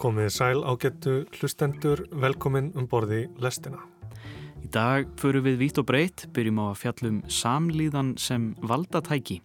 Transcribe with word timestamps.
Komið 0.00 0.30
sæl 0.32 0.62
ágættu 0.64 1.14
hlustendur, 1.36 2.00
velkomin 2.22 2.70
um 2.72 2.86
borði 2.88 3.26
lestina. 3.36 3.82
Í 4.64 4.70
dag 4.72 5.10
förum 5.20 5.44
við 5.44 5.58
vít 5.60 5.80
og 5.82 5.86
breytt, 5.90 6.22
byrjum 6.32 6.60
á 6.64 6.64
að 6.70 6.78
fjallum 6.80 7.18
samlíðan 7.28 8.14
sem 8.16 8.46
valdatæki. 8.64 9.42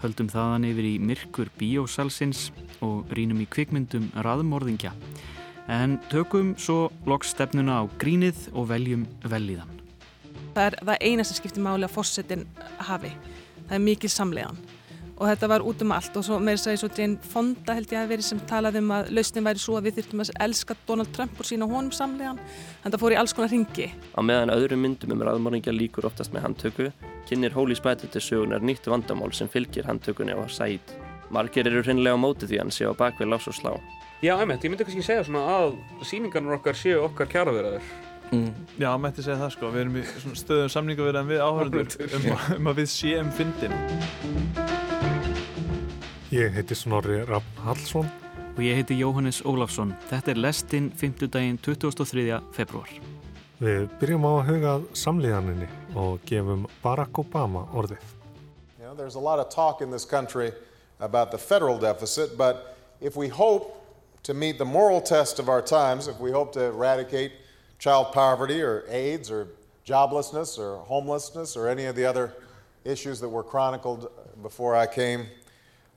Höldum 0.00 0.30
þaðan 0.32 0.64
yfir 0.70 0.88
í 0.88 0.94
myrkur 1.04 1.52
bíósalsins 1.60 2.46
og 2.80 3.12
rínum 3.12 3.44
í 3.44 3.48
kvikmyndum 3.52 4.08
raðmorðingja. 4.24 4.94
En 5.68 5.98
tökum 6.08 6.54
svo 6.56 6.88
loks 7.04 7.34
stefnuna 7.36 7.82
á 7.84 7.92
grínið 8.00 8.46
og 8.54 8.70
veljum 8.72 9.04
velíðan. 9.28 9.68
Það 10.56 10.64
er 10.64 10.80
það 10.80 11.08
eina 11.10 11.28
sem 11.28 11.42
skiptir 11.42 11.68
máli 11.68 11.84
að 11.84 11.98
fórsetin 11.98 12.48
hafi. 12.88 13.12
Það 13.66 13.76
er 13.76 13.88
mikið 13.90 14.16
samlegan 14.16 14.64
og 15.20 15.28
þetta 15.28 15.48
var 15.52 15.64
út 15.68 15.82
um 15.84 15.92
allt 15.92 16.14
og 16.16 16.24
svo 16.24 16.38
með 16.40 16.56
þess 16.56 16.70
að 16.70 16.78
svo 16.80 16.88
Jane 16.96 17.30
Fonda 17.30 17.76
held 17.76 17.92
ég 17.92 18.00
að 18.00 18.12
verið 18.14 18.26
sem 18.30 18.40
talaði 18.48 18.80
um 18.80 18.94
að 18.96 19.10
lausnin 19.12 19.44
væri 19.44 19.60
svo 19.60 19.76
að 19.76 19.88
við 19.88 19.98
þurftum 19.98 20.24
að 20.24 20.32
elska 20.46 20.76
Donald 20.88 21.12
Trump 21.16 21.42
og 21.42 21.48
sína 21.48 21.68
honum 21.68 21.92
samlegan 21.92 22.40
en 22.40 22.94
það 22.94 23.02
fór 23.02 23.14
í 23.14 23.20
alls 23.20 23.36
konar 23.36 23.52
ringi. 23.52 23.90
Á 24.16 24.20
meðan 24.24 24.54
öðrum 24.54 24.80
myndum 24.86 25.12
um 25.14 25.24
raðmörningja 25.28 25.76
líkur 25.76 26.08
oftast 26.08 26.32
með 26.32 26.46
handtöku 26.48 26.88
kynir 27.28 27.54
Holy 27.54 27.76
Spider 27.76 28.08
til 28.08 28.24
sögunar 28.24 28.64
nýtt 28.64 28.88
vandamál 28.88 29.30
sem 29.36 29.50
fylgir 29.52 29.86
handtökunni 29.86 30.32
á 30.32 30.40
Said. 30.48 30.96
Margir 31.30 31.68
eru 31.68 31.84
hreinlega 31.84 32.16
á 32.16 32.18
móti 32.18 32.48
því 32.48 32.64
hann 32.64 32.72
sé 32.74 32.88
á 32.88 32.96
bakvið 32.96 33.30
lás 33.30 33.46
og 33.46 33.54
slá. 33.54 33.76
Já, 34.24 34.34
einmitt, 34.34 34.64
ég 34.64 34.72
myndi 34.72 34.84
kannski 34.84 35.04
segja 35.04 35.24
svona 35.28 35.44
að 35.48 35.76
síningarnar 36.04 36.58
okkar 36.58 36.76
séu 36.76 37.04
okkar 37.06 37.30
kjaraverðar. 37.30 37.84
Mm. 38.32 38.50
Já, 38.78 38.90
mætti 39.00 39.24
segja 39.24 39.38
það 39.40 39.54
sko. 39.56 39.70
Við 39.74 39.84
erum 39.84 39.96
í 40.00 40.04
stöðum 40.42 40.74
samningaverðan 40.74 41.30
við 41.30 41.42
áhörður 41.46 41.96
um, 42.10 42.28
um 42.58 42.70
að 42.74 42.82
við 42.82 42.92
séum 42.92 43.32
fyndin. 43.34 43.74
Ég 46.30 46.52
heiti 46.54 46.74
Snorri 46.74 47.24
Raffn 47.26 47.56
Hallsson 47.64 48.06
og 48.56 48.58
ég 48.62 48.76
heiti 48.78 48.94
Jóhannes 48.94 49.40
Ólafsson. 49.42 49.96
Þetta 50.06 50.30
er 50.30 50.38
lestinn 50.38 50.92
5. 50.94 51.24
daginn 51.26 51.56
23. 51.58 52.36
februar. 52.54 52.86
Við 53.58 53.88
byrjum 53.98 54.28
á 54.30 54.32
að 54.36 54.50
huga 54.52 54.74
samlíðaninni 54.94 55.66
og 55.98 56.22
gefum 56.30 56.68
Barack 56.84 57.18
Obama 57.18 57.64
orðið. 57.74 58.04
You 58.78 58.86
know, 58.86 58.94
there's 58.94 59.18
a 59.18 59.24
lot 59.24 59.42
of 59.42 59.50
talk 59.50 59.82
in 59.82 59.90
this 59.90 60.06
country 60.06 60.52
about 61.00 61.32
the 61.32 61.38
federal 61.38 61.80
deficit, 61.80 62.38
but 62.38 62.78
if 63.00 63.16
we 63.16 63.26
hope 63.26 63.82
to 64.22 64.32
meet 64.32 64.58
the 64.58 64.64
moral 64.64 65.00
test 65.00 65.40
of 65.40 65.48
our 65.48 65.60
times, 65.60 66.06
if 66.06 66.20
we 66.20 66.30
hope 66.30 66.52
to 66.52 66.62
eradicate 66.62 67.32
child 67.80 68.12
poverty 68.12 68.62
or 68.62 68.84
AIDS 68.88 69.32
or 69.32 69.48
joblessness 69.84 70.60
or 70.60 70.78
homelessness 70.86 71.56
or 71.56 71.66
any 71.66 71.86
of 71.86 71.96
the 71.96 72.06
other 72.06 72.34
issues 72.84 73.18
that 73.18 73.28
were 73.28 73.42
chronicled 73.42 74.08
before 74.44 74.76
I 74.76 74.86
came 74.86 75.26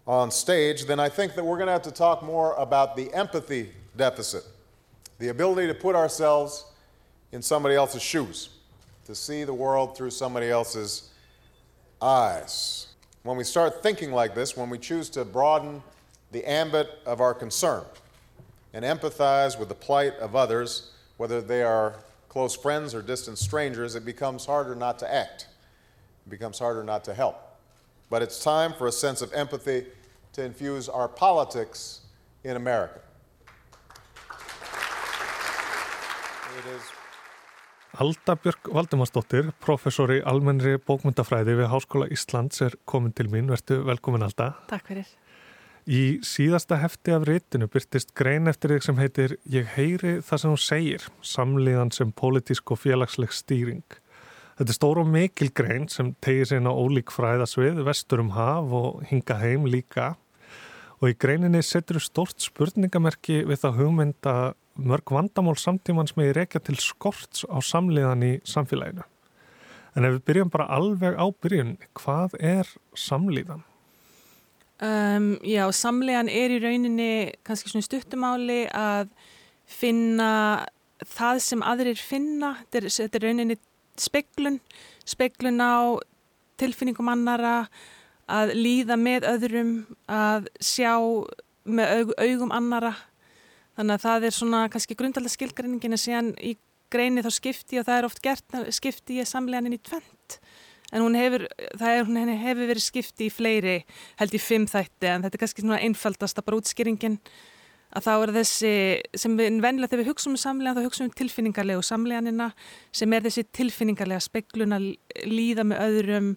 on 0.06 0.32
stage, 0.32 0.86
then 0.86 1.00
I 1.00 1.10
think 1.10 1.36
that 1.36 1.44
we're 1.44 1.58
going 1.58 1.68
to 1.68 1.74
have 1.74 1.84
to 1.84 1.92
talk 1.92 2.24
more 2.24 2.54
about 2.56 2.96
the 2.96 3.14
empathy 3.14 3.70
deficit, 3.96 4.44
the 5.20 5.30
ability 5.30 5.68
to 5.68 5.74
put 5.74 5.96
ourselves 5.96 6.66
in 7.32 7.42
somebody 7.42 7.76
else's 7.76 8.02
shoes, 8.02 8.50
to 9.06 9.16
see 9.16 9.44
the 9.44 9.54
world 9.54 9.96
through 9.96 10.12
somebody 10.12 10.50
else's 10.50 11.10
eyes. 12.02 12.88
When 13.24 13.38
we 13.38 13.46
start 13.46 13.82
thinking 13.82 14.12
like 14.12 14.36
this, 14.36 14.58
when 14.58 14.70
we 14.70 14.78
choose 14.78 15.10
to 15.12 15.24
broaden 15.24 15.82
the 16.32 16.44
ambit 16.50 16.90
of 17.06 17.22
our 17.22 17.34
concern 17.34 17.86
and 18.74 18.84
empathize 18.84 19.58
with 19.58 19.70
the 19.70 19.76
plight 19.76 20.16
of 20.18 20.36
others, 20.36 20.92
whether 21.18 21.40
they 21.42 21.64
are 21.64 21.96
close 22.28 22.56
friends 22.56 22.94
or 22.94 23.02
distant 23.02 23.38
strangers, 23.38 23.96
it 23.96 24.04
becomes 24.04 24.46
harder 24.46 24.76
not 24.76 25.00
to 25.00 25.14
act. 25.14 25.48
It 26.26 26.30
becomes 26.30 26.60
harder 26.60 26.84
not 26.84 27.04
to 27.06 27.14
help. 27.14 27.40
But 28.10 28.22
it's 28.22 28.44
time 28.44 28.74
for 28.74 28.88
a 28.88 28.92
sense 28.92 29.22
of 29.22 29.32
empathy 29.34 29.86
to 30.34 30.44
infuse 30.44 30.90
our 30.90 31.08
politics 31.08 32.02
in 32.44 32.56
America. 32.56 33.00
Alda 37.94 38.36
Björk 38.36 38.70
Valdimarsdóttir, 38.74 39.52
professor 39.62 40.10
í 40.14 40.20
almennri 40.26 40.80
bókmyndafræði 40.82 41.60
við 41.60 41.70
Háskóla 41.70 42.08
Íslands 42.14 42.62
er 42.66 42.78
komin 42.90 43.14
til 43.14 43.28
mín. 43.30 43.52
Vertu 43.54 43.84
velkomin 43.86 44.26
Alda. 44.26 44.56
Takk 44.70 44.90
fyrir. 44.90 45.10
Í 45.84 46.24
síðasta 46.24 46.80
hefti 46.80 47.12
af 47.14 47.26
reytinu 47.28 47.68
byrtist 47.70 48.14
grein 48.16 48.48
eftir 48.48 48.72
þig 48.74 48.86
sem 48.86 49.02
heitir 49.02 49.36
Ég 49.52 49.68
heyri 49.76 50.16
það 50.24 50.42
sem 50.42 50.54
hún 50.54 50.64
segir, 50.64 51.08
samliðan 51.22 51.92
sem 51.92 52.14
pólitísk 52.16 52.74
og 52.74 52.82
félagsleg 52.86 53.36
stýring. 53.36 53.84
Þetta 54.58 54.70
er 54.70 54.78
stór 54.78 55.02
og 55.02 55.10
mikil 55.10 55.50
grein 55.54 55.90
sem 55.92 56.14
tegir 56.24 56.48
sér 56.48 56.62
inn 56.62 56.70
á 56.70 56.74
ólík 56.74 57.12
fræðasvið, 57.12 57.84
vestur 57.86 58.22
um 58.24 58.32
haf 58.38 58.74
og 58.74 59.02
hinga 59.10 59.38
heim 59.42 59.66
líka. 59.68 60.14
Og 61.04 61.12
í 61.12 61.16
greininni 61.20 61.60
setur 61.68 62.00
stort 62.00 62.40
spurningamerki 62.40 63.42
við 63.44 63.58
það 63.66 63.80
hugmynda 63.82 64.36
mörg 64.80 65.12
vandamál 65.12 65.58
samtímans 65.60 66.16
með 66.16 66.32
reykja 66.38 66.62
til 66.64 66.78
skorts 66.80 67.44
á 67.52 67.60
samliðan 67.60 68.24
í 68.24 68.32
samfélaginu. 68.48 69.04
En 69.94 70.08
ef 70.08 70.16
við 70.16 70.24
byrjum 70.30 70.54
bara 70.54 70.70
alveg 70.72 71.20
á 71.20 71.28
byrjun, 71.44 71.76
hvað 72.00 72.38
er 72.40 72.70
samliðan? 72.96 73.66
Um, 74.80 75.36
já, 75.44 75.68
samlegan 75.76 76.32
er 76.32 76.56
í 76.56 76.62
rauninni 76.64 77.12
kannski 77.44 77.70
svona 77.74 77.86
stuttumáli 77.86 78.64
að 78.72 79.12
finna 79.68 80.32
það 81.04 81.44
sem 81.44 81.68
aðrir 81.68 82.00
finna, 82.00 82.56
þetta 82.64 82.80
er, 82.80 82.88
þetta 82.96 83.20
er 83.20 83.26
rauninni 83.28 83.60
speklun, 84.00 84.58
speklun 85.06 85.60
á 85.60 86.00
tilfinningum 86.64 87.12
annara, 87.12 87.68
að 88.32 88.54
líða 88.58 88.98
með 89.00 89.28
öðrum, 89.30 89.74
að 90.08 90.50
sjá 90.64 90.94
með 91.64 91.96
aug, 91.98 92.14
augum 92.20 92.54
annara. 92.56 92.94
Þannig 93.78 93.96
að 93.96 94.06
það 94.06 94.28
er 94.28 94.36
svona 94.36 94.66
kannski 94.72 94.98
grundalega 94.98 95.34
skilgreiningin 95.34 95.98
að 95.98 96.04
síðan 96.04 96.34
í 96.38 96.54
greini 96.94 97.24
þá 97.26 97.32
skipti 97.34 97.80
og 97.82 97.88
það 97.88 98.00
er 98.00 98.08
oft 98.08 98.22
gert 98.24 98.60
skipti 98.76 99.18
ég 99.22 99.30
samleganin 99.30 99.76
í 99.76 99.82
tvent. 99.82 100.38
En 100.94 101.02
hún 101.02 101.18
hefur, 101.18 101.48
er, 101.50 102.04
hún 102.06 102.20
hefur 102.30 102.68
verið 102.70 102.84
skipti 102.86 103.26
í 103.26 103.34
fleiri, 103.34 103.80
held 104.20 104.36
í 104.38 104.42
fimm 104.42 104.68
þætti, 104.70 105.10
en 105.10 105.26
þetta 105.26 105.40
er 105.40 105.42
kannski 105.42 105.64
svona 105.64 105.82
einfaldasta 105.82 106.44
bara 106.46 106.60
útskýringin 106.60 107.18
að 107.94 108.06
þá 108.08 108.12
er 108.14 108.34
þessi, 108.38 108.74
sem 109.22 109.38
við 109.38 109.58
vennilega 109.62 109.92
þegar 109.92 110.04
við 110.04 110.12
hugsaum 110.12 110.36
um 110.36 110.42
samlegan, 110.42 110.78
þá 110.78 110.88
hugsaum 110.88 111.08
við 111.08 111.12
um 111.12 111.18
tilfinningarlegu 111.22 111.86
samleganina 111.86 112.48
sem 112.94 113.14
er 113.14 113.26
þessi 113.26 113.46
tilfinningarlega 113.54 114.24
speklun 114.24 114.78
að 114.78 114.88
líða 115.30 115.66
með 115.70 115.84
öðrum, 115.88 116.30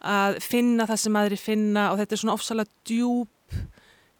að 0.00 0.38
finna 0.44 0.86
það 0.88 1.02
sem 1.04 1.18
aðri 1.20 1.38
finna 1.40 1.90
og 1.92 2.00
þetta 2.00 2.16
er 2.16 2.22
svona 2.22 2.36
ofsalega 2.38 2.88
djúb 2.88 3.56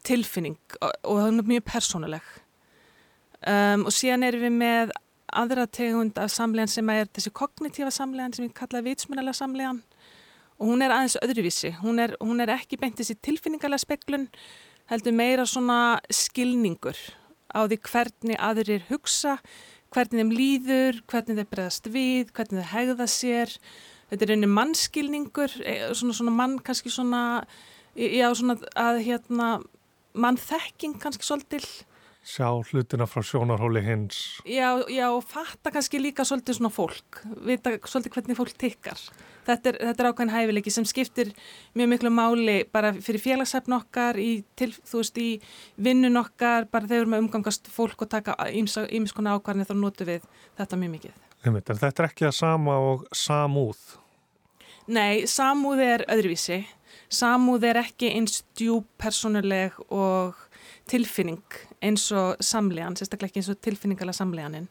tilfinning 0.07 0.59
og, 0.81 0.91
og 1.05 1.21
það 1.21 1.29
er 1.29 1.53
mjög 1.53 1.67
persónuleg. 1.69 2.33
Um, 3.41 3.87
og 3.89 3.95
síðan 3.97 4.27
erum 4.27 4.45
við 4.45 4.57
með 4.61 4.93
aðra 5.41 5.67
tegund 5.71 6.19
af 6.21 6.33
samlegan 6.35 6.71
sem 6.71 6.89
er 6.93 7.09
þessi 7.09 7.33
kognitífa 7.33 7.93
samlegan 7.95 8.35
sem 8.35 8.45
við 8.47 8.57
kallaðum 8.59 8.91
vitsmunalega 8.91 9.39
samlegan 9.39 9.79
og 10.61 10.69
hún 10.69 10.85
er 10.85 10.93
aðeins 10.93 11.17
öðruvísi. 11.25 11.73
Hún 11.81 12.03
er, 12.03 12.17
hún 12.21 12.43
er 12.45 12.53
ekki 12.53 12.77
beint 12.81 12.99
þessi 13.01 13.17
tilfinningarlega 13.25 13.81
speklun 13.81 14.27
heldur 14.91 15.15
meira 15.17 15.47
svona 15.49 16.01
skilningur 16.13 16.99
á 17.55 17.65
því 17.65 17.79
hvernig 17.87 18.39
aðrir 18.39 18.85
hugsa, 18.91 19.39
hvernig 19.95 20.21
þeim 20.21 20.35
líður, 20.35 21.01
hvernig 21.11 21.41
þeim 21.41 21.51
bregðast 21.51 21.89
við, 21.91 22.35
hvernig 22.35 22.61
þeim 22.61 22.73
hegða 22.75 23.09
sér. 23.11 23.55
Þetta 24.11 24.27
er 24.27 24.35
einnig 24.35 24.51
mannskilningur, 24.51 25.55
e, 25.63 25.77
svona, 25.95 26.17
svona 26.17 26.35
mann 26.35 26.59
kannski 26.67 26.91
svona, 26.93 27.45
já 27.95 28.27
svona 28.35 28.59
að 28.79 29.05
hérna 29.07 29.53
mannþekking 30.19 30.99
kannski 31.03 31.27
svolítil 31.27 31.65
sjá 32.27 32.49
hlutina 32.53 33.07
frá 33.09 33.23
sjónarhóli 33.25 33.81
hins. 33.85 34.41
Já, 34.45 34.85
já, 34.89 35.09
og 35.11 35.25
fatta 35.25 35.73
kannski 35.73 36.01
líka 36.01 36.25
svolítið 36.25 36.59
svona 36.59 36.71
fólk, 36.73 37.21
vita 37.47 37.73
svolítið 37.81 38.17
hvernig 38.17 38.39
fólk 38.39 38.57
tikkar. 38.61 39.01
Þetta 39.47 39.71
er, 39.71 39.79
þetta 39.89 40.03
er 40.03 40.09
ákveðin 40.11 40.35
hæfileiki 40.35 40.73
sem 40.73 40.85
skiptir 40.85 41.33
mjög 41.75 41.89
miklu 41.95 42.13
máli 42.13 42.59
bara 42.71 42.93
fyrir 42.93 43.23
félagsefn 43.25 43.79
okkar, 43.79 44.21
í, 44.21 44.45
til, 44.57 44.71
þú 44.77 45.01
veist, 45.01 45.19
í 45.19 45.31
vinnun 45.81 46.21
okkar, 46.21 46.69
bara 46.71 46.85
þegar 46.85 46.93
við 46.93 47.07
erum 47.07 47.17
að 47.17 47.25
umgangast 47.25 47.73
fólk 47.73 48.05
og 48.05 48.13
taka 48.13 48.37
ímiskona 48.53 49.39
ákvarðinni 49.39 49.71
þá 49.71 49.75
notur 49.81 50.13
við 50.13 50.29
þetta 50.61 50.81
mjög 50.83 50.95
mikið. 50.99 51.19
Einmitt, 51.41 51.73
en 51.73 51.81
þetta 51.81 52.05
er 52.05 52.11
ekki 52.11 52.29
að 52.29 52.37
sama 52.37 52.77
og 52.85 53.09
samúð? 53.17 53.81
Nei, 54.91 55.27
samúð 55.31 55.83
er 55.85 56.05
öðruvísi. 56.11 56.65
Samúð 57.11 57.69
er 57.71 57.81
ekki 57.85 58.11
eins 58.15 58.41
djúb 58.59 58.87
personuleg 58.99 59.77
og 59.91 60.39
tilfinning 60.91 61.43
eins 61.83 62.09
og 62.15 62.41
samlegan, 62.43 62.97
sérstaklega 62.99 63.31
ekki 63.31 63.43
eins 63.43 63.51
og 63.53 63.61
tilfinningarlega 63.63 64.19
samleganin 64.19 64.69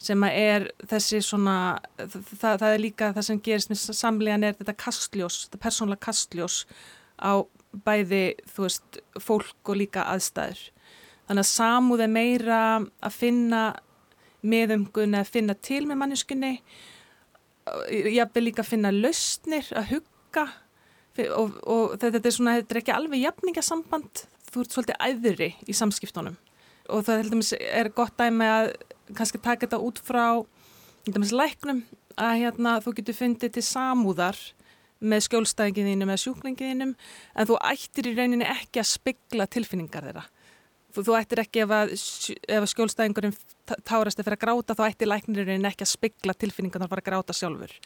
sem 0.00 0.22
að 0.24 0.36
er 0.40 0.66
þessi 0.88 1.20
svona, 1.24 1.54
það, 1.98 2.54
það 2.62 2.70
er 2.70 2.80
líka 2.80 3.10
það 3.16 3.26
sem 3.26 3.40
gerist 3.44 3.72
með 3.72 3.82
samlegan 3.98 4.46
er 4.48 4.56
þetta 4.56 4.76
kastljós, 4.80 5.42
þetta 5.46 5.60
persónlega 5.66 6.04
kastljós 6.06 6.62
á 7.20 7.44
bæði, 7.84 8.22
þú 8.48 8.64
veist, 8.64 9.00
fólk 9.20 9.70
og 9.70 9.78
líka 9.78 10.06
aðstæður. 10.10 10.62
Þannig 11.28 11.44
að 11.44 11.50
samúð 11.50 12.04
er 12.06 12.14
meira 12.14 12.62
að 12.80 13.18
finna 13.18 13.60
meðumgun 14.40 15.18
að 15.20 15.34
finna 15.36 15.54
til 15.60 15.84
með 15.86 16.00
manneskunni, 16.00 16.54
ég 17.90 18.34
vil 18.34 18.46
líka 18.48 18.64
finna 18.66 18.92
lausnir 18.94 19.66
að 19.76 19.96
hugga. 19.96 20.46
Og, 21.36 21.56
og 21.68 21.96
þetta 22.00 22.22
er 22.22 22.32
svona, 22.32 22.54
þetta 22.60 22.76
er 22.76 22.80
ekki 22.80 22.94
alveg 22.94 23.24
jafningasamband 23.24 24.22
þú 24.50 24.62
ert 24.62 24.76
svolítið 24.76 25.02
æðri 25.06 25.50
í 25.68 25.76
samskiptunum. 25.76 26.38
Og 26.90 27.04
það 27.06 27.20
heldur 27.22 27.40
mér 27.40 27.66
er 27.80 27.90
gott 27.94 28.16
dæmi 28.18 28.46
að 28.48 28.70
kannski 29.18 29.40
taka 29.42 29.66
þetta 29.66 29.82
út 29.84 30.00
frá 30.02 30.24
heldur 31.04 31.22
mér 31.22 31.36
læknum 31.42 31.82
að 32.20 32.38
hérna 32.44 32.78
þú 32.84 32.94
getur 32.98 33.18
fundið 33.18 33.54
til 33.56 33.66
samúðar 33.66 34.38
með 35.00 35.24
skjólstæðingininu, 35.28 36.06
með 36.08 36.20
sjúklingininu 36.24 36.90
en 36.90 37.48
þú 37.48 37.56
ættir 37.64 38.10
í 38.10 38.16
rauninni 38.18 38.48
ekki 38.48 38.82
að 38.82 38.90
spegla 38.90 39.46
tilfinningar 39.48 40.04
þeirra 40.08 40.26
þú, 40.94 41.04
þú 41.06 41.16
ættir 41.18 41.42
ekki 41.44 41.64
ef 41.64 41.74
að, 41.74 41.92
ef 41.94 42.60
að 42.60 42.70
skjólstæðingurinn 42.74 43.36
tárast 43.88 44.18
eða 44.20 44.26
fyrir 44.28 44.38
að 44.38 44.44
gráta 44.44 44.76
þá 44.78 44.84
ættir 44.88 45.10
læknirinn 45.10 45.68
ekki 45.70 45.86
að 45.86 45.92
spegla 45.94 46.36
tilfinningar 46.36 46.82
þar 46.82 46.88
að 46.88 46.94
fara 46.94 47.04
að 47.04 47.10
gráta 47.10 47.36
sjálfur. 47.36 47.76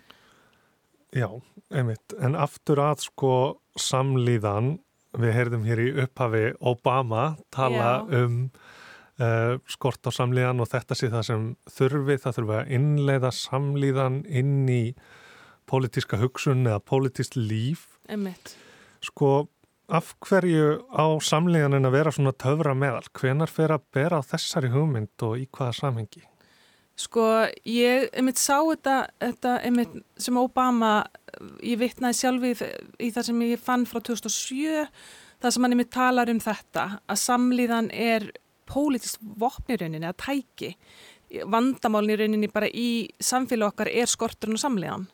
Já, 1.14 1.28
einmitt, 1.70 2.16
en 2.18 2.34
aftur 2.34 2.82
að 2.82 3.04
sko 3.06 3.34
samlíðan. 3.78 4.78
Við 5.14 5.30
heyrðum 5.30 5.66
hér 5.68 5.78
í 5.78 5.90
upphafi 6.02 6.46
Obama 6.58 7.36
tala 7.54 8.00
Já. 8.02 8.24
um 8.24 8.40
uh, 9.22 9.60
skort 9.70 10.02
á 10.06 10.10
samlíðan 10.10 10.62
og 10.64 10.70
þetta 10.72 10.96
sé 10.98 11.10
það 11.12 11.26
sem 11.28 11.44
þurfi, 11.70 12.16
það 12.18 12.38
þurfi 12.38 12.56
að 12.58 12.72
innleiða 12.78 13.30
samlíðan 13.38 14.20
inn 14.26 14.64
í 14.66 14.82
pólitíska 15.70 16.18
hugsun 16.18 16.66
eða 16.66 16.82
pólitíst 16.82 17.38
líf. 17.38 17.92
Einmitt. 18.10 18.56
sko 19.00 19.46
af 19.88 20.14
hverju 20.24 20.84
á 20.88 21.06
samlíðanin 21.20 21.88
að 21.88 21.96
vera 21.98 22.12
svona 22.14 22.32
töfra 22.32 22.74
meðal? 22.78 23.04
Hvenar 23.16 23.50
fer 23.52 23.74
að 23.74 23.84
bera 23.94 24.20
á 24.20 24.22
þessari 24.24 24.70
hugmynd 24.72 25.26
og 25.26 25.36
í 25.40 25.48
hvaða 25.50 25.74
samhengi? 25.80 26.24
Sko, 26.94 27.24
ég 27.66 28.06
einmitt 28.14 28.38
sá 28.38 28.60
þetta, 28.62 28.96
þetta 29.18 29.56
einmitt 29.66 29.96
sem 30.20 30.36
Obama, 30.38 30.92
ég 31.66 31.80
vittnaði 31.80 32.20
sjálfi 32.20 32.52
í, 32.54 33.08
það 33.10 33.26
sem 33.26 33.42
ég 33.48 33.62
fann 33.62 33.86
frá 33.90 33.98
2007, 33.98 34.84
það 35.42 35.56
sem 35.56 35.66
hann 35.66 35.74
einmitt 35.74 35.90
talar 35.94 36.30
um 36.30 36.38
þetta, 36.42 36.86
að 37.10 37.20
samlíðan 37.24 37.90
er 37.90 38.28
pólitist 38.70 39.18
vopnirauninni, 39.20 40.06
að 40.06 40.20
tæki. 40.22 40.70
Vandamálin 41.50 42.14
í 42.14 42.20
rauninni 42.20 42.52
bara 42.52 42.70
í 42.70 42.88
samfélag 43.18 43.74
okkar 43.74 43.90
er 43.90 44.08
skorturinn 44.08 44.54
og 44.54 44.62
samlíðan. 44.62 45.08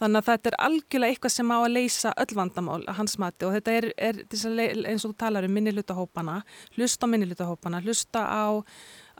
Þannig 0.00 0.22
að 0.22 0.28
þetta 0.30 0.48
er 0.48 0.56
algjörlega 0.64 1.12
eitthvað 1.12 1.32
sem 1.34 1.50
á 1.52 1.58
að 1.60 1.74
leysa 1.74 2.10
öll 2.22 2.36
vandamál 2.38 2.78
að 2.88 2.96
hans 2.96 3.18
mati 3.20 3.44
og 3.44 3.52
þetta 3.58 3.74
er, 3.76 3.86
er 4.00 4.20
eins 4.30 5.04
og 5.04 5.12
þú 5.12 5.16
talar 5.20 5.44
um 5.44 5.52
minnilutahópana, 5.52 6.38
hlusta 6.78 7.04
á 7.04 7.12
minnilutahópana, 7.12 7.82
hlusta 7.84 8.22
á, 8.24 8.64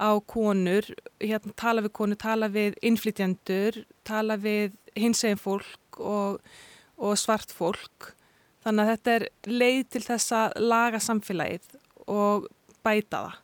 á 0.01 0.11
konur, 0.25 0.89
hérna, 1.21 1.53
tala 1.61 1.85
við 1.85 1.95
konur, 2.01 2.21
tala 2.21 2.49
við 2.49 2.81
innflytjendur, 2.81 3.83
tala 4.09 4.39
við 4.41 4.73
hinsegin 4.97 5.41
fólk 5.41 6.01
og, 6.01 6.41
og 6.97 7.21
svart 7.21 7.53
fólk. 7.53 8.15
Þannig 8.65 8.87
að 8.87 8.93
þetta 8.95 9.13
er 9.19 9.29
leið 9.53 9.87
til 9.93 10.07
þess 10.09 10.37
að 10.37 10.59
laga 10.65 11.05
samfélagið 11.05 11.79
og 12.09 12.49
bæta 12.85 13.27
það. 13.27 13.41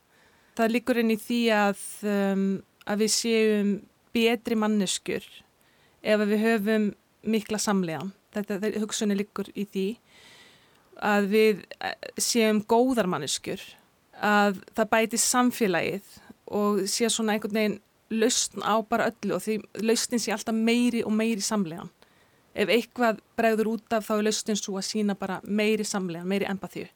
Það 0.57 0.73
líkur 0.73 1.05
inn 1.05 1.13
í 1.13 1.21
því 1.21 1.43
að, 1.53 1.89
um, 2.09 2.45
að 2.89 3.03
við 3.05 3.13
séum 3.13 3.73
betri 4.17 4.57
manneskur 4.57 5.27
ef 6.07 6.23
við 6.31 6.41
höfum 6.41 6.95
mikla 7.23 7.59
samlegan. 7.63 8.13
Þetta 8.35 8.73
hugsunni 8.83 9.17
liggur 9.17 9.49
í 9.57 9.65
því 9.65 9.87
að 11.05 11.29
við 11.33 11.65
eh, 11.81 11.97
séum 12.21 12.63
góðar 12.69 13.09
manneskur, 13.11 13.61
að 14.17 14.63
það 14.77 14.93
bæti 14.93 15.21
samfélagið 15.21 16.15
og 16.57 16.87
sé 16.89 17.09
svona 17.13 17.35
einhvern 17.35 17.59
veginn 17.59 17.81
lausn 18.17 18.63
á 18.63 18.81
bara 18.87 19.11
öllu 19.11 19.37
og 19.37 19.43
því 19.45 19.59
lausnin 19.83 20.23
sé 20.23 20.33
alltaf 20.33 20.55
meiri 20.55 21.03
og 21.05 21.13
meiri 21.13 21.43
samlegan. 21.43 21.91
Ef 22.57 22.71
eitthvað 22.73 23.21
bregður 23.37 23.75
út 23.75 23.93
af 23.93 24.07
þá 24.07 24.15
er 24.17 24.27
lausnin 24.29 24.61
svo 24.61 24.79
að 24.81 24.89
sína 24.89 25.17
bara 25.19 25.41
meiri 25.45 25.85
samlegan, 25.85 26.29
meiri 26.29 26.49
empathíu. 26.49 26.87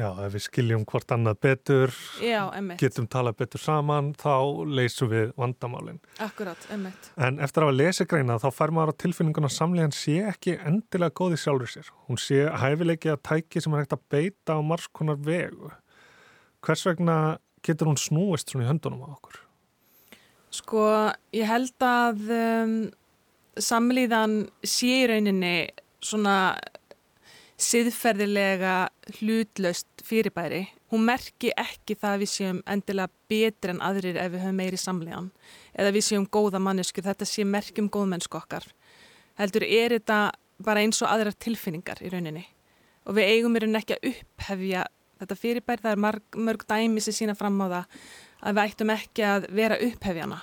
Já, 0.00 0.06
ef 0.24 0.32
við 0.32 0.42
skiljum 0.46 0.84
hvort 0.88 1.12
annað 1.12 1.40
betur, 1.44 1.90
Já, 2.24 2.46
getum 2.80 3.04
talað 3.12 3.42
betur 3.42 3.60
saman, 3.60 4.14
þá 4.16 4.64
leysum 4.64 5.10
við 5.10 5.34
vandamálinn. 5.36 5.98
Akkurát, 6.24 6.64
emmett. 6.72 7.10
En 7.20 7.36
eftir 7.44 7.66
að 7.66 7.76
lesa 7.76 8.06
greina 8.08 8.38
þá 8.40 8.48
fær 8.56 8.72
maður 8.72 8.94
á 8.96 9.00
tilfinninguna 9.04 9.50
samlegan 9.52 9.92
sé 9.92 10.16
ekki 10.30 10.56
endilega 10.64 11.12
góði 11.20 11.42
sjálfur 11.42 11.74
sér. 11.74 11.92
Hún 12.08 12.20
sé 12.20 12.46
hæfileiki 12.62 13.12
að 13.12 13.20
tæki 13.28 13.60
sem 13.60 13.76
er 13.76 13.84
hægt 13.84 13.92
að 13.98 14.06
beita 14.14 14.56
á 14.56 14.60
margskonar 14.64 15.20
vegu. 15.20 15.68
Hvers 16.64 16.86
vegna 16.88 17.18
getur 17.60 17.92
hún 17.92 18.00
snúist 18.00 18.48
svona 18.48 18.64
í 18.64 18.72
höndunum 18.72 19.04
á 19.04 19.12
okkur? 19.12 19.42
Sko, 20.56 20.88
ég 21.36 21.52
held 21.52 21.84
að 21.84 22.32
um, 22.32 22.76
samlíðan 23.60 24.46
sé 24.64 25.02
í 25.02 25.06
rauninni 25.12 25.56
svona 26.02 26.56
siðferðilega 27.62 28.74
hlutlaust 29.18 30.04
fyrirbæri. 30.06 30.66
Hún 30.92 31.06
merki 31.08 31.52
ekki 31.56 31.96
það 31.96 32.14
að 32.14 32.22
við 32.22 32.30
séum 32.32 32.60
endilega 32.68 33.12
betri 33.32 33.72
en 33.72 33.82
aðrir 33.84 34.18
ef 34.20 34.32
við 34.34 34.44
höfum 34.44 34.58
meiri 34.60 34.80
samlegan 34.80 35.30
eða 35.72 35.92
við 35.94 36.06
séum 36.08 36.26
góða 36.28 36.60
mannesku, 36.62 37.04
þetta 37.04 37.28
sé 37.28 37.46
merkjum 37.48 37.88
góðmennsku 37.92 38.38
okkar. 38.38 38.66
Heldur 39.40 39.64
er 39.64 39.96
þetta 39.96 40.18
bara 40.62 40.82
eins 40.84 41.00
og 41.02 41.10
aðrar 41.10 41.38
tilfinningar 41.38 42.02
í 42.04 42.12
rauninni 42.12 42.44
og 43.06 43.16
við 43.16 43.32
eigum 43.32 43.56
rauninni 43.56 43.80
ekki 43.80 43.96
að 43.96 44.10
upphefja 44.12 44.86
þetta 45.22 45.38
fyrirbæri, 45.38 45.82
það 45.82 45.94
er 45.94 46.02
mörg, 46.02 46.38
mörg 46.38 46.64
dæmi 46.68 47.02
sem 47.02 47.16
sína 47.16 47.38
fram 47.38 47.60
á 47.62 47.66
það 47.66 48.00
að 48.42 48.56
við 48.56 48.64
ættum 48.66 48.94
ekki 48.94 49.26
að 49.26 49.46
vera 49.54 49.78
upphefjana 49.86 50.40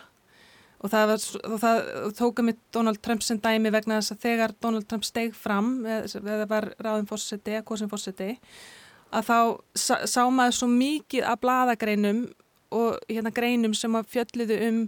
og 0.80 0.92
það, 0.92 1.16
það 1.60 1.80
tóka 2.16 2.46
mitt 2.46 2.60
Donald 2.76 3.02
Trump 3.04 3.24
sem 3.26 3.40
dæmi 3.44 3.72
vegna 3.74 4.00
þess 4.00 4.16
að 4.16 4.26
þegar 4.26 4.54
Donald 4.64 4.88
Trump 4.88 5.08
steg 5.08 5.34
fram 5.36 5.72
eða 5.86 6.46
var 6.50 6.72
ráðin 6.80 7.10
fórseti, 7.10 7.58
eða 7.58 7.68
kosin 7.68 7.92
fórseti 7.92 8.36
að 9.10 9.28
þá 9.30 9.40
sá, 9.76 9.96
sá 10.06 10.22
maður 10.32 10.60
svo 10.60 10.70
mikið 10.72 11.26
af 11.28 11.42
bladagreinum 11.44 12.24
og 12.76 13.00
hérna 13.10 13.34
greinum 13.34 13.74
sem 13.76 13.96
að 13.98 14.12
fjölluðu 14.14 14.60
um 14.68 14.82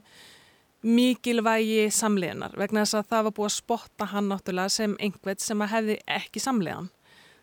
mikilvægi 0.81 1.89
samleganar 1.93 2.55
vegna 2.57 2.85
þess 2.85 2.97
að 3.01 3.11
það 3.11 3.27
var 3.27 3.35
búið 3.37 3.49
að 3.49 3.57
spotta 3.57 4.07
hann 4.13 4.31
náttúrulega 4.31 4.73
sem 4.73 4.95
einhvert 5.01 5.43
sem 5.43 5.61
að 5.61 5.73
hefði 5.75 5.97
ekki 6.09 6.41
samlegan 6.41 6.89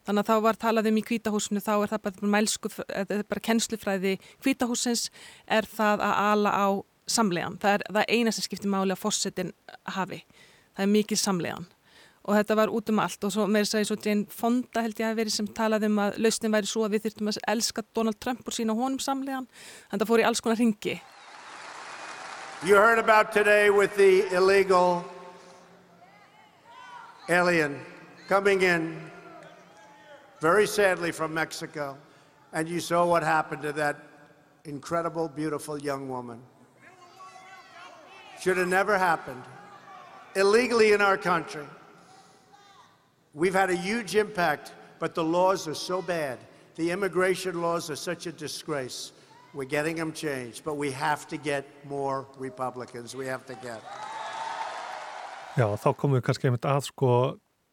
þannig 0.07 0.23
að 0.25 0.31
þá 0.31 0.45
var 0.47 0.59
talað 0.59 0.89
um 0.91 0.99
í 0.99 1.05
kvítahúsinu 1.07 1.63
þá 1.63 1.73
er 1.77 1.93
það 1.93 2.05
bara 2.07 2.31
mælsku, 2.35 2.71
bara 3.29 3.45
kennslufræði 3.51 4.15
kvítahúsins 4.41 5.11
er 5.47 5.69
það 5.69 6.03
að 6.09 6.23
ala 6.25 6.55
á 6.55 6.69
samlegan. 7.11 7.59
Það 7.63 7.75
er 7.75 7.85
það 7.89 8.15
eina 8.15 8.33
sem 8.35 8.47
skiptir 8.47 8.71
máli 8.73 8.95
að 8.95 9.03
fórsetin 9.03 9.53
hafi. 9.97 10.23
Það 10.77 10.85
er 10.85 10.95
mikið 10.95 11.21
samlegan. 11.23 11.69
Og 12.29 12.37
þetta 12.37 12.57
var 12.59 12.73
út 12.75 12.91
um 12.93 12.99
allt 13.01 13.23
og 13.25 13.33
svo 13.33 13.47
með 13.49 13.65
þess 13.65 13.77
að 13.79 13.85
svo 13.89 13.97
Jane 14.05 14.27
Fonda 14.29 14.83
held 14.85 14.99
ég 15.01 15.09
að 15.09 15.21
veri 15.23 15.33
sem 15.33 15.47
talaði 15.57 15.89
um 15.89 16.01
að 16.05 16.19
lausnin 16.21 16.53
væri 16.53 16.69
svo 16.69 16.83
að 16.85 16.97
við 16.97 17.07
þurftum 17.07 17.31
að 17.31 17.39
elska 17.55 17.85
Donald 17.97 18.19
Trump 18.21 18.43
og 18.45 18.57
sína 18.57 18.77
honum 18.77 19.01
samlegan. 19.01 19.47
Að 19.89 20.03
það 20.03 20.11
fór 20.11 20.23
í 20.23 20.27
alls 20.29 20.43
konar 20.45 20.61
ringi. 20.61 20.99
You 22.67 22.75
heard 22.77 22.99
about 22.99 23.33
today 23.33 23.71
with 23.71 23.97
the 23.97 24.27
illegal 24.35 25.05
alien 27.29 27.79
coming 28.29 28.63
in 28.63 28.97
very 30.41 30.67
sadly 30.67 31.13
from 31.13 31.33
Mexico 31.33 31.97
and 32.53 32.69
you 32.69 32.81
saw 32.81 33.07
what 33.07 33.23
happened 33.23 33.63
to 33.63 33.73
that 33.73 33.97
incredible, 34.65 35.29
beautiful 35.29 35.79
young 35.79 36.09
woman. 36.09 36.43
Should 38.41 38.57
have 38.57 38.69
never 38.69 38.99
happened 38.99 39.43
illegally 40.35 40.93
in 40.93 41.01
our 41.01 41.17
country. 41.17 41.67
We've 43.35 43.55
had 43.55 43.71
a 43.71 43.77
huge 43.77 44.15
impact, 44.17 44.73
but 44.99 45.15
the 45.15 45.25
laws 45.25 45.69
are 45.69 45.75
so 45.75 46.03
bad. 46.03 46.39
The 46.77 46.91
immigration 46.91 47.61
laws 47.61 47.91
are 47.91 47.97
such 47.97 48.27
a 48.27 48.33
disgrace. 48.33 49.13
We're 49.55 49.65
getting 49.65 49.97
them 49.97 50.13
changed, 50.13 50.65
but 50.65 50.77
we 50.77 50.91
have 50.93 51.27
to 51.29 51.37
get 51.37 51.65
more 51.89 52.27
Republicans. 52.39 53.17
We 53.17 53.27
have 53.27 53.45
to 53.47 53.55
get. 53.55 53.83
Já, 55.57 55.67
þá 55.75 55.91
komum 55.99 56.21
við 56.21 56.27
kannski 56.29 56.47
einmitt 56.47 56.67
að 56.71 56.85
sko 56.87 57.13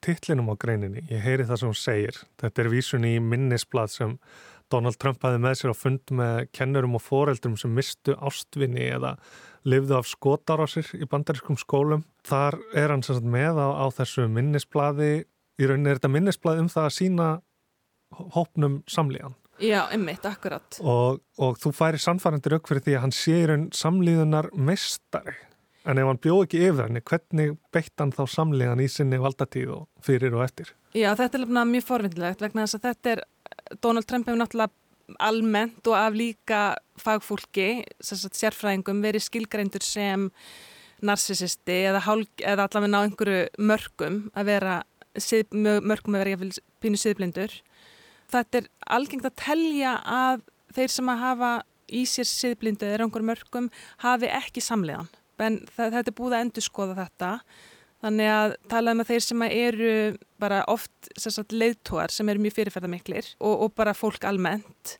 titlinum 0.01 0.49
á 0.49 0.55
greininni. 0.57 1.03
Ég 1.11 1.21
heyri 1.21 1.45
það 1.45 1.59
sem 1.61 1.69
hún 1.69 1.77
segir. 1.77 2.17
Þetta 2.41 2.63
er 2.63 2.69
vísun 2.73 3.05
í 3.05 3.13
minnisblad 3.21 3.93
sem 3.93 4.15
Donald 4.73 4.97
Trump 5.01 5.23
hafi 5.25 5.39
með 5.41 5.59
sér 5.59 5.73
á 5.73 5.77
fund 5.77 6.13
með 6.17 6.39
kennurum 6.55 6.97
og 6.97 7.03
foreldrum 7.05 7.55
sem 7.59 7.73
mistu 7.75 8.15
ástvinni 8.17 8.87
eða 8.89 9.15
lifðu 9.65 9.97
af 9.99 10.09
skotárásir 10.09 10.89
í 10.97 11.07
bandarískum 11.09 11.57
skólum. 11.59 12.05
Þar 12.25 12.59
er 12.77 12.93
hann 12.93 13.05
sagt, 13.05 13.25
með 13.25 13.61
á, 13.61 13.67
á 13.81 13.85
þessu 13.93 14.27
minnisbladi, 14.31 15.25
í 15.61 15.69
rauninni 15.69 15.93
er 15.93 15.99
þetta 15.99 16.13
minnisbladi 16.13 16.65
um 16.65 16.71
það 16.71 16.89
að 16.89 16.95
sína 16.99 17.31
hópnum 18.35 18.79
samlíðan. 18.89 19.35
Já, 19.63 19.85
einmitt, 19.87 20.25
akkurat. 20.27 20.79
Og, 20.83 21.21
og 21.39 21.59
þú 21.61 21.71
færi 21.75 21.99
sannfærandir 22.01 22.57
auk 22.57 22.67
fyrir 22.67 22.83
því 22.83 22.95
að 22.97 23.03
hann 23.05 23.15
sé 23.15 23.35
í 23.39 23.45
raun 23.49 23.69
samlíðunar 23.75 24.49
mestari. 24.59 25.35
En 25.85 26.01
ef 26.01 26.09
hann 26.09 26.19
bjóð 26.19 26.47
ekki 26.47 26.63
yfir 26.65 26.87
henni, 26.87 27.03
hvernig 27.05 27.53
beitt 27.73 28.01
hann 28.01 28.11
þá 28.15 28.23
samlíðan 28.33 28.81
í 28.81 28.89
sinni 28.91 29.19
valdatíð 29.21 29.71
og 29.77 29.85
fyrir 30.03 30.33
og 30.35 30.43
eftir? 30.47 30.73
Já, 30.97 31.11
þetta 31.15 31.39
er 31.39 31.69
mjög 31.69 31.85
forvindilegt 31.85 32.41
vegna 32.41 32.65
þess 32.65 32.79
að 32.79 32.87
þetta 32.89 33.13
er, 33.13 33.21
Donald 33.81 34.07
Trump 34.09 34.27
hefur 34.27 34.39
náttúrulega 34.41 34.73
almennt 35.21 35.85
og 35.87 35.97
af 35.97 36.15
líka 36.17 36.61
fagfólki, 36.97 37.83
sérfræðingum 38.01 39.03
verið 39.05 39.27
skilgreindur 39.27 39.83
sem 39.85 40.29
narsisisti 41.05 41.83
eða, 41.91 42.01
eða 42.41 42.65
allavega 42.65 42.91
ná 42.91 42.99
einhverju 43.03 43.65
mörgum 43.69 44.19
að 44.33 44.49
vera 44.49 44.75
sið, 45.15 45.53
mörgum 45.55 46.17
að 46.17 46.25
vera 46.25 46.49
pínu 46.83 46.99
síðblindur. 46.99 47.53
Þetta 48.31 48.61
er 48.61 48.69
algengt 48.97 49.27
að 49.27 49.37
telja 49.43 49.97
að 50.01 50.45
þeir 50.75 50.95
sem 50.95 51.11
að 51.11 51.21
hafa 51.21 51.51
í 51.93 52.01
sér 52.09 52.27
siðblindu 52.29 52.87
eða 52.87 53.05
einhver 53.05 53.25
mörgum 53.25 53.69
hafi 54.01 54.31
ekki 54.33 54.63
samlegan. 54.63 55.11
En 55.37 55.61
þetta 55.75 56.01
er 56.07 56.15
búið 56.15 56.37
að 56.37 56.45
endur 56.45 56.65
skoða 56.65 56.97
þetta. 57.03 57.31
Þannig 58.05 58.29
að 58.29 58.51
talaðum 58.69 59.01
að 59.01 59.07
þeir 59.09 59.23
sem 59.25 59.43
eru 59.47 59.93
bara 60.37 60.61
oft 60.69 61.07
leiðtóar 61.49 62.11
sem 62.13 62.27
eru 62.29 62.43
mjög 62.43 62.59
fyrirferðarmiklir 62.59 63.31
og, 63.39 63.63
og 63.65 63.71
bara 63.73 63.95
fólk 63.97 64.27
almennt 64.29 64.99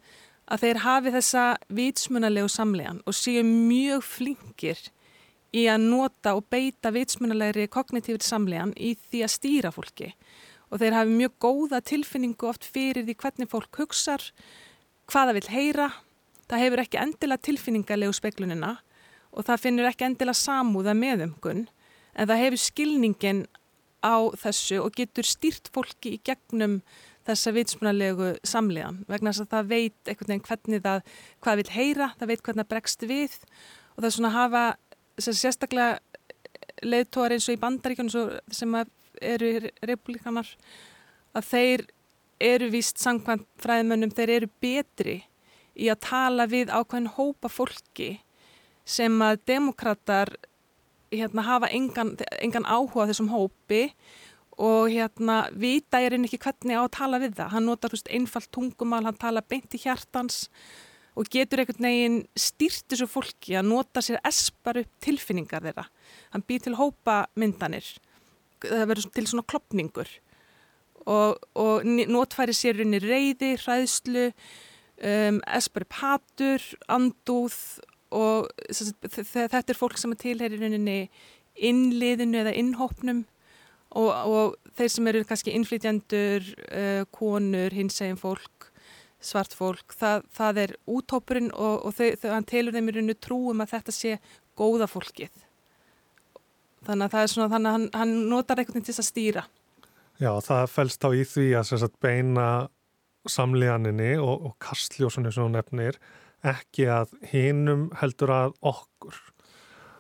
að 0.50 0.64
þeir 0.64 0.80
hafi 0.82 1.14
þessa 1.14 1.44
vitsmunalegu 1.74 2.50
samlegan 2.50 3.04
og 3.06 3.18
séu 3.18 3.44
mjög 3.46 4.06
flinkir 4.06 4.82
í 5.56 5.68
að 5.72 5.86
nota 5.86 6.36
og 6.38 6.48
beita 6.52 6.92
vitsmunalegri 6.94 7.68
kognitífri 7.72 8.26
samlegan 8.26 8.74
í 8.74 8.96
því 9.08 9.24
að 9.26 9.34
stýra 9.36 9.72
fólki. 9.74 10.12
Og 10.74 10.82
þeir 10.82 10.98
hafi 10.98 11.16
mjög 11.16 11.38
góða 11.46 11.82
tilfinningu 11.86 12.50
oft 12.50 12.66
fyrir 12.66 13.06
því 13.06 13.16
hvernig 13.22 13.52
fólk 13.52 13.80
hugsar, 13.80 14.26
hvaða 15.14 15.38
vil 15.38 15.48
heyra, 15.54 15.92
það 16.50 16.66
hefur 16.66 16.84
ekki 16.84 17.02
endilega 17.02 17.46
tilfinningarlegu 17.48 18.18
speklunina 18.18 18.76
og 19.36 19.46
það 19.48 19.64
finnur 19.68 19.90
ekki 19.90 20.10
endilega 20.10 20.42
samúða 20.42 20.98
meðumgun 20.98 21.68
en 22.16 22.30
það 22.30 22.42
hefur 22.44 22.64
skilningin 22.64 23.44
á 24.06 24.16
þessu 24.40 24.80
og 24.84 24.96
getur 24.96 25.28
stýrt 25.28 25.70
fólki 25.74 26.16
í 26.16 26.22
gegnum 26.26 26.80
þessa 27.26 27.54
vitsmunalegu 27.56 28.34
samlegan 28.46 29.02
vegna 29.10 29.34
þess 29.34 29.46
að 29.46 29.54
það 29.56 29.70
veit 29.72 30.12
einhvern 30.12 30.32
veginn 30.32 30.46
hvernig 30.46 30.84
það, 30.86 31.00
hvað 31.42 31.62
vil 31.62 31.72
heyra, 31.74 32.10
það 32.20 32.32
veit 32.32 32.44
hvernig 32.46 32.62
það 32.62 32.74
bregst 32.74 33.06
við. 33.10 33.38
Og 33.96 34.02
það 34.04 34.10
er 34.10 34.16
svona 34.18 34.32
að 34.32 34.38
hafa 34.40 34.66
sérstaklega 35.26 36.86
leðtóar 36.86 37.36
eins 37.36 37.48
og 37.50 37.56
í 37.56 37.62
bandaríkjunum 37.62 38.36
sem 38.54 38.78
eru 39.24 39.52
republikanar 39.88 40.50
að 41.36 41.50
þeir 41.50 41.86
eru 42.46 42.70
víst 42.74 43.00
sangkvæmt 43.00 43.48
fræðmönnum, 43.64 44.12
þeir 44.12 44.34
eru 44.36 44.52
betri 44.62 45.22
í 45.76 45.90
að 45.92 46.04
tala 46.06 46.46
við 46.52 46.72
ákveðin 46.72 47.14
hópa 47.16 47.50
fólki 47.52 48.12
sem 48.86 49.16
að 49.24 49.42
demokrater 49.50 50.36
hérna, 51.20 51.46
hafa 51.46 51.70
engan, 51.74 52.16
engan 52.42 52.68
áhuga 52.68 53.10
þessum 53.10 53.32
hópi 53.34 53.88
og 54.56 54.90
hérna 54.92 55.46
vita 55.52 56.00
er 56.00 56.16
einn 56.16 56.28
ekki 56.28 56.40
hvernig 56.44 56.80
á 56.80 56.84
að 56.86 56.94
tala 56.96 57.20
við 57.24 57.38
það. 57.40 57.54
Hann 57.56 57.68
notar 57.68 57.96
veist, 57.96 58.12
einfalt 58.12 58.52
tungumál, 58.56 59.04
hann 59.08 59.20
tala 59.20 59.44
beint 59.44 59.76
í 59.76 59.82
hjartans 59.84 60.46
og 61.16 61.30
getur 61.32 61.62
einhvern 61.64 61.88
veginn 61.88 62.20
stýrt 62.40 62.88
þessu 62.92 63.08
fólki 63.08 63.56
að 63.56 63.70
nota 63.72 64.04
sér 64.04 64.22
espar 64.28 64.82
upp 64.82 65.00
tilfinningar 65.04 65.64
þeirra. 65.64 65.88
Hann 66.36 66.44
býr 66.48 66.64
til 66.66 66.76
hópa 66.80 67.26
myndanir. 67.40 67.88
Það 68.64 68.88
verður 68.92 69.12
til 69.16 69.28
svona 69.30 69.48
klopningur 69.48 70.12
og, 71.06 71.42
og 71.54 71.86
notfæri 71.86 72.56
sér 72.56 72.82
unni 72.84 73.00
reyði, 73.04 73.56
hræðslu, 73.62 74.30
um, 75.06 75.42
espar 75.58 75.86
upp 75.86 76.00
hatur, 76.00 76.66
andúð 76.92 77.58
og 78.14 78.50
þetta 78.76 79.64
er 79.64 79.78
fólk 79.78 79.98
sem 80.00 80.14
er 80.14 80.22
tilherir 80.22 80.66
unni 80.68 81.00
innliðinu 81.56 82.42
eða 82.42 82.54
innhópnum 82.60 83.24
og, 83.96 84.10
og 84.12 84.74
þeir 84.76 84.92
sem 84.92 85.10
eru 85.12 85.24
kannski 85.28 85.54
innflytjandur, 85.56 86.48
uh, 86.68 87.04
konur, 87.16 87.76
hinsegin 87.76 88.20
fólk, 88.20 88.70
svart 89.24 89.56
fólk, 89.56 89.96
það, 89.96 90.26
það 90.36 90.62
er 90.66 90.76
útópurinn 90.92 91.52
og, 91.54 91.88
og 91.88 91.96
þau, 91.96 92.10
hann 92.34 92.48
telur 92.50 92.76
þeim 92.76 92.92
í 92.92 92.96
rauninu 92.98 93.18
trúum 93.18 93.64
að 93.64 93.78
þetta 93.78 93.96
sé 93.96 94.18
góða 94.60 94.90
fólkið. 94.92 95.32
Þannig 96.86 97.08
að 97.08 97.16
það 97.16 97.24
er 97.24 97.32
svona, 97.32 97.52
þannig 97.56 97.70
að 97.70 97.78
hann, 97.78 97.88
hann 97.96 98.16
notar 98.30 98.62
eitthvað 98.62 98.84
til 98.84 98.92
þess 98.92 99.02
að 99.02 99.10
stýra. 99.10 99.46
Já, 100.22 100.32
það 100.44 100.68
fælst 100.72 101.08
á 101.08 101.10
í 101.12 101.24
því 101.28 101.48
að 101.60 101.72
sagt, 101.72 101.98
beina 102.04 102.50
samleganinni 103.26 104.14
og, 104.22 104.50
og 104.50 104.54
kastljósunni 104.62 105.32
sem 105.34 105.48
hún 105.48 105.58
nefnir 105.58 105.98
ekki 106.52 106.90
að 106.92 107.16
hinum 107.32 107.88
heldur 108.02 108.34
að 108.34 108.60
okkur. 108.66 109.18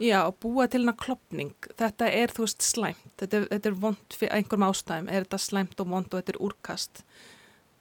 Já, 0.03 0.27
búa 0.43 0.65
til 0.67 0.83
hana 0.83 0.95
klopning. 0.99 1.53
Þetta 1.79 2.09
er, 2.11 2.33
þú 2.35 2.43
veist, 2.43 2.63
slæmt. 2.65 3.13
Þetta 3.21 3.37
er, 3.37 3.45
þetta 3.53 3.69
er 3.69 3.77
vond 3.79 4.17
fyrir 4.19 4.33
einhverjum 4.35 4.65
ástæðum. 4.67 5.07
Er 5.07 5.27
þetta 5.27 5.39
slæmt 5.39 5.79
og 5.79 5.91
vond 5.93 6.09
og 6.09 6.19
þetta 6.19 6.33
er 6.33 6.41
úrkast. 6.43 7.03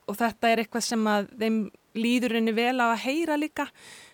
Og 0.05 0.19
þetta 0.19 0.51
er 0.51 0.61
eitthvað 0.63 0.85
sem 0.85 1.09
að 1.11 1.27
þeim 1.41 1.59
líður 1.95 2.37
henni 2.37 2.53
vel 2.55 2.77
að 2.83 2.95
heyra 3.03 3.35
líka. 3.39 3.67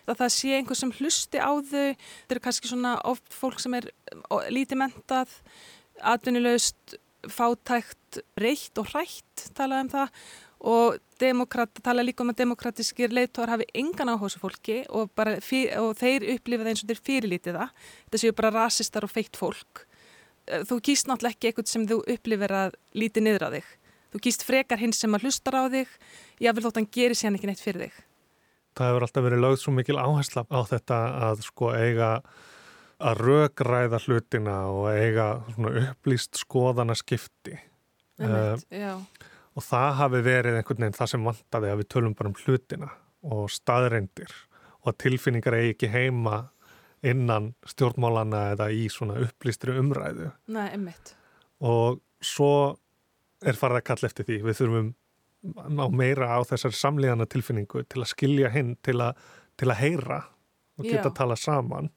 Það, 0.06 0.16
það 0.18 0.34
sé 0.34 0.56
einhver 0.56 0.80
sem 0.80 0.94
hlusti 0.98 1.42
á 1.42 1.52
þau. 1.52 1.86
Þetta 1.94 2.34
eru 2.34 2.44
kannski 2.48 2.72
svona 2.72 2.96
oft 3.12 3.38
fólk 3.38 3.62
sem 3.62 3.78
er 3.78 3.90
lítið 4.50 4.82
mentað, 4.82 5.36
atvinnilegust, 6.12 6.96
fátækt, 7.30 8.22
reytt 8.40 8.82
og 8.82 8.90
hrætt, 8.90 9.46
talaðum 9.54 9.92
það 9.92 10.24
og 10.62 10.98
tala 11.18 12.02
líka 12.02 12.22
um 12.22 12.30
að 12.30 12.40
demokratískir 12.42 13.12
leiðtóðar 13.14 13.56
hafi 13.56 13.66
engan 13.78 14.12
áhósu 14.14 14.40
fólki 14.42 14.82
og, 14.90 15.10
og 15.14 15.92
þeir 15.98 16.26
upplifa 16.36 16.62
það 16.62 16.70
eins 16.70 16.82
og 16.84 16.90
þeir 16.90 17.02
fyrirlítið 17.08 17.58
það. 17.58 17.72
Þetta 18.04 18.20
séu 18.22 18.36
bara 18.38 18.52
rasistar 18.54 19.06
og 19.06 19.12
feitt 19.12 19.38
fólk. 19.38 19.84
Eh, 20.46 20.62
þú 20.66 20.78
kýst 20.86 21.10
náttúrulega 21.10 21.36
ekki 21.36 21.50
eitthvað 21.50 21.72
sem 21.72 21.86
þú 21.90 21.98
upplifir 22.14 22.54
að 22.58 22.78
líti 22.94 23.24
niður 23.24 23.46
á 23.46 23.54
þig. 23.56 23.72
Þú 24.12 24.22
kýst 24.26 24.46
frekar 24.46 24.82
hins 24.82 25.02
sem 25.02 25.14
að 25.14 25.26
hlustar 25.26 25.58
á 25.58 25.64
þig 25.72 25.98
jáfnvel 26.42 26.64
þótt 26.66 26.80
hann 26.80 26.90
gerir 26.94 27.18
sér 27.18 27.38
ekki 27.38 27.50
neitt 27.50 27.62
fyrir 27.64 27.86
þig. 27.86 28.00
Það 28.78 28.88
hefur 28.88 29.06
alltaf 29.06 29.26
verið 29.26 29.42
lögð 29.42 29.58
svo 29.60 29.74
mikil 29.76 29.98
áhersla 30.00 30.46
á 30.48 30.60
þetta 30.68 30.98
að 31.28 31.44
sko 31.44 31.74
eiga 31.74 32.12
að 33.02 33.18
rögræða 33.26 33.98
hlutina 34.06 34.56
og 34.70 34.86
eiga 34.94 35.26
upplýst 35.58 36.38
skoðana 36.38 36.94
skipti 36.96 37.56
uh, 38.22 38.54
Já 38.70 38.94
og 39.52 39.66
það 39.66 39.90
hafi 40.00 40.22
verið 40.24 40.58
einhvern 40.58 40.84
veginn 40.84 40.96
það 40.96 41.12
sem 41.12 41.28
vantaði 41.28 41.72
að 41.72 41.82
við 41.82 41.90
tölum 41.94 42.16
bara 42.18 42.32
um 42.32 42.38
hlutina 42.40 42.90
og 43.22 43.50
staðreindir 43.52 44.32
og 44.82 44.92
að 44.92 44.98
tilfinningar 45.04 45.58
eigi 45.58 45.74
ekki 45.74 45.92
heima 45.92 46.38
innan 47.02 47.52
stjórnmálana 47.66 48.42
eða 48.54 48.70
í 48.74 48.86
svona 48.90 49.18
upplýstri 49.24 49.74
umræðu. 49.78 50.30
Nei, 50.54 50.68
einmitt. 50.70 51.14
Og 51.62 52.00
svo 52.22 52.78
er 53.42 53.58
farið 53.58 53.80
að 53.80 53.86
kalla 53.90 54.10
eftir 54.10 54.28
því. 54.28 54.38
Við 54.46 54.58
þurfum 54.60 54.90
á 55.82 55.86
meira 55.90 56.30
á 56.38 56.40
þessar 56.46 56.74
samlíðana 56.78 57.26
tilfinningu 57.30 57.82
til 57.90 58.02
að 58.02 58.12
skilja 58.12 58.52
hinn, 58.54 58.76
til 58.86 58.98
til 59.60 59.68
að 59.68 59.80
heyra 59.82 60.22
og 60.78 60.86
geta 60.86 61.10
að 61.10 61.18
tala 61.18 61.36
saman. 61.36 61.90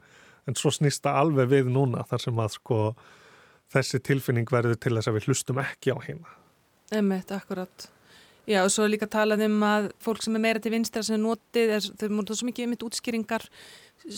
En 0.45 0.57
svo 0.57 0.71
snýst 0.73 1.05
það 1.05 1.21
alveg 1.21 1.51
við 1.53 1.69
núna 1.73 2.03
þar 2.09 2.21
sem 2.25 2.41
að 2.41 2.57
sko 2.57 2.79
þessi 3.73 4.01
tilfinning 4.05 4.49
verður 4.51 4.77
til 4.77 4.93
þess 4.97 5.09
að 5.09 5.17
við 5.17 5.29
hlustum 5.29 5.61
ekki 5.61 5.95
á 5.95 5.97
hérna. 6.03 6.33
Emmett, 6.99 7.31
akkurat. 7.35 7.89
Já, 8.45 8.59
og 8.61 8.69
svo 8.69 8.85
líka 8.85 9.07
talað 9.09 9.47
um 9.47 9.63
að 9.65 9.89
fólk 10.05 10.21
sem 10.21 10.35
er 10.37 10.43
meira 10.43 10.61
til 10.61 10.75
vinstra 10.75 11.01
sem 11.05 11.17
er 11.17 11.23
notið, 11.23 11.71
er, 11.77 11.85
þau 11.97 12.09
múlið 12.13 12.39
svo 12.39 12.49
mikið 12.49 12.67
um 12.67 12.75
þetta 12.75 12.89
útskýringar, 12.89 13.45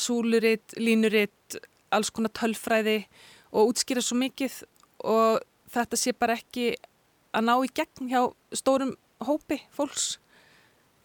súluritt, 0.03 0.75
línuritt, 0.83 1.59
alls 1.95 2.11
konar 2.11 2.33
tölfræði 2.35 2.97
og 3.53 3.71
útskýra 3.71 4.03
svo 4.03 4.17
mikið 4.19 4.59
og 5.07 5.39
þetta 5.71 5.99
sé 5.99 6.11
bara 6.11 6.35
ekki 6.35 6.73
að 7.31 7.47
ná 7.47 7.55
í 7.63 7.71
gegn 7.79 8.11
hjá 8.11 8.21
stórum 8.59 8.93
hópi 9.23 9.61
fólks 9.75 10.17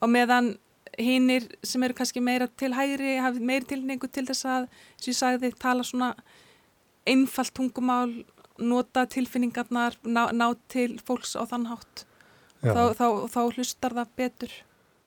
og 0.02 0.10
meðan 0.10 0.56
hinnir 0.98 1.46
sem 1.64 1.82
eru 1.86 1.94
kannski 1.96 2.20
meira 2.20 2.48
til 2.58 2.74
hægri, 2.74 3.16
hafi 3.22 3.40
meiri 3.40 3.70
tilningu 3.70 4.10
til 4.10 4.26
þess 4.28 4.48
að, 4.48 4.66
sem 4.98 5.12
ég 5.12 5.18
sagði, 5.18 5.52
tala 5.62 5.86
svona 5.86 6.12
einfalt 7.08 7.54
tungumál 7.56 8.10
nota 8.64 9.04
tilfinningarnar, 9.10 9.98
ná, 10.04 10.28
ná 10.32 10.48
til 10.72 10.96
fólks 11.02 11.34
á 11.38 11.42
þann 11.50 11.68
hátt. 11.70 12.04
Þá, 12.62 12.94
þá, 12.94 13.06
þá 13.32 13.40
hlustar 13.56 13.96
það 13.96 14.12
betur. 14.18 14.52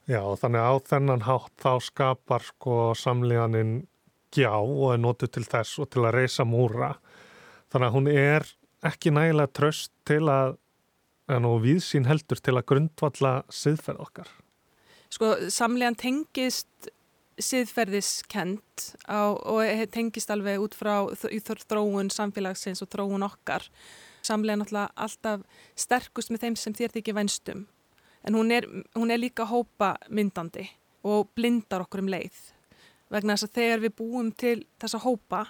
Já, 0.06 0.20
þannig 0.38 0.62
á 0.62 0.74
þennan 0.86 1.24
hátt 1.26 1.54
þá 1.62 1.72
skapar 1.82 2.44
sko 2.46 2.92
samlíðaninn 2.94 3.86
gjá 4.36 4.52
og 4.54 4.92
er 4.92 5.00
notu 5.02 5.28
til 5.30 5.42
þess 5.46 5.80
og 5.82 5.90
til 5.90 6.04
að 6.04 6.18
reysa 6.20 6.46
múra. 6.46 6.94
Þannig 7.72 7.88
að 7.88 7.96
hún 7.96 8.10
er 8.12 8.48
ekki 8.86 9.12
nægilega 9.14 9.54
tröst 9.56 9.92
til 10.06 10.22
að, 10.30 10.58
en 11.32 11.48
og 11.48 11.62
við 11.64 11.80
sín 11.82 12.06
heldur 12.06 12.38
til 12.38 12.54
að 12.54 12.68
grundvalla 12.70 13.32
siðferð 13.50 14.04
okkar. 14.04 14.30
Sko, 15.10 15.32
samlíðan 15.50 15.98
tengist 15.98 16.90
siðferðiskent 17.42 18.84
og 19.12 19.62
tengist 19.92 20.30
alveg 20.32 20.62
út 20.62 20.76
frá 20.76 21.06
þróun 21.68 22.10
samfélagsins 22.12 22.82
og 22.84 22.90
þróun 22.92 23.26
okkar. 23.26 23.66
Samlega 24.24 24.60
náttúrulega 24.60 24.94
alltaf 24.96 25.44
sterkust 25.78 26.32
með 26.32 26.46
þeim 26.46 26.58
sem 26.58 26.76
þér 26.76 26.96
þykir 26.96 27.18
vænstum. 27.18 27.66
En 28.26 28.34
hún 28.34 28.50
er, 28.50 28.66
hún 28.96 29.12
er 29.12 29.20
líka 29.22 29.46
hópa 29.46 29.94
myndandi 30.10 30.66
og 31.06 31.30
blindar 31.38 31.84
okkur 31.84 32.02
um 32.02 32.10
leið. 32.10 32.40
Vegna 33.12 33.36
þess 33.36 33.46
að 33.46 33.58
þegar 33.60 33.84
við 33.84 33.94
búum 34.00 34.32
til 34.34 34.56
þessa 34.82 35.02
hópa 35.04 35.44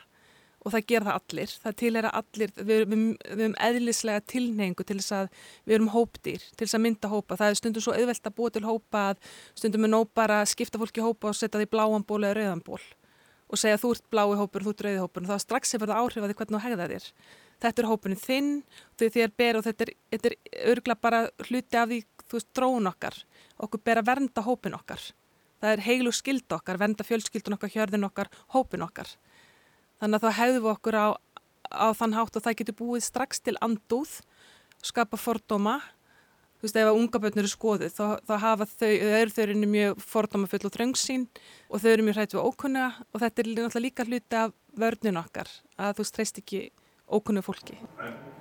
og 0.66 0.74
það 0.74 0.86
ger 0.90 1.06
það 1.06 1.18
allir, 1.20 1.54
það 1.62 1.78
tilhera 1.82 2.12
allir, 2.18 2.52
við 2.58 2.84
við 2.90 3.42
erum 3.44 3.56
eðlislega 3.68 4.24
tilneingu 4.34 4.86
til 4.86 4.98
þess 4.98 5.14
að 5.14 5.28
við 5.62 5.78
erum 5.78 5.92
hópdýr, 5.94 6.46
til 6.52 6.66
þess 6.66 6.78
að 6.78 6.84
mynda 6.88 7.12
hópa, 7.12 7.38
það 7.38 7.52
er 7.52 7.58
stundum 7.60 7.86
svo 7.86 7.94
auðvelt 7.94 8.26
að 8.26 8.36
búa 8.40 8.54
til 8.54 8.66
hópa 8.66 9.08
að 9.12 9.32
stundum 9.54 9.86
er 9.86 9.94
nóg 9.94 10.10
bara 10.18 10.42
að 10.42 10.52
skipta 10.56 10.82
fólki 10.82 11.04
hópa 11.04 11.30
og 11.30 11.38
setja 11.38 11.62
því 11.62 11.70
bláan 11.70 12.06
ból 12.06 12.24
eða 12.24 12.40
rauðan 12.40 12.64
ból 12.66 12.82
og 13.46 13.60
segja 13.60 13.78
þú 13.80 13.92
ert 13.94 14.06
blái 14.10 14.38
hópur 14.40 14.64
þú 14.64 14.72
ert 14.72 14.84
rauði 14.86 15.02
hópur. 15.02 15.24
Og 15.24 15.30
það 15.30 15.42
strax 15.44 15.74
hefur 15.76 15.90
það 15.90 16.00
áhrif 16.02 16.24
að 16.24 16.30
því 16.30 16.38
hvernig 16.40 16.56
þú 16.56 16.62
hegða 16.64 16.88
þér. 16.92 17.06
Þetta 17.62 17.82
er 17.82 17.88
hópunni 17.90 18.18
þinn, 18.20 18.50
þau 18.98 19.06
þér 19.14 19.30
ber 19.40 19.58
og 19.58 19.66
þetta 19.66 19.86
er, 19.86 19.92
þetta 20.12 20.30
er 20.32 20.66
örgla 20.72 20.96
bara 21.06 21.20
hluti 21.46 21.78
af 21.80 21.92
því, 21.92 22.00
þú 22.26 22.38
veist, 22.38 22.50
dróun 22.58 22.90
okkar, 22.90 23.20
okkur 23.64 23.82
ber 23.86 24.02
að 24.02 24.10
vernda 24.10 24.44
hópin 24.44 24.76
okkar. 24.76 25.06
Það 25.62 25.72
er 25.72 25.84
heilu 25.86 26.12
skild 26.12 26.52
okkar, 26.52 26.80
venda 26.82 27.06
fjölskyldun 27.06 27.56
okkar, 27.56 27.72
hjörðin 27.72 28.08
okkar, 28.10 28.28
hópin 28.52 28.84
okkar. 28.84 29.14
Þannig 30.00 30.18
að 30.18 30.24
þá 30.24 30.38
hefðum 30.40 30.64
við 30.64 30.72
okkur 30.74 30.96
á, 31.00 31.06
á 31.72 31.88
þann 31.96 32.16
hátt 32.16 32.36
og 32.36 32.44
það 32.44 32.56
getur 32.60 32.78
búið 32.80 33.04
strax 33.06 33.40
til 33.40 33.56
andúð, 33.64 34.18
skapa 34.84 35.20
fordóma. 35.20 35.78
Þú 36.56 36.64
veist, 36.64 36.78
ef 36.80 36.88
að 36.88 36.98
unga 36.98 37.20
börnur 37.20 37.44
eru 37.44 37.52
skoðið, 37.52 37.92
þá, 37.92 38.04
þá 38.24 38.34
hafa 38.40 38.66
þau, 38.70 38.88
þau 38.88 39.16
eru 39.20 39.34
þau 39.34 39.42
eru 39.44 39.56
mjög 39.72 39.98
fordómafull 40.08 40.64
og 40.64 40.72
þröngsín 40.72 41.26
og 41.68 41.82
þau 41.82 41.90
eru 41.90 42.06
mjög 42.06 42.16
hrætt 42.16 42.36
við 42.36 42.46
ókunna 42.48 42.86
og 43.12 43.20
þetta 43.20 43.42
er 43.42 43.50
náttúrulega 43.50 43.84
líka 43.84 44.06
hluti 44.08 44.38
af 44.40 44.54
vörnun 44.76 45.20
okkar, 45.20 45.52
að 45.76 45.98
þú 45.98 46.06
streyst 46.08 46.40
ekki 46.40 46.62
ókunnu 47.12 47.44
fólki. 47.44 47.76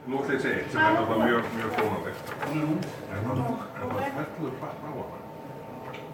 Nú 0.07 0.21
ætla 0.21 0.31
ég 0.31 0.39
að 0.39 0.45
segja 0.45 0.61
eitt 0.61 0.71
sem 0.71 0.79
er 0.79 0.95
náttúrulega 0.95 1.27
mjög, 1.27 1.43
mjög 1.59 1.69
fónalegt. 1.75 2.25
En 3.11 3.23
það 3.27 3.37
fellur 4.15 4.55
hvatt 4.61 4.79
á 4.79 4.89
hana. 4.95 5.21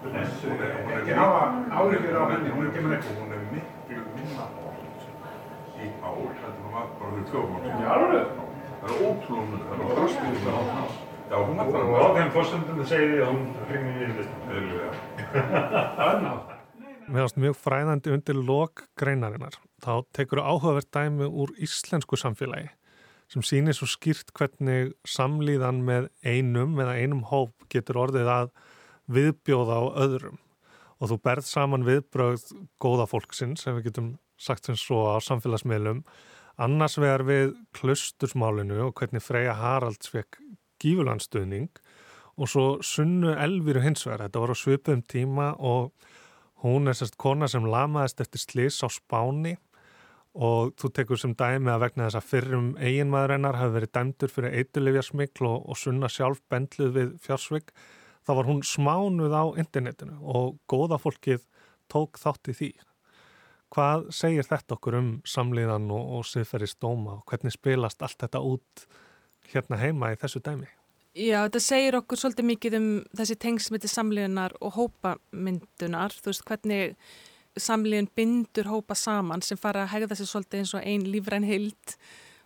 Hún 0.01 0.17
er, 0.17 0.25
hún 0.41 0.65
er 0.65 0.73
Ekki 0.97 1.13
hafa 1.21 1.43
áhyggjur 1.69 2.17
á 2.17 2.23
henni, 2.33 2.49
hún 2.57 2.65
er 2.65 2.73
kemur 2.73 2.97
ekki. 2.97 3.11
Hún 3.21 4.60
er 5.81 5.93
ár, 6.05 6.33
heldur 6.41 6.63
hún 6.63 6.73
var 6.75 6.87
bara 6.99 7.11
fyrir 7.11 7.27
tvö 7.29 7.39
árum. 7.41 7.67
Já, 7.81 7.89
alveg. 7.95 8.25
Það 8.81 8.91
er 8.91 9.03
ótrúlega 9.07 9.61
það 9.65 9.73
er 9.75 9.93
drastisk 9.95 10.45
með 10.45 10.57
hana. 10.57 10.85
Já, 11.31 11.37
hún 11.47 11.61
var 11.61 11.67
Og 11.81 11.95
á 11.95 12.07
þeim 12.17 12.33
fórsöndum 12.35 12.81
segir 12.89 13.13
því 13.13 13.21
að 13.21 13.31
hún 13.31 13.45
hringir 13.69 14.01
í 14.01 14.15
listan. 14.17 14.41
Eðlilega. 14.51 14.91
Annað. 16.09 16.57
Mér 17.11 17.25
finnst 17.25 17.39
mjög 17.43 17.57
fræðandi 17.59 18.13
undir 18.15 18.37
lok 18.39 18.85
greinarinnar. 18.99 19.57
Þá 19.83 19.93
tekur 20.15 20.43
áhugavert 20.43 20.91
dæmi 20.93 21.27
úr 21.27 21.51
íslensku 21.59 22.19
samfélagi 22.19 22.69
sem 23.31 23.43
sýnir 23.47 23.75
svo 23.75 23.87
skýrt 23.87 24.33
hvernig 24.35 24.91
samlíðan 25.07 25.79
með 25.87 26.09
einum 26.27 26.75
eða 26.83 26.97
einum 26.99 27.21
hóp 27.29 27.53
getur 27.71 28.01
orðið 28.03 28.27
að 28.27 28.49
viðbjóða 29.11 29.77
á 29.79 29.83
öðrum. 30.03 30.39
Og 30.99 31.11
þú 31.11 31.17
berð 31.23 31.47
saman 31.47 31.85
viðbröð 31.87 32.43
góða 32.83 33.07
fólksins, 33.09 33.63
ef 33.65 33.79
við 33.79 33.87
getum 33.87 34.09
sagt 34.41 34.67
sem 34.67 34.77
svo 34.79 35.03
á 35.13 35.17
samfélagsmiðlum, 35.23 36.03
annars 36.61 36.97
vegar 37.01 37.25
við 37.27 37.53
klustursmálinu 37.77 38.87
og 38.87 38.95
hvernig 38.97 39.23
Freyja 39.23 39.53
Haralds 39.57 40.09
fekk 40.11 40.41
gífurlandstuðning 40.81 41.69
og 42.41 42.49
svo 42.49 42.65
sunnu 42.85 43.35
Elvíru 43.37 43.83
hins 43.83 44.07
vegar. 44.07 44.25
Þetta 44.25 44.43
var 44.43 44.53
á 44.53 44.57
svipum 44.57 45.05
tíma 45.05 45.53
og 45.59 45.91
Hún 46.61 46.85
er 46.85 46.93
sérst 46.93 47.15
kona 47.17 47.47
sem 47.49 47.65
lamaðist 47.65 48.19
eftir 48.21 48.41
slís 48.41 48.75
á 48.85 48.87
spáni 48.93 49.55
og 50.37 50.75
þú 50.77 50.91
tekur 50.93 51.19
sem 51.19 51.33
dæmi 51.33 51.71
að 51.73 51.87
vegna 51.87 52.05
þess 52.05 52.19
að 52.19 52.27
fyrrum 52.29 52.67
eiginmaður 52.77 53.33
hennar 53.35 53.57
hafi 53.57 53.75
verið 53.79 53.91
dæmdur 53.97 54.31
fyrir 54.31 54.57
eitulifjarsmikl 54.59 55.47
og, 55.49 55.65
og 55.65 55.79
sunna 55.81 56.09
sjálf 56.11 56.43
bendluð 56.53 56.93
við 56.99 57.09
fjársvig. 57.25 57.73
þá 58.21 58.31
var 58.37 58.45
hún 58.45 58.61
smánuð 58.61 59.33
á 59.33 59.43
internetinu 59.57 60.19
og 60.21 60.59
góða 60.69 61.01
fólkið 61.01 61.41
tók 61.89 62.21
þátt 62.21 62.53
í 62.53 62.57
því. 62.59 62.71
Hvað 63.71 64.09
segir 64.15 64.47
þetta 64.47 64.75
okkur 64.75 64.97
um 64.99 65.09
samlíðan 65.27 65.87
og, 65.95 66.17
og 66.17 66.27
siðferðist 66.27 66.81
dóma 66.83 67.19
og 67.19 67.25
hvernig 67.29 67.55
spilast 67.55 68.03
allt 68.03 68.19
þetta 68.19 68.43
út 68.43 68.85
hérna 69.53 69.79
heima 69.79 70.11
í 70.11 70.19
þessu 70.19 70.41
dæmi? 70.43 70.67
Já, 71.11 71.41
þetta 71.43 71.59
segir 71.63 71.97
okkur 71.99 72.19
svolítið 72.19 72.47
mikið 72.47 72.77
um 72.77 72.89
þessi 73.19 73.35
tengsmiti 73.39 73.89
samlíðunar 73.91 74.55
og 74.63 74.75
hópamyndunar, 74.77 76.15
þú 76.15 76.31
veist 76.31 76.45
hvernig 76.47 76.97
samlíðun 77.59 78.07
bindur 78.15 78.69
hópa 78.71 78.95
saman 78.95 79.43
sem 79.43 79.59
fara 79.59 79.83
að 79.85 79.93
hegða 79.95 80.19
sér 80.19 80.29
svolítið 80.29 80.61
eins 80.61 80.75
og 80.77 80.85
einn 80.87 81.07
lífræn 81.11 81.47
hild. 81.47 81.95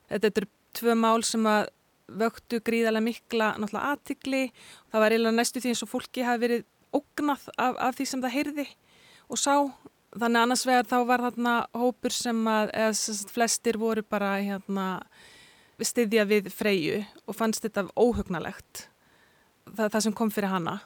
Þetta 0.09 0.31
eru 0.31 0.49
tvö 0.77 0.95
mál 0.97 1.25
sem 1.25 1.45
að 1.49 1.67
vöktu 2.05 2.61
gríðarlega 2.65 3.05
mikla 3.05 3.51
náttúrulega 3.57 3.93
aðtikli. 3.93 4.41
Það 4.93 5.03
var 5.03 5.13
eiginlega 5.13 5.37
næstu 5.39 5.61
því 5.61 5.73
eins 5.73 5.83
og 5.85 5.91
fólki 5.91 6.25
hafi 6.25 6.43
verið 6.45 6.65
ógnað 6.95 7.45
af, 7.57 7.77
af 7.77 7.97
því 7.97 8.09
sem 8.09 8.25
það 8.25 8.35
heyrði 8.39 8.67
og 9.29 9.41
sá. 9.41 9.55
Þannig 10.15 10.41
annars 10.41 10.63
vegar 10.63 10.87
þá 10.87 10.97
var 11.09 11.23
þarna 11.25 11.53
hópur 11.75 12.13
sem 12.15 12.37
að, 12.47 12.69
eða 12.71 13.15
flestir 13.35 13.79
voru 13.79 14.03
bara 14.07 14.37
hérna 14.39 14.85
styðja 15.83 16.23
við 16.29 16.51
Freyju 16.55 17.01
og 17.27 17.35
fannst 17.35 17.65
þetta 17.65 17.89
óhugnalegt 17.99 18.85
það, 19.73 19.89
það 19.89 20.03
sem 20.05 20.15
kom 20.15 20.31
fyrir 20.31 20.53
hana. 20.53 20.77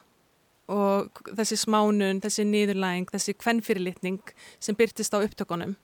Og 0.69 1.21
þessi 1.37 1.57
smánun, 1.63 2.21
þessi 2.21 2.45
nýðurlæging, 2.45 3.09
þessi 3.13 3.35
kvennfyrirlitning 3.37 4.33
sem 4.61 4.77
byrtist 4.77 5.13
á 5.13 5.21
upptökunum. 5.21 5.75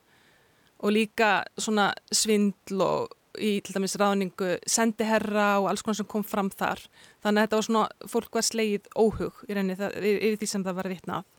Og 0.82 0.94
líka 0.94 1.44
svona 1.58 1.92
svindl 2.14 2.82
og 2.86 3.14
í 3.42 3.58
til 3.66 3.76
dæmis 3.76 3.98
ráningu 4.00 4.56
sendiherra 4.70 5.56
og 5.60 5.70
alls 5.70 5.84
konar 5.84 6.00
sem 6.00 6.10
kom 6.10 6.26
fram 6.26 6.50
þar. 6.54 6.82
Þannig 7.22 7.42
að 7.42 7.48
þetta 7.48 7.60
var 7.60 7.70
svona, 7.70 7.88
fólk 8.10 8.38
var 8.38 8.46
sleið 8.48 8.92
óhug 8.98 9.42
í 9.50 9.58
reyni 9.58 9.78
yfir 9.78 10.38
því 10.42 10.50
sem 10.50 10.66
það 10.66 10.80
var 10.82 10.94
vitnað 10.94 11.32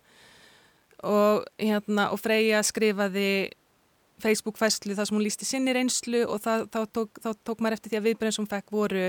og 1.05 1.47
hérna 1.61 2.11
og 2.15 2.21
Freyja 2.23 2.63
skrifaði 2.65 3.51
Facebook-fæslu 4.23 4.95
þar 4.97 5.09
sem 5.09 5.17
hún 5.19 5.25
lísti 5.27 5.45
sinni 5.45 5.75
reynslu 5.77 6.23
og 6.25 6.41
það, 6.45 6.63
þá, 6.73 6.79
tók, 6.97 7.19
þá 7.21 7.29
tók 7.45 7.61
maður 7.61 7.77
eftir 7.77 7.93
því 7.93 7.99
að 7.99 8.07
viðbreyðin 8.07 8.37
sem 8.37 8.45
hún 8.45 8.53
fekk 8.53 8.73
voru 8.73 9.03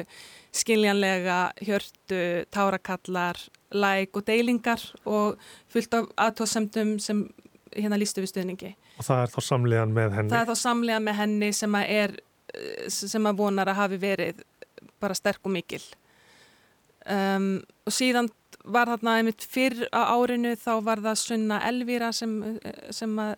skiljanlega, 0.61 1.37
hjörtu, 1.63 2.23
tárakallar, 2.51 3.39
læk 3.71 4.19
og 4.19 4.25
deilingar 4.27 4.83
og 5.07 5.37
fullt 5.71 5.95
af 5.95 6.09
aðtóðsemdum 6.27 6.97
sem 7.03 7.23
hérna 7.71 7.99
lístu 7.99 8.23
við 8.23 8.33
stuðningi. 8.33 8.73
Og 8.97 9.07
það 9.07 9.23
er 9.23 9.31
þá 9.31 9.39
samlegan 9.47 9.95
með 9.95 10.17
henni? 10.17 10.33
Það 10.33 10.43
er 10.43 10.51
þá 10.51 10.63
samlegan 10.63 11.07
með 11.07 11.19
henni 11.21 11.51
sem 11.55 11.79
að 11.79 11.93
er, 12.01 12.17
sem 12.97 13.31
að 13.31 13.39
vonar 13.39 13.71
að 13.71 13.79
hafi 13.79 14.01
verið 14.01 14.43
bara 14.99 15.15
sterk 15.17 15.47
og 15.47 15.55
mikil. 15.55 15.83
Um, 17.07 17.61
og 17.87 17.95
síðan 17.95 18.27
var 18.73 18.91
þarna 18.91 19.17
einmitt 19.19 19.43
fyrr 19.47 19.87
á 19.95 20.13
árinu 20.13 20.53
þá 20.59 20.71
var 20.85 21.01
það 21.03 21.19
Sunna 21.21 21.59
Elvíra 21.67 22.11
sem, 22.15 22.33
sem 22.93 23.13
að 23.21 23.35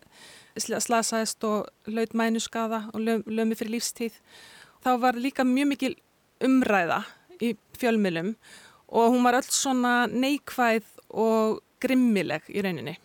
slasaðist 0.60 1.44
og 1.46 1.68
laut 1.90 2.14
mænuskaða 2.16 2.86
og 2.94 3.04
lömi 3.26 3.58
fyrir 3.58 3.76
lífstíð. 3.76 4.16
Þá 4.84 4.90
var 5.02 5.18
líka 5.20 5.46
mjög 5.46 5.70
mikil 5.74 5.94
umræða 6.44 7.02
í 7.40 7.54
fjölmilum 7.78 8.34
og 8.90 9.14
hún 9.14 9.24
var 9.24 9.38
öll 9.38 9.48
svona 9.48 9.94
neikvæð 10.10 10.88
og 11.10 11.60
grimmileg 11.80 12.48
í 12.50 12.64
rauninni 12.64 12.96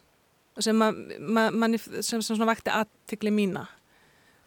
sem, 0.64 0.82
að, 0.82 1.00
man, 1.20 1.78
sem, 1.78 2.22
sem 2.22 2.24
svona 2.24 2.48
vakti 2.48 2.72
aðtikli 2.72 3.32
mína. 3.34 3.66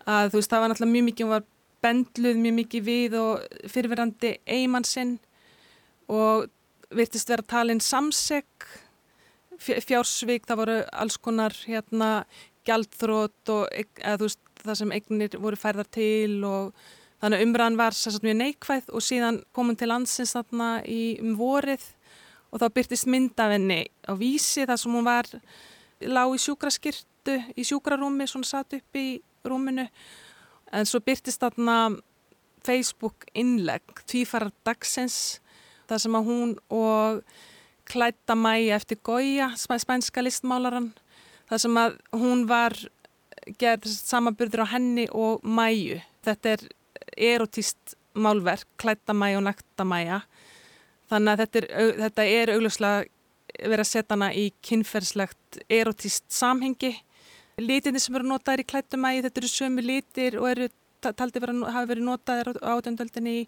Að 0.09 0.33
þú 0.33 0.41
veist 0.41 0.53
það 0.53 0.63
var 0.63 0.73
náttúrulega 0.73 0.95
mjög 0.95 1.09
mikið, 1.11 1.27
hún 1.27 1.35
var 1.37 1.49
bendluð 1.85 2.39
mjög 2.43 2.55
mikið 2.59 2.87
við 2.87 3.17
og 3.21 3.67
fyrirverandi 3.71 4.31
eigimannsinn 4.49 5.19
og 6.09 6.49
virtist 6.95 7.29
vera 7.29 7.45
talin 7.45 7.81
samsegg 7.85 8.69
fjársvík, 9.59 10.47
það 10.47 10.61
voru 10.61 10.77
alls 10.95 11.19
konar 11.19 11.55
hérna 11.67 12.11
gjaldþrótt 12.69 13.53
og 13.53 13.67
eða, 13.73 14.17
veist, 14.23 14.41
það 14.63 14.81
sem 14.81 14.95
eignir 14.95 15.37
voru 15.41 15.59
færðar 15.59 15.89
til 15.95 16.45
og 16.47 16.73
þannig 17.23 17.45
umræðan 17.45 17.79
var 17.79 17.97
sérstaklega 17.97 18.29
mjög 18.29 18.41
neikvæð 18.43 18.91
og 18.95 19.05
síðan 19.05 19.41
komum 19.57 19.79
til 19.79 19.91
landsins 19.91 20.35
þarna 20.37 20.71
í 20.87 21.03
um 21.23 21.35
vorið 21.39 21.85
og 22.53 22.63
þá 22.63 22.67
byrtist 22.79 23.09
myndavenni 23.11 23.81
á 24.07 24.13
vísi 24.19 24.67
þar 24.69 24.81
sem 24.81 24.95
hún 24.95 25.09
var 25.09 25.29
lág 26.07 26.35
í 26.37 26.43
sjúkraskirtu 26.43 27.37
í 27.59 27.67
sjúkrarúmi, 27.67 28.29
svona 28.31 28.49
satt 28.49 28.79
upp 28.79 28.97
í 28.99 29.19
rúminu. 29.45 29.89
En 30.73 30.87
svo 30.89 31.01
byrtist 31.05 31.43
þarna 31.43 31.99
Facebook 32.65 33.27
innlegg 33.37 34.05
tvífarar 34.07 34.53
dagsins 34.67 35.41
þar 35.89 36.03
sem 36.05 36.17
að 36.19 36.29
hún 36.29 36.57
og 36.69 37.23
klætta 37.89 38.37
mæi 38.37 38.69
eftir 38.77 39.01
Goya, 39.03 39.53
spænska 39.57 40.23
listmálaran 40.23 40.93
Það 41.49 41.63
sem 41.63 41.79
að 41.81 41.95
hún 42.21 42.45
var 42.49 42.75
gerð 43.61 43.89
samanburður 43.89 44.67
á 44.69 44.73
henni 44.75 45.07
og 45.09 45.45
mæju. 45.45 45.97
Þetta 46.27 46.55
er 46.55 46.65
erotíst 47.31 47.95
málverk, 48.19 48.69
klættamæja 48.81 49.39
og 49.41 49.47
naktamæja. 49.47 50.21
Þannig 51.09 51.33
að 51.33 51.43
þetta 51.43 51.61
er, 51.61 51.69
þetta 52.03 52.27
er 52.35 52.53
augljóslega 52.53 52.99
verið 53.65 53.85
að 53.85 53.91
setja 53.91 54.13
hana 54.13 54.29
í 54.37 54.49
kynferðslegt 54.69 55.61
erotíst 55.73 56.27
samhengi. 56.37 56.93
Lítinni 57.59 58.03
sem 58.03 58.19
eru 58.19 58.29
notaðir 58.29 58.67
í 58.67 58.69
klættamæji, 58.69 59.25
þetta 59.25 59.41
eru 59.41 59.53
sömu 59.55 59.85
lítir 59.87 60.37
og 60.43 60.51
eru 60.53 60.69
taldi 61.01 61.41
vera, 61.41 61.55
hafi 61.73 61.93
verið 61.95 62.07
notaðir 62.11 62.53
á 62.61 62.77
átjöndöldinni 62.77 63.35
í, 63.41 63.47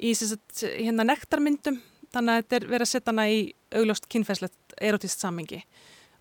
í 0.00 0.14
sagt, 0.16 0.64
hérna 0.64 1.06
nektarmyndum. 1.06 1.80
Þannig 2.14 2.32
að 2.32 2.42
þetta 2.42 2.56
er 2.56 2.66
verið 2.70 2.86
að 2.86 2.92
setja 2.92 3.12
hana 3.12 3.26
í 3.28 3.40
augljóst 3.76 4.08
kynferðslegt 4.08 4.78
erotíst 4.80 5.20
samhengi 5.20 5.60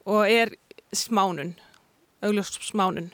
og 0.08 0.28
er 0.28 0.52
smánun, 0.96 1.54
augljóst 2.24 2.60
smánun. 2.64 3.12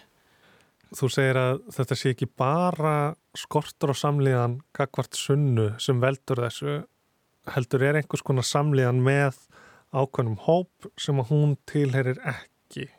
Þú 0.94 1.10
segir 1.10 1.40
að 1.42 1.62
þetta 1.74 1.98
sé 1.98 2.14
ekki 2.14 2.30
bara 2.38 2.96
skortur 3.38 3.94
og 3.94 3.98
samlíðan 3.98 4.60
kakvart 4.78 5.18
sunnu 5.18 5.72
sem 5.82 6.02
veldur 6.02 6.44
þessu, 6.46 6.82
heldur 7.54 7.86
er 7.86 7.98
einhvers 8.02 8.26
konar 8.26 8.46
samlíðan 8.46 9.02
með 9.06 9.40
ákveðnum 9.94 10.38
hóp 10.46 10.90
sem 11.02 11.22
að 11.22 11.34
hún 11.34 11.56
tilherir 11.70 12.22
ekki. 12.30 12.90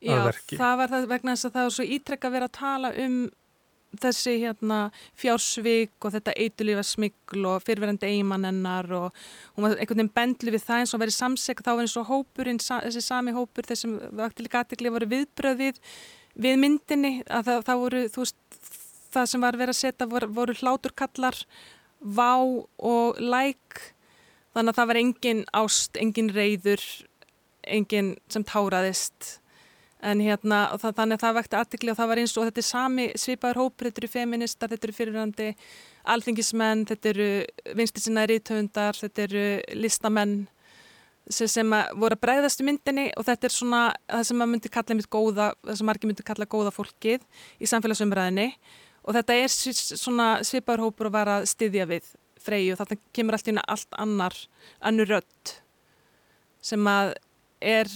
Já, 0.00 0.16
það 0.56 0.76
var 0.80 0.92
það 0.92 1.10
vegna 1.10 1.34
þess 1.36 1.48
að 1.48 1.56
það 1.56 1.66
var 1.66 1.74
svo 1.76 1.86
ítrekka 1.96 2.32
verið 2.32 2.48
að 2.48 2.56
tala 2.56 2.92
um 3.04 3.16
þessi 3.98 4.36
hérna 4.44 4.78
fjársvík 5.18 6.06
og 6.06 6.14
þetta 6.14 6.34
eitulífa 6.38 6.84
smikl 6.86 7.46
og 7.50 7.64
fyrirverandi 7.66 8.06
eigimann 8.06 8.46
hennar 8.46 8.86
og 8.94 9.24
hún 9.56 9.66
var 9.66 9.74
einhvern 9.74 10.02
veginn 10.02 10.14
bendlu 10.14 10.54
við 10.54 10.64
það 10.68 10.84
eins 10.84 10.94
og 10.94 11.02
verið 11.02 11.16
samsek 11.16 11.64
þá 11.64 11.72
var 11.72 11.82
eins 11.84 11.96
og 11.98 12.08
hópurinn, 12.10 12.62
þessi 12.62 13.02
sami 13.02 13.34
hópur 13.34 13.66
þessum 13.66 13.98
vaktilega 14.20 14.62
aðtikli 14.62 14.94
voru 14.94 15.10
viðbröðið 15.10 15.82
við 16.40 16.62
myndinni 16.62 17.12
að 17.26 17.50
það, 17.50 17.66
það 17.66 17.82
voru 17.84 18.04
þú 18.14 18.24
veist 18.24 18.38
það 19.10 19.30
sem 19.32 19.44
var 19.44 19.58
verið 19.58 19.74
að 19.74 19.80
setja 19.80 20.10
voru, 20.10 20.30
voru 20.30 20.56
hláturkallar 20.60 21.42
vá 22.00 22.38
og 22.38 23.18
læk 23.18 23.82
þannig 24.54 24.72
að 24.72 24.78
það 24.78 24.90
var 24.92 25.00
engin 25.02 25.44
ást, 25.56 25.98
engin 25.98 26.30
reyður 26.34 26.84
engin 27.66 28.14
sem 28.30 28.46
táraðist 28.46 29.39
en 30.02 30.22
hérna 30.24 30.60
það, 30.80 30.94
þannig 30.98 31.18
að 31.18 31.24
það 31.24 31.36
vekti 31.38 31.58
aðtikli 31.58 31.92
og 31.92 31.98
það 31.98 32.10
var 32.10 32.20
eins 32.22 32.36
og 32.36 32.46
þetta 32.48 32.62
er 32.62 32.68
sami 32.68 33.06
svipaður 33.20 33.60
hópur, 33.64 33.88
þetta 33.88 34.02
eru 34.02 34.12
feministar, 34.12 34.70
þetta 34.72 34.88
eru 34.88 34.96
fyrirhandi 34.96 35.48
alþingismenn, 36.14 36.86
þetta 36.88 37.12
eru 37.12 37.28
vinstinsinnaði 37.78 38.32
rítöfundar, 38.34 39.00
þetta 39.00 39.26
eru 39.26 39.44
listamenn 39.80 40.36
sem, 41.28 41.48
sem 41.50 41.74
að 41.76 41.94
voru 42.00 42.16
að 42.16 42.22
bregðast 42.24 42.62
í 42.62 42.66
myndinni 42.66 43.08
og 43.18 43.26
þetta 43.28 43.48
er 43.48 43.54
svona 43.54 43.82
það 44.08 44.24
sem 44.28 44.40
maður 44.40 44.52
myndi 44.54 44.72
kalla 44.76 44.96
mitt 44.98 45.10
góða, 45.12 45.50
það 45.66 45.80
sem 45.80 45.90
margir 45.90 46.10
myndi 46.10 46.26
kalla 46.26 46.48
góða 46.50 46.74
fólkið 46.74 47.26
í 47.60 47.70
samfélagsumræðinni 47.70 48.48
og 49.04 49.16
þetta 49.16 49.36
er 49.42 49.52
svona 49.52 50.30
svipaður 50.46 50.86
hópur 50.88 51.10
að 51.10 51.16
vara 51.18 51.38
að 51.40 51.50
styðja 51.52 51.88
við 51.90 52.08
freyju 52.40 52.74
og 52.74 52.80
þetta 52.80 53.00
kemur 53.16 53.36
allt 53.36 53.48
í 53.48 53.52
hérna 53.52 53.66
allt 53.68 54.00
annar, 54.00 54.36
annur 54.80 55.12
rött 55.12 55.56
sem 56.64 56.88
að 56.88 57.14
er 57.60 57.88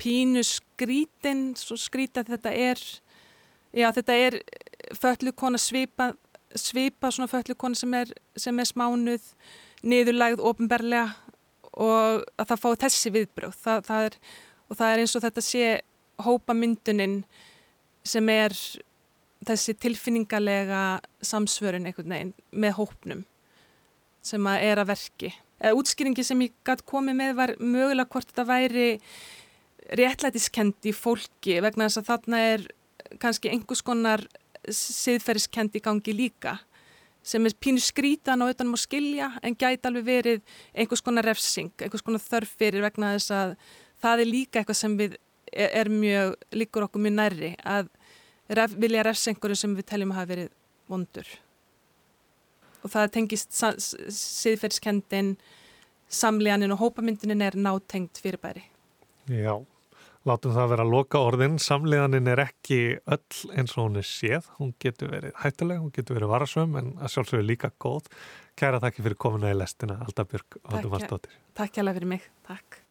pínu 0.00 0.42
skrítin, 0.46 1.50
svo 1.58 1.76
skrítið 1.78 2.24
að 2.24 2.34
þetta 2.34 2.52
er, 2.70 2.84
já 3.76 3.88
þetta 3.96 4.18
er 4.26 4.38
föllu 4.98 5.32
kona 5.36 5.60
svipa, 5.60 6.12
svipa 6.56 7.12
svona 7.12 7.30
föllu 7.30 7.56
kona 7.58 7.78
sem 7.78 7.94
er, 7.94 8.12
sem 8.36 8.58
er 8.58 8.68
smánuð, 8.68 9.26
niðurlægð, 9.86 10.42
ofinberlega 10.44 11.06
og 11.80 12.24
að 12.40 12.50
það 12.50 12.62
fá 12.62 12.70
þessi 12.84 13.12
viðbröð. 13.14 13.56
Það, 13.62 13.82
það 13.86 14.06
er, 14.08 14.18
og 14.68 14.78
það 14.80 14.92
er 14.92 15.02
eins 15.02 15.16
og 15.16 15.24
þetta 15.24 15.44
sé 15.44 15.66
hópamyndunin 16.20 17.20
sem 18.06 18.32
er 18.32 18.56
þessi 19.46 19.74
tilfinningalega 19.80 21.00
samsvörun 21.24 21.88
einhvern 21.88 22.12
veginn 22.12 22.32
með 22.52 22.76
hópnum 22.76 23.22
sem 24.24 24.48
að 24.50 24.66
er 24.68 24.82
að 24.82 24.90
verki. 24.92 25.30
Útskýringi 25.60 26.24
sem 26.24 26.40
ég 26.44 26.56
gæti 26.64 26.84
komið 26.88 27.16
með 27.16 27.36
var 27.36 27.52
mögulega 27.60 28.08
hvort 28.12 28.28
þetta 28.28 28.46
væri 28.48 28.88
réttlætiskendi 29.98 30.92
fólki 30.94 31.58
vegna 31.64 31.88
þess 31.88 32.00
að 32.00 32.10
þarna 32.10 32.40
er 32.52 32.66
kannski 33.22 33.50
einhvers 33.50 33.82
konar 33.82 34.22
siðferðiskendi 34.70 35.82
gangi 35.82 36.14
líka 36.14 36.58
sem 37.26 37.44
er 37.44 37.56
pínu 37.60 37.82
skrítan 37.82 38.40
og 38.44 38.54
utanum 38.54 38.76
að 38.76 38.84
skilja 38.84 39.30
en 39.44 39.56
gæti 39.58 39.88
alveg 39.88 40.06
verið 40.06 40.54
einhvers 40.72 41.02
konar 41.04 41.26
refsing, 41.26 41.72
einhvers 41.80 42.04
konar 42.04 42.22
þörf 42.22 42.54
fyrir 42.60 42.84
vegna 42.84 43.14
þess 43.16 43.34
að 43.36 43.54
það 44.00 44.22
er 44.22 44.30
líka 44.30 44.60
eitthvað 44.60 44.80
sem 44.80 44.96
við 44.96 45.16
er, 45.52 45.70
er 45.82 45.92
mjög, 45.92 46.34
líkur 46.54 46.86
okkur 46.86 47.04
mjög 47.04 47.16
nærri 47.18 47.52
að 47.66 47.90
ref, 48.56 48.76
vilja 48.80 49.04
refsa 49.04 49.32
einhverju 49.32 49.58
sem 49.58 49.76
við 49.76 49.88
teljum 49.90 50.14
að 50.14 50.20
hafa 50.20 50.32
verið 50.32 50.52
vondur. 50.90 51.32
Og 52.80 52.94
það 52.94 53.10
tengist 53.18 53.58
siðferðiskendin 53.60 55.34
samleganin 56.10 56.72
og 56.72 56.80
hópamyndinin 56.80 57.44
er 57.44 57.58
nátengt 57.58 58.22
fyrirbæri. 58.22 58.64
Já 59.28 59.60
látum 60.28 60.54
það 60.56 60.72
vera 60.74 60.84
að 60.86 60.92
loka 60.94 61.22
orðin 61.24 61.56
samleganin 61.62 62.28
er 62.32 62.44
ekki 62.44 62.80
öll 63.06 63.54
eins 63.54 63.76
og 63.76 63.86
hún 63.86 64.02
er 64.02 64.08
séð. 64.08 64.50
Hún 64.58 64.74
getur 64.82 65.14
verið 65.14 65.34
hættileg, 65.40 65.80
hún 65.80 65.94
getur 65.96 66.18
verið 66.18 66.34
varasum 66.34 66.76
en 66.80 66.92
að 66.98 67.14
sjálfsögur 67.14 67.48
líka 67.48 67.72
góð. 67.80 68.12
Kæra 68.60 68.82
þakki 68.82 69.06
fyrir 69.06 69.20
komuna 69.26 69.54
í 69.54 69.56
lestina 69.56 70.00
Alda 70.04 70.26
Björg 70.28 70.60
Takk, 70.68 71.42
takk 71.56 71.76
hjá 71.76 71.84
fyrir 71.96 72.14
mig, 72.16 72.30
takk 72.48 72.82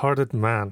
Good-Hearted 0.00 0.32
Man. 0.32 0.70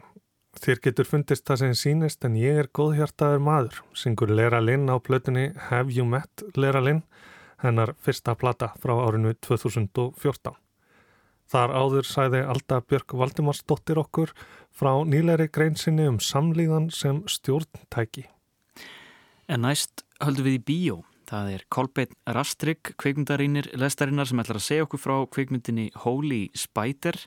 Þér 0.57 0.79
getur 0.87 1.05
fundist 1.05 1.45
það 1.45 1.59
sem 1.61 1.73
sínist 1.77 2.23
en 2.25 2.37
ég 2.41 2.63
er 2.63 2.69
góðhjartaður 2.73 3.43
maður, 3.45 3.75
syngur 3.93 4.31
Lera 4.33 4.57
Lynn 4.65 4.89
á 4.89 4.97
plötunni 5.05 5.51
Have 5.69 5.93
You 5.93 6.07
Met 6.09 6.45
Lera 6.57 6.81
Lynn, 6.81 7.03
hennar 7.61 7.93
fyrsta 8.01 8.33
plata 8.41 8.71
frá 8.81 8.95
árinu 8.97 9.35
2014. 9.45 10.57
Þar 11.45 11.77
áður 11.77 12.09
sæði 12.09 12.41
Alda 12.55 12.81
Björk 12.81 13.13
Valdimarsdóttir 13.21 14.01
okkur 14.01 14.33
frá 14.73 14.95
nýleiri 15.05 15.51
greinsinni 15.53 16.09
um 16.09 16.17
samlíðan 16.17 16.89
sem 16.89 17.21
stjórntæki. 17.29 18.25
En 19.45 19.67
næst 19.69 20.07
höldum 20.25 20.49
við 20.49 20.61
í 20.63 20.65
bíó. 20.73 20.99
Það 21.29 21.55
er 21.59 21.69
Kolbeinn 21.69 22.17
Rastrygg, 22.25 22.97
kveikmyndarínir 22.97 23.75
lestarinnar 23.77 24.33
sem 24.33 24.41
ætlar 24.41 24.63
að 24.63 24.69
segja 24.71 24.89
okkur 24.89 25.05
frá 25.05 25.17
kveikmyndinni 25.37 25.91
Holy 26.09 26.47
Spider 26.57 27.27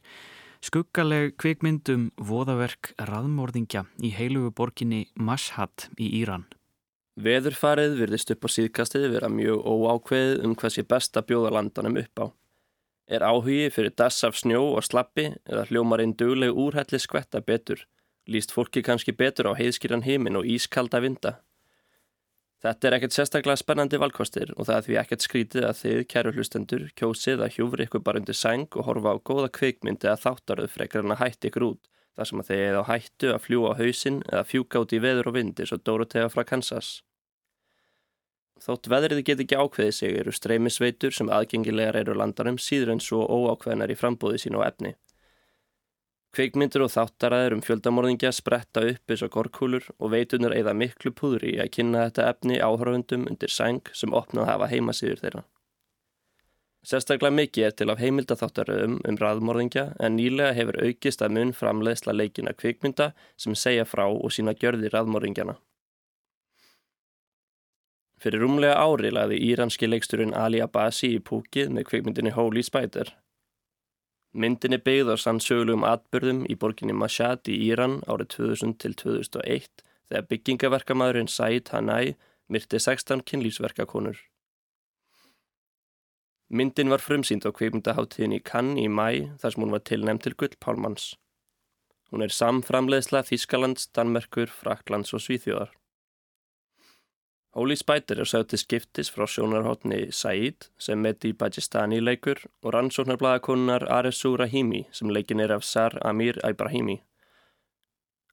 skuggaleg 0.62 1.34
kvikmyndum 1.42 2.10
voðaverk 2.22 2.92
raðmórðingja 3.10 3.82
í 4.06 4.12
heilugu 4.14 4.52
borginni 4.54 5.08
Mashhad 5.18 5.88
í 5.98 6.12
Íran. 6.22 6.46
Veðurfarið 7.22 7.98
virðist 8.00 8.30
upp 8.34 8.46
á 8.46 8.50
síðkastið 8.54 9.08
vera 9.16 9.30
mjög 9.30 9.66
óákveðið 9.66 10.46
um 10.46 10.54
hvað 10.56 10.76
sé 10.76 10.84
best 10.88 11.18
að 11.18 11.28
bjóða 11.32 11.54
landanum 11.58 11.98
upp 12.02 12.22
á. 12.22 12.26
Er 13.12 13.26
áhugi 13.26 13.72
fyrir 13.74 13.96
dass 13.98 14.22
af 14.24 14.38
snjó 14.38 14.62
og 14.78 14.86
slappi 14.86 15.32
eða 15.50 15.66
hljómar 15.72 16.04
einn 16.06 16.14
dugleg 16.16 16.54
úrhelli 16.54 17.02
skvetta 17.02 17.42
betur? 17.42 17.82
Lýst 18.30 18.54
fólki 18.54 18.86
kannski 18.86 19.12
betur 19.18 19.50
á 19.52 19.58
heiðskýran 19.58 20.06
heimin 20.06 20.38
og 20.38 20.46
ískalda 20.46 21.02
vinda? 21.02 21.40
Þetta 22.62 22.88
er 22.88 22.96
ekkert 23.00 23.16
sérstaklega 23.16 23.58
spennandi 23.58 23.98
valkostir 23.98 24.52
og 24.54 24.68
það 24.68 24.76
er 24.76 24.84
því 24.86 24.98
ekkert 25.02 25.24
skrítið 25.26 25.66
að 25.66 25.80
þið, 25.80 26.02
kæru 26.14 26.34
hlustendur, 26.36 26.84
kjósið 27.00 27.42
að 27.42 27.56
hjúfri 27.56 27.88
ykkur 27.88 28.04
bara 28.06 28.22
undir 28.22 28.38
sæng 28.38 28.68
og 28.78 28.86
horfa 28.86 29.16
á 29.18 29.24
góða 29.26 29.48
kvikmyndi 29.58 30.12
að 30.12 30.22
þáttaröð 30.28 30.76
frekar 30.76 31.02
en 31.02 31.16
að 31.16 31.24
hætti 31.24 31.50
ykkur 31.50 31.66
út 31.72 31.90
þar 32.16 32.30
sem 32.30 32.44
að 32.44 32.50
þið 32.52 32.64
eða 32.68 32.82
á 32.86 32.90
hættu 32.92 33.32
að 33.34 33.44
fljúa 33.46 33.72
á 33.74 33.80
hausinn 33.80 34.20
eða 34.28 34.44
fjúka 34.52 34.84
út 34.84 34.94
í 34.94 35.00
veður 35.02 35.32
og 35.32 35.38
vindi 35.40 35.66
svo 35.66 35.80
Dorothea 35.82 36.30
frá 36.30 36.44
Kansas. 36.48 36.92
Þótt 38.62 38.92
veðrið 38.94 39.24
get 39.26 39.42
ekki 39.42 39.58
ákveðið 39.58 39.96
sig 39.98 40.18
eru 40.22 40.34
streymisveitur 40.36 41.16
sem 41.18 41.32
aðgengilegar 41.34 41.98
eru 42.04 42.14
landarum 42.14 42.60
síður 42.62 42.94
en 42.94 43.02
svo 43.02 43.24
óákveðnar 43.26 43.90
í 43.90 43.98
frambóði 43.98 44.44
sín 44.44 44.60
og 44.60 44.68
efni. 44.68 44.94
Kveikmyndur 46.32 46.86
og 46.86 46.94
þáttaraður 46.94 47.58
um 47.58 47.62
fjöldamorðingja 47.66 48.30
spretta 48.32 48.86
upp 48.88 49.12
eins 49.12 49.24
og 49.26 49.34
gorkúlur 49.34 49.88
og 49.98 50.14
veitunar 50.14 50.54
eða 50.56 50.72
miklu 50.80 51.12
púðri 51.12 51.58
að 51.60 51.74
kynna 51.76 52.06
þetta 52.06 52.28
efni 52.32 52.60
áhörfundum 52.64 53.26
undir 53.28 53.52
sæng 53.52 53.90
sem 53.92 54.14
opnað 54.16 54.48
hafa 54.48 54.70
heimasýður 54.72 55.20
þeirra. 55.26 55.42
Sérstaklega 56.88 57.36
mikið 57.36 57.66
er 57.68 57.76
til 57.78 57.90
af 57.92 58.00
heimildatháttaröðum 58.00 58.96
um 59.10 59.18
raðmorðingja 59.20 59.84
en 60.00 60.16
nýlega 60.16 60.56
hefur 60.56 60.80
aukist 60.82 61.22
að 61.22 61.36
mun 61.36 61.52
framleiðsla 61.54 62.16
leikina 62.16 62.54
kvikmynda 62.56 63.10
sem 63.36 63.58
segja 63.60 63.84
frá 63.86 64.06
og 64.08 64.32
sína 64.32 64.56
gjörði 64.56 64.90
raðmorðingjana. 64.94 65.58
Fyrir 68.24 68.46
rúmlega 68.46 68.80
ári 68.80 69.12
lagði 69.12 69.42
íranski 69.52 69.90
leiksturinn 69.92 70.34
Ali 70.38 70.64
Abasi 70.64 71.12
í 71.18 71.20
púkið 71.20 71.76
með 71.76 71.90
kvikmyndinni 71.92 72.34
Holy 72.38 72.64
Spider 72.64 73.12
Myndin 74.32 74.78
er 74.78 74.80
byggð 74.80 75.12
á 75.12 75.16
sannsögulegum 75.20 75.84
atbyrðum 75.84 76.46
í 76.48 76.56
borginni 76.56 76.94
Mashhad 76.96 77.50
í 77.52 77.58
Íran 77.68 77.98
árið 78.08 78.30
2000 78.38 78.78
til 78.80 78.94
2001 79.02 79.84
þegar 80.08 80.28
byggingaverkamæðurinn 80.30 81.32
Said 81.32 81.72
Hanai 81.74 82.14
myrti 82.48 82.80
16 82.80 83.26
kynlýfsverkakonur. 83.28 84.22
Myndin 86.52 86.92
var 86.92 87.04
frumsýnd 87.04 87.48
á 87.48 87.52
kveikmyndaháttíðin 87.56 88.38
í 88.38 88.42
Cannes 88.44 88.80
í 88.84 88.88
mæ 88.92 89.36
þar 89.40 89.54
sem 89.54 89.64
hún 89.64 89.76
var 89.76 89.84
tilnæmt 89.88 90.24
til 90.24 90.36
Guldpálmanns. 90.40 91.12
Hún 92.12 92.24
er 92.24 92.32
samframleiðsla 92.36 93.24
Þískalands, 93.28 93.88
Danmerkur, 93.96 94.52
Fraklands 94.52 95.16
og 95.16 95.24
Svíþjóðar. 95.24 95.72
Holy 97.52 97.76
Spider 97.76 98.22
er 98.24 98.28
sögð 98.32 98.46
til 98.54 98.60
skiptis 98.62 99.10
frá 99.12 99.26
sjónarhóttni 99.28 100.06
Said 100.16 100.70
sem 100.80 101.02
Mehdi 101.04 101.34
Bajistani 101.36 101.98
leikur 102.00 102.40
og 102.64 102.72
rannsóknarblæðakonunar 102.78 103.84
Aresu 103.92 104.38
Rahimi 104.40 104.86
sem 104.96 105.12
leikin 105.12 105.44
er 105.44 105.52
af 105.58 105.66
Sar 105.68 105.98
Amir 106.02 106.40
Ibrahimi. 106.48 107.02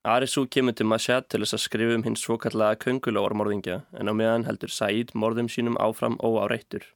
Aresu 0.05 0.47
kemur 0.47 0.79
til 0.79 0.87
Mashhad 0.87 1.27
til 1.29 1.43
þess 1.43 1.59
að 1.59 1.65
skrifa 1.65 1.99
um 1.99 2.07
hins 2.07 2.23
svokallaða 2.23 2.79
köngulóarmorðingja 2.87 3.81
en 3.99 4.07
á 4.07 4.15
meðan 4.15 4.47
heldur 4.47 4.71
Said 4.71 5.11
morðum 5.15 5.51
sínum 5.51 5.83
áfram 5.83 6.15
óáreittur. 6.23 6.87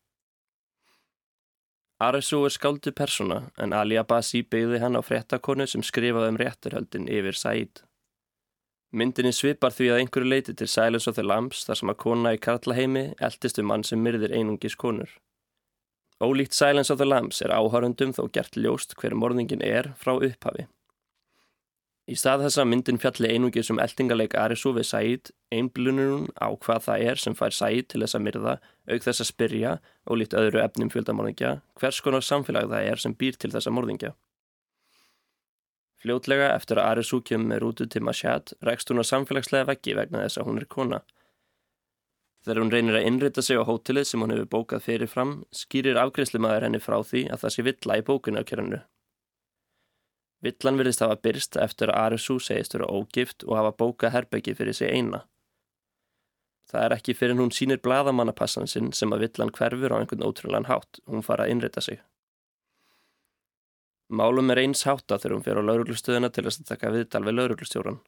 Aresu 1.98 2.44
er 2.46 2.54
skáldu 2.54 2.94
persona 2.94 3.48
en 3.58 3.74
Ali 3.74 3.98
Abbasi 3.98 4.46
byggði 4.46 4.78
hann 4.78 4.94
á 4.94 5.02
frettakonu 5.02 5.66
sem 5.66 5.82
skrifaði 5.82 6.36
um 6.36 6.38
rétturhöldin 6.38 7.10
yfir 7.10 7.34
Said. 7.34 7.82
Myndinni 8.92 9.32
svipar 9.32 9.72
því 9.72 9.86
að 9.88 9.98
einhverju 10.02 10.28
leiti 10.28 10.52
til 10.52 10.68
Silence 10.68 11.08
of 11.08 11.16
the 11.16 11.24
Lambs 11.24 11.62
þar 11.64 11.78
sem 11.80 11.92
að 11.92 12.00
kona 12.02 12.34
í 12.36 12.40
karlaheimi 12.44 13.04
eldist 13.24 13.60
um 13.62 13.70
mann 13.70 13.84
sem 13.88 14.02
myrðir 14.04 14.34
einungis 14.36 14.76
konur. 14.76 15.14
Ólíkt 16.20 16.52
Silence 16.52 16.92
of 16.92 17.00
the 17.00 17.08
Lambs 17.08 17.40
er 17.40 17.54
áhörundum 17.56 18.12
þó 18.12 18.26
gert 18.34 18.58
ljóst 18.60 18.92
hver 19.00 19.16
morðingin 19.16 19.64
er 19.64 19.94
frá 19.96 20.12
upphafi. 20.18 20.66
Í 22.10 22.18
stað 22.18 22.44
þess 22.44 22.60
að 22.60 22.68
myndin 22.68 23.00
fjalli 23.00 23.30
einungis 23.32 23.70
um 23.72 23.80
eldingarleik 23.80 24.36
Arisu 24.36 24.74
við 24.76 24.86
Said, 24.90 25.32
einblunir 25.54 26.10
hún 26.12 26.28
á 26.36 26.52
hvað 26.52 26.84
það 26.88 27.04
er 27.08 27.22
sem 27.24 27.36
fær 27.38 27.56
Said 27.56 27.88
til 27.88 28.02
þess 28.02 28.18
að 28.18 28.24
myrða, 28.26 28.54
auk 28.92 29.06
þess 29.06 29.24
að 29.24 29.30
spyrja, 29.30 29.72
ólíkt 30.10 30.36
öðru 30.36 30.60
efnum 30.66 30.92
fjöldamorðingja, 30.92 31.54
hvers 31.80 32.02
konar 32.04 32.26
samfélag 32.26 32.68
það 32.74 32.90
er 32.90 33.02
sem 33.06 33.16
býr 33.16 33.40
til 33.40 33.52
þessa 33.54 33.72
morðingja. 33.72 34.12
Fljótlega 36.02 36.48
eftir 36.56 36.80
að 36.82 36.88
Arisu 36.90 37.20
kemur 37.22 37.52
með 37.52 37.60
rútu 37.62 37.86
til 37.86 38.02
Mashhad 38.02 38.56
rekst 38.66 38.90
hún 38.90 38.98
á 38.98 39.06
samfélagslega 39.06 39.68
veggi 39.68 39.94
vegna 39.94 40.24
þess 40.24 40.40
að 40.40 40.48
hún 40.48 40.58
er 40.58 40.66
kona. 40.66 40.98
Þegar 42.42 42.58
hún 42.58 42.72
reynir 42.74 42.98
að 42.98 43.06
innrita 43.06 43.42
sig 43.46 43.60
á 43.60 43.62
hótelið 43.62 44.08
sem 44.08 44.24
hún 44.24 44.34
hefur 44.34 44.48
bókað 44.50 44.82
fyrirfram 44.88 45.36
skýrir 45.54 46.00
afgriðslimaður 46.02 46.66
henni 46.66 46.82
frá 46.82 46.96
því 47.06 47.28
að 47.30 47.44
það 47.44 47.54
sé 47.54 47.66
vittla 47.68 47.98
í 48.00 48.06
bókunarkerinu. 48.08 48.80
Vittlan 50.42 50.80
virðist 50.80 51.04
hafa 51.06 51.20
byrst 51.22 51.58
eftir 51.62 51.92
að 51.92 52.00
Arisu 52.08 52.40
segist 52.42 52.74
vera 52.74 52.90
ógift 52.90 53.46
og 53.46 53.60
hafa 53.60 53.76
bókað 53.78 54.16
herbeggi 54.16 54.56
fyrir 54.58 54.74
sig 54.74 54.90
eina. 54.90 55.22
Það 56.66 56.86
er 56.88 56.94
ekki 56.96 57.14
fyrir 57.14 57.38
hún 57.38 57.54
sínir 57.54 57.78
bladamannapassan 57.84 58.66
sinn 58.66 58.90
sem 58.96 59.14
að 59.14 59.28
vittlan 59.28 59.54
hverfur 59.54 59.94
á 59.94 60.00
einhvern 60.00 60.26
ótrúlan 60.26 60.66
hátt, 60.66 60.98
hún 61.06 61.22
fara 61.22 61.46
að 61.46 61.54
innrita 61.54 61.84
sig. 61.84 62.02
Málum 64.10 64.50
er 64.50 64.62
eins 64.64 64.82
hátta 64.88 65.18
þegar 65.18 65.36
hún 65.36 65.44
fer 65.44 65.60
á 65.60 65.62
lauruglustöðuna 65.62 66.32
til 66.32 66.46
að 66.48 66.64
taka 66.68 66.90
viðtal 66.92 67.22
við 67.24 67.38
lauruglustjóran. 67.38 68.00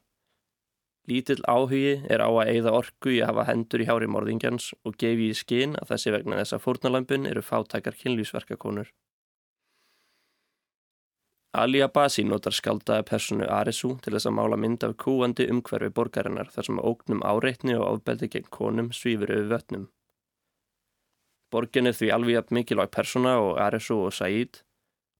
Lítill 1.05 1.41
áhugi 1.45 2.01
er 2.09 2.21
á 2.25 2.29
að 2.29 2.49
eigða 2.49 2.73
orku 2.73 3.11
í 3.13 3.21
að 3.21 3.29
hafa 3.29 3.47
hendur 3.51 3.81
í 3.83 3.85
hári 3.85 4.07
morðingjans 4.09 4.71
og 4.83 4.97
gefi 4.97 5.29
í 5.29 5.37
skinn 5.37 5.75
að 5.77 5.91
þessi 5.93 6.13
vegna 6.15 6.39
þess 6.39 6.57
að 6.57 6.63
fórnalampun 6.63 7.27
eru 7.29 7.43
fátækar 7.45 7.97
kynlýsverkakonur. 7.99 8.89
Ali 11.55 11.79
Abasi 11.85 12.25
notar 12.27 12.51
skaldaði 12.51 13.05
personu 13.07 13.45
Arisu 13.47 13.93
til 14.03 14.15
þess 14.15 14.27
að 14.27 14.35
mála 14.39 14.57
mynd 14.59 14.83
af 14.83 14.97
kúandi 14.99 15.45
umhverfi 15.53 15.93
borgarinnar 15.93 16.49
þar 16.51 16.67
sem 16.67 16.81
ógnum 16.81 17.21
áreitni 17.23 17.77
og 17.77 17.85
ábeldi 18.01 18.27
gegn 18.33 18.49
konum 18.51 18.89
svífur 18.91 19.31
yfir 19.31 19.47
vötnum. 19.53 19.85
Borgin 21.53 21.87
er 21.87 21.95
því 21.95 22.09
alveg 22.11 22.51
mikilvæg 22.51 22.91
persona 22.91 23.37
og 23.39 23.61
Arisu 23.61 24.01
og 24.07 24.11
Said 24.17 24.65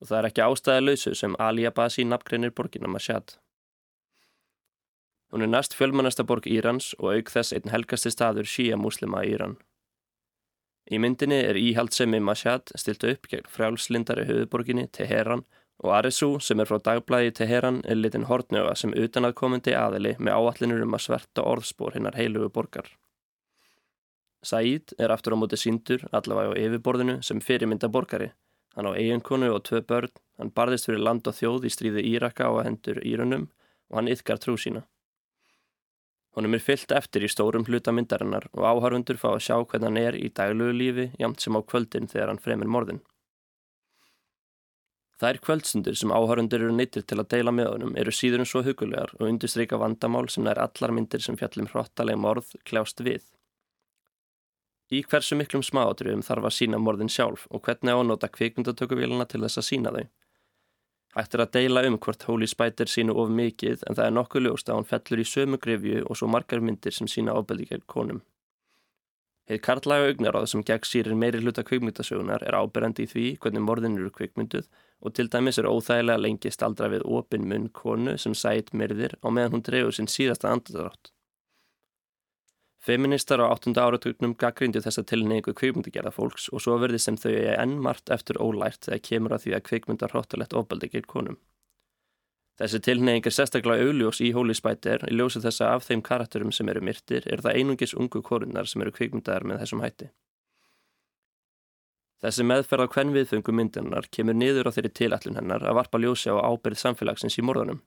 og 0.01 0.09
það 0.09 0.17
er 0.19 0.27
ekki 0.29 0.43
ástæðalauðsu 0.45 1.15
sem 1.15 1.35
Ali 1.39 1.65
Abasi 1.67 2.05
nafngreinir 2.07 2.53
borgin 2.55 2.87
að 2.87 2.95
Mashhad. 2.95 3.35
Hún 5.33 5.43
er 5.43 5.51
næst 5.51 5.75
fjölmannasta 5.75 6.23
borg 6.23 6.45
Írans 6.47 6.93
og 6.99 7.15
auk 7.15 7.31
þess 7.33 7.55
einn 7.55 7.71
helgasti 7.73 8.11
staður 8.13 8.47
síja 8.47 8.77
muslima 8.79 9.23
í 9.25 9.33
Íran. 9.35 9.57
Í 10.85 10.99
myndinni 11.01 11.39
er 11.41 11.57
íhaldsemi 11.57 12.21
Mashhad 12.21 12.71
stilt 12.77 13.03
upp 13.09 13.27
gegn 13.31 13.49
frjálslindari 13.49 14.27
höfuborginni 14.29 14.85
Teheran 14.93 15.41
og 15.83 15.95
Arisu 15.97 16.35
sem 16.39 16.61
er 16.61 16.69
frá 16.69 16.77
dagblæði 16.79 17.33
Teheran 17.39 17.81
er 17.83 17.97
litin 17.97 18.27
hortnöfa 18.29 18.75
sem 18.79 18.93
utanaðkomandi 18.93 19.73
aðili 19.75 20.13
með 20.19 20.37
áallinur 20.37 20.85
um 20.85 20.95
að 20.95 21.07
sverta 21.07 21.43
orðspór 21.43 21.97
hinnar 21.97 22.15
heilugu 22.19 22.51
borgar. 22.53 22.87
Said 24.45 24.93
er 25.01 25.09
aftur 25.09 25.33
á 25.33 25.41
móti 25.41 25.57
síndur 25.57 26.05
allavega 26.13 26.53
á 26.53 26.59
yfirborðinu 26.61 27.17
sem 27.25 27.41
fyrirmynda 27.41 27.89
borgari 27.89 28.29
Hann 28.75 28.89
á 28.91 28.91
eiginkonu 28.91 29.53
og 29.55 29.63
tvö 29.67 29.81
börn, 29.87 30.11
hann 30.37 30.51
barðist 30.51 30.89
fyrir 30.89 31.03
land 31.03 31.27
og 31.27 31.37
þjóð 31.37 31.69
í 31.69 31.71
stríði 31.71 32.03
Íraka 32.11 32.49
að 32.51 32.65
hendur 32.67 32.99
Írunum 33.07 33.47
og 33.89 33.99
hann 33.99 34.11
ytkar 34.11 34.41
trú 34.43 34.57
sína. 34.59 34.83
Honum 36.35 36.57
er 36.57 36.63
fyllt 36.63 36.91
eftir 36.91 37.23
í 37.23 37.31
stórum 37.31 37.63
hluta 37.63 37.93
myndarinnar 37.95 38.49
og 38.51 38.65
áharfundur 38.67 39.19
fá 39.21 39.29
að 39.31 39.43
sjá 39.45 39.55
hvernig 39.55 39.87
hann 39.87 39.99
er 40.01 40.17
í 40.19 40.27
daglugu 40.35 40.75
lífi 40.75 41.05
jamt 41.21 41.39
sem 41.39 41.55
á 41.55 41.63
kvöldin 41.63 42.11
þegar 42.11 42.33
hann 42.33 42.41
fremur 42.43 42.71
morðin. 42.75 42.99
Það 45.15 45.29
er 45.29 45.39
kvöldstundur 45.47 45.95
sem 45.95 46.11
áharfundur 46.11 46.65
eru 46.65 46.75
neyttir 46.75 47.05
til 47.07 47.21
að 47.21 47.29
deila 47.31 47.53
með 47.55 47.69
honum 47.71 47.95
eru 48.01 48.11
síður 48.11 48.43
en 48.43 48.49
svo 48.51 48.65
hugulegar 48.67 49.13
og 49.15 49.29
undurstryka 49.29 49.79
vandamál 49.79 50.27
sem 50.27 50.43
nær 50.43 50.59
allar 50.59 50.91
myndir 50.91 51.23
sem 51.23 51.39
fjallum 51.39 51.71
hróttaleg 51.71 52.19
morð 52.19 52.51
kljást 52.67 52.99
við. 52.99 53.23
Í 54.93 55.01
hversu 55.01 55.33
miklum 55.37 55.63
smáatriðum 55.65 56.21
þarf 56.25 56.45
að 56.45 56.55
sína 56.59 56.77
morðin 56.77 57.09
sjálf 57.09 57.47
og 57.49 57.63
hvernig 57.65 57.97
ánóta 57.97 58.29
kvikmyndatökuvélina 58.29 59.25
til 59.25 59.41
þess 59.41 59.61
að 59.61 59.67
sína 59.69 59.93
þau. 59.95 60.05
Hægt 61.15 61.35
er 61.35 61.41
að 61.45 61.51
deila 61.55 61.81
um 61.87 61.97
hvort 61.97 62.27
Holy 62.27 62.47
Spider 62.51 62.91
sínu 62.91 63.15
of 63.15 63.31
mikið 63.31 63.85
en 63.87 63.97
það 63.97 64.05
er 64.05 64.15
nokkuð 64.17 64.45
ljóst 64.45 64.69
að 64.69 64.81
hún 64.81 64.89
fellur 64.89 65.21
í 65.23 65.25
sömu 65.31 65.59
grefju 65.63 66.03
og 66.05 66.19
svo 66.19 66.27
margar 66.27 66.61
myndir 66.61 66.93
sem 66.93 67.07
sína 67.07 67.33
gegn 67.33 67.85
konum. 67.87 68.21
Heið 69.49 69.61
karlæga 69.61 70.11
augnaráð 70.11 70.45
sem 70.51 70.63
gegn 70.65 70.87
sýrir 70.89 71.17
meiri 71.21 71.39
hluta 71.41 71.63
kvikmyndasögunar 71.63 72.43
er 72.43 72.57
áberandi 72.57 73.05
í 73.05 73.09
því 73.09 73.25
hvernig 73.41 73.65
morðin 73.65 73.97
eru 73.97 74.11
kvikmynduð 74.11 74.69
og 75.01 75.13
til 75.13 75.29
dæmis 75.29 75.57
er 75.61 75.69
óþægilega 75.69 76.21
lengi 76.21 76.51
staldra 76.51 76.89
við 76.93 77.05
opin 77.05 77.45
munn 77.49 77.69
konu 77.69 78.17
sem 78.17 78.33
sæt 78.33 78.73
myrðir 78.73 79.17
á 79.21 79.29
meðan 79.29 79.57
hún 79.57 79.65
drefur 79.65 79.93
sinn 79.97 80.09
síðasta 80.09 80.49
andadrátt. 80.49 81.14
Feministar 82.85 83.41
á 83.41 83.49
8. 83.49 83.73
áratugnum 83.81 84.35
gaggrindi 84.37 84.77
þessa 84.85 85.01
tilneigu 85.09 85.55
kvikmyndagerða 85.57 86.11
fólks 86.13 86.51
og 86.53 86.61
svo 86.61 86.75
verði 86.77 86.99
sem 87.01 87.15
þau 87.17 87.31
er 87.31 87.55
enn 87.63 87.79
margt 87.81 88.11
eftir 88.13 88.37
ólært 88.37 88.85
þegar 88.85 89.01
kemur 89.07 89.33
að 89.33 89.41
því 89.45 89.53
að 89.57 89.63
kvikmyndar 89.69 90.13
hróttalegt 90.13 90.53
ofbaldi 90.53 90.91
gegn 90.93 91.07
konum. 91.09 91.39
Þessi 92.61 92.81
tilneing 92.85 93.25
er 93.25 93.33
sérstaklega 93.33 93.87
augljós 93.87 94.21
í 94.21 94.29
Holy 94.37 94.53
Spider 94.53 95.07
í 95.09 95.17
ljósi 95.17 95.41
þessa 95.41 95.71
af 95.73 95.87
þeim 95.87 96.05
karakterum 96.05 96.53
sem 96.53 96.69
eru 96.69 96.85
myrtir 96.85 97.25
er 97.25 97.41
það 97.41 97.57
einungis 97.57 97.97
ungu 97.97 98.21
korunar 98.21 98.69
sem 98.69 98.85
eru 98.85 98.93
kvikmyndar 98.93 99.47
með 99.49 99.63
þessum 99.63 99.81
hætti. 99.81 100.11
Þessi 102.21 102.45
meðferð 102.45 102.85
á 102.85 102.93
hvern 102.93 103.17
viðfengum 103.17 103.61
myndinar 103.63 104.11
kemur 104.13 104.37
niður 104.37 104.69
á 104.69 104.75
þeirri 104.77 104.93
tilætlun 104.93 105.41
hennar 105.41 105.65
að 105.65 105.81
varpa 105.81 106.05
ljósi 106.05 106.29
á 106.29 106.37
ábyrð 106.37 106.83
samfélagsins 106.85 107.41
í 107.41 107.49
morðunum. 107.49 107.81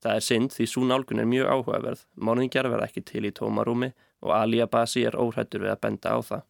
Það 0.00 0.16
er 0.16 0.24
synd 0.24 0.54
því 0.54 0.66
svo 0.72 0.86
nálgun 0.88 1.20
er 1.20 1.28
mjög 1.28 1.50
áhugaverð, 1.52 2.04
morðingjar 2.16 2.68
verða 2.72 2.86
ekki 2.88 3.02
til 3.04 3.26
í 3.28 3.32
tómarúmi 3.36 3.90
og 4.24 4.32
Ali 4.32 4.62
Abasi 4.64 5.04
er 5.04 5.18
óhættur 5.18 5.66
við 5.66 5.74
að 5.74 5.82
benda 5.84 6.14
á 6.16 6.18
það. 6.24 6.46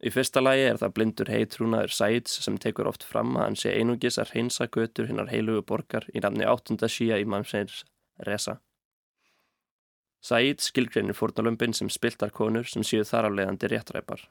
Í 0.00 0.08
fyrsta 0.14 0.40
lagi 0.40 0.62
er 0.64 0.78
það 0.80 0.94
blindur 0.96 1.28
heitrúnaður 1.28 1.92
Sæds 1.92 2.38
sem 2.40 2.56
tekur 2.56 2.88
oft 2.88 3.04
fram 3.04 3.34
að 3.36 3.44
hann 3.44 3.58
sé 3.62 3.74
einungis 3.76 4.16
að 4.16 4.32
reynsa 4.32 4.68
götur 4.72 5.10
hinnar 5.10 5.28
heilugu 5.28 5.60
borgar 5.68 6.06
í 6.14 6.22
nafni 6.24 6.48
8. 6.48 6.78
síja 6.88 7.20
í 7.20 7.26
mannsveins 7.28 7.82
Reza. 8.24 8.56
Sæd 10.24 10.64
skilgreinir 10.64 11.16
fórnalömpin 11.16 11.76
sem 11.76 11.92
spiltar 11.92 12.32
konur 12.32 12.64
sem 12.68 12.84
séu 12.84 13.04
þar 13.04 13.28
af 13.28 13.36
leiðandi 13.36 13.68
réttræpar. 13.72 14.24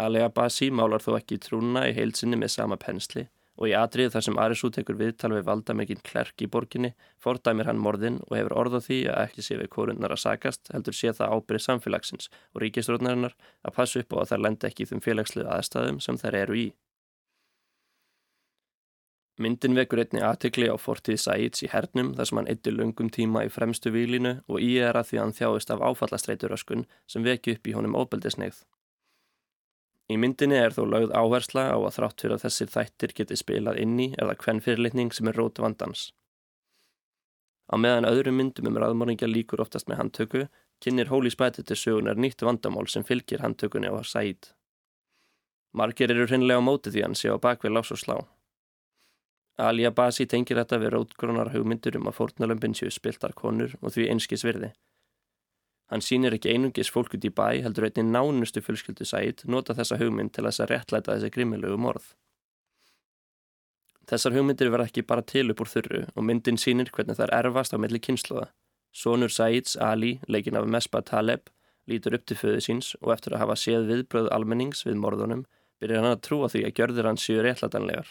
Ali 0.00 0.24
Abasi 0.24 0.70
málar 0.72 1.04
þó 1.04 1.18
ekki 1.18 1.36
trúna 1.36 1.84
í 1.90 1.96
heilsinni 1.96 2.40
með 2.40 2.54
sama 2.56 2.80
pensli 2.80 3.28
og 3.58 3.68
í 3.68 3.74
atrið 3.76 4.12
þar 4.14 4.24
sem 4.26 4.38
Arisú 4.44 4.70
tekur 4.72 4.98
viðtal 5.00 5.32
við 5.34 5.48
valdamegin 5.48 6.04
klerk 6.06 6.44
í 6.44 6.48
borginni 6.52 6.92
fordæmir 7.22 7.68
hann 7.68 7.82
morðin 7.82 8.20
og 8.28 8.36
hefur 8.38 8.56
orð 8.64 8.78
á 8.78 8.80
því 8.86 9.00
að 9.12 9.24
ekki 9.26 9.46
sé 9.46 9.58
við 9.60 9.72
korunnar 9.76 10.14
að 10.14 10.22
sakast 10.24 10.72
heldur 10.72 10.96
sé 10.96 11.12
það 11.18 11.36
ábyrð 11.36 11.66
samfélagsins 11.66 12.30
og 12.54 12.64
ríkistróðnarinnar 12.64 13.36
að 13.62 13.76
passa 13.76 14.00
upp 14.00 14.16
á 14.16 14.16
að 14.22 14.30
þær 14.32 14.46
lenda 14.46 14.70
ekki 14.70 14.86
í 14.86 14.90
þeim 14.92 15.04
félagslu 15.04 15.44
aðstæðum 15.44 16.00
sem 16.00 16.20
þær 16.22 16.40
eru 16.44 16.58
í. 16.62 16.66
Myndin 19.40 19.74
vekur 19.74 20.02
einni 20.02 20.20
aðtikli 20.22 20.66
á 20.68 20.76
fortíð 20.76 21.16
Sæits 21.22 21.64
í 21.64 21.70
hernum 21.72 22.12
þar 22.16 22.28
sem 22.28 22.38
hann 22.38 22.50
eittir 22.52 22.76
lungum 22.76 23.08
tíma 23.16 23.46
í 23.46 23.52
fremstu 23.52 23.90
výlinu 23.94 24.34
og 24.44 24.60
í 24.60 24.74
er 24.76 24.98
að 24.98 25.08
því 25.08 25.20
hann 25.22 25.34
þjáist 25.38 25.72
af 25.72 25.84
áfallastreituröskun 25.88 26.84
sem 27.08 27.24
veki 27.24 27.56
upp 27.56 27.70
í 27.70 27.74
honum 27.76 27.96
óbeldisneigð. 27.96 28.60
Í 30.12 30.16
myndinni 30.20 30.58
er 30.60 30.74
þó 30.76 30.82
lögð 30.92 31.14
áhersla 31.16 31.70
á 31.72 31.78
að 31.78 31.94
þrátt 31.96 32.22
fyrir 32.22 32.34
að 32.36 32.42
þessir 32.44 32.72
þættir 32.74 33.12
geti 33.20 33.38
spilað 33.40 33.78
inni 33.80 34.08
eða 34.20 34.34
hvern 34.42 34.60
fyrirlitning 34.60 35.12
sem 35.16 35.30
er 35.30 35.38
rót 35.40 35.60
vandans. 35.62 36.10
Á 37.72 37.80
meðan 37.80 38.08
öðrum 38.10 38.36
myndum 38.36 38.68
um 38.68 38.76
raðmóringja 38.82 39.30
líkur 39.30 39.62
oftast 39.64 39.88
með 39.88 40.02
handtöku, 40.02 40.42
kynir 40.84 41.08
Hóli 41.08 41.32
Spætið 41.32 41.70
til 41.70 41.78
sögunar 41.80 42.20
nýtt 42.20 42.44
vandamál 42.44 42.84
sem 42.92 43.06
fylgir 43.08 43.40
handtökunni 43.40 43.88
á 43.88 43.96
Said. 44.04 44.50
Margir 45.72 46.12
eru 46.12 46.26
hreinlega 46.28 46.60
á 46.60 46.68
móti 46.68 46.92
því 46.92 47.06
hann 47.06 47.16
sé 47.16 47.32
á 47.32 47.40
bakvið 47.40 47.72
lás 47.78 47.94
og 47.94 48.02
slá. 48.02 48.16
Ali 49.62 49.86
Abasi 49.88 50.26
tengir 50.28 50.58
þetta 50.60 50.80
við 50.82 50.92
rótgrónar 50.92 51.52
hugmyndur 51.54 51.96
um 51.96 52.10
að 52.10 52.18
fórnalömpin 52.18 52.76
séu 52.76 52.92
spiltar 52.92 53.32
konur 53.38 53.78
og 53.80 53.94
því 53.94 54.10
einskis 54.12 54.44
virði. 54.44 54.72
Hann 55.92 56.00
sýnir 56.00 56.32
ekki 56.32 56.48
einungis 56.54 56.88
fólk 56.88 57.12
út 57.18 57.24
í 57.28 57.30
bæ 57.36 57.60
heldur 57.66 57.84
einnig 57.84 58.06
nánustu 58.14 58.62
fullskildu 58.64 59.04
sæt 59.04 59.42
nota 59.44 59.74
þessa 59.76 59.98
hugmynd 60.00 60.32
til 60.32 60.46
þess 60.46 60.62
að 60.64 60.70
réttlæta 60.70 61.16
þessi 61.18 61.28
grimmilegu 61.34 61.76
morð. 61.76 62.06
Þessar 64.08 64.38
hugmyndir 64.38 64.70
verða 64.72 64.88
ekki 64.88 65.04
bara 65.04 65.24
til 65.34 65.50
upp 65.52 65.60
úr 65.60 65.68
þurru 65.68 66.00
og 66.16 66.24
myndin 66.24 66.56
sýnir 66.56 66.88
hvernig 66.96 67.18
það 67.18 67.26
er 67.26 67.34
erfast 67.42 67.76
á 67.76 67.78
milli 67.84 68.00
kynsluða. 68.00 68.46
Sónur 68.92 69.28
Sæts, 69.32 69.76
Ali, 69.76 70.14
leikin 70.28 70.56
af 70.56 70.64
Mesba 70.64 71.02
Taleb, 71.04 71.52
lítur 71.88 72.16
upp 72.16 72.24
til 72.24 72.40
föðu 72.40 72.64
síns 72.64 72.94
og 73.02 73.12
eftir 73.12 73.36
að 73.36 73.44
hafa 73.44 73.60
séð 73.60 73.88
viðbröð 73.92 74.32
almennings 74.32 74.86
við 74.88 74.96
morðunum 75.04 75.44
byrjar 75.80 76.00
hann 76.00 76.16
að 76.16 76.24
trúa 76.24 76.48
því 76.48 76.64
að 76.66 76.76
gjörður 76.80 77.10
hann 77.10 77.20
séu 77.20 77.44
réttlætanlegar. 77.44 78.08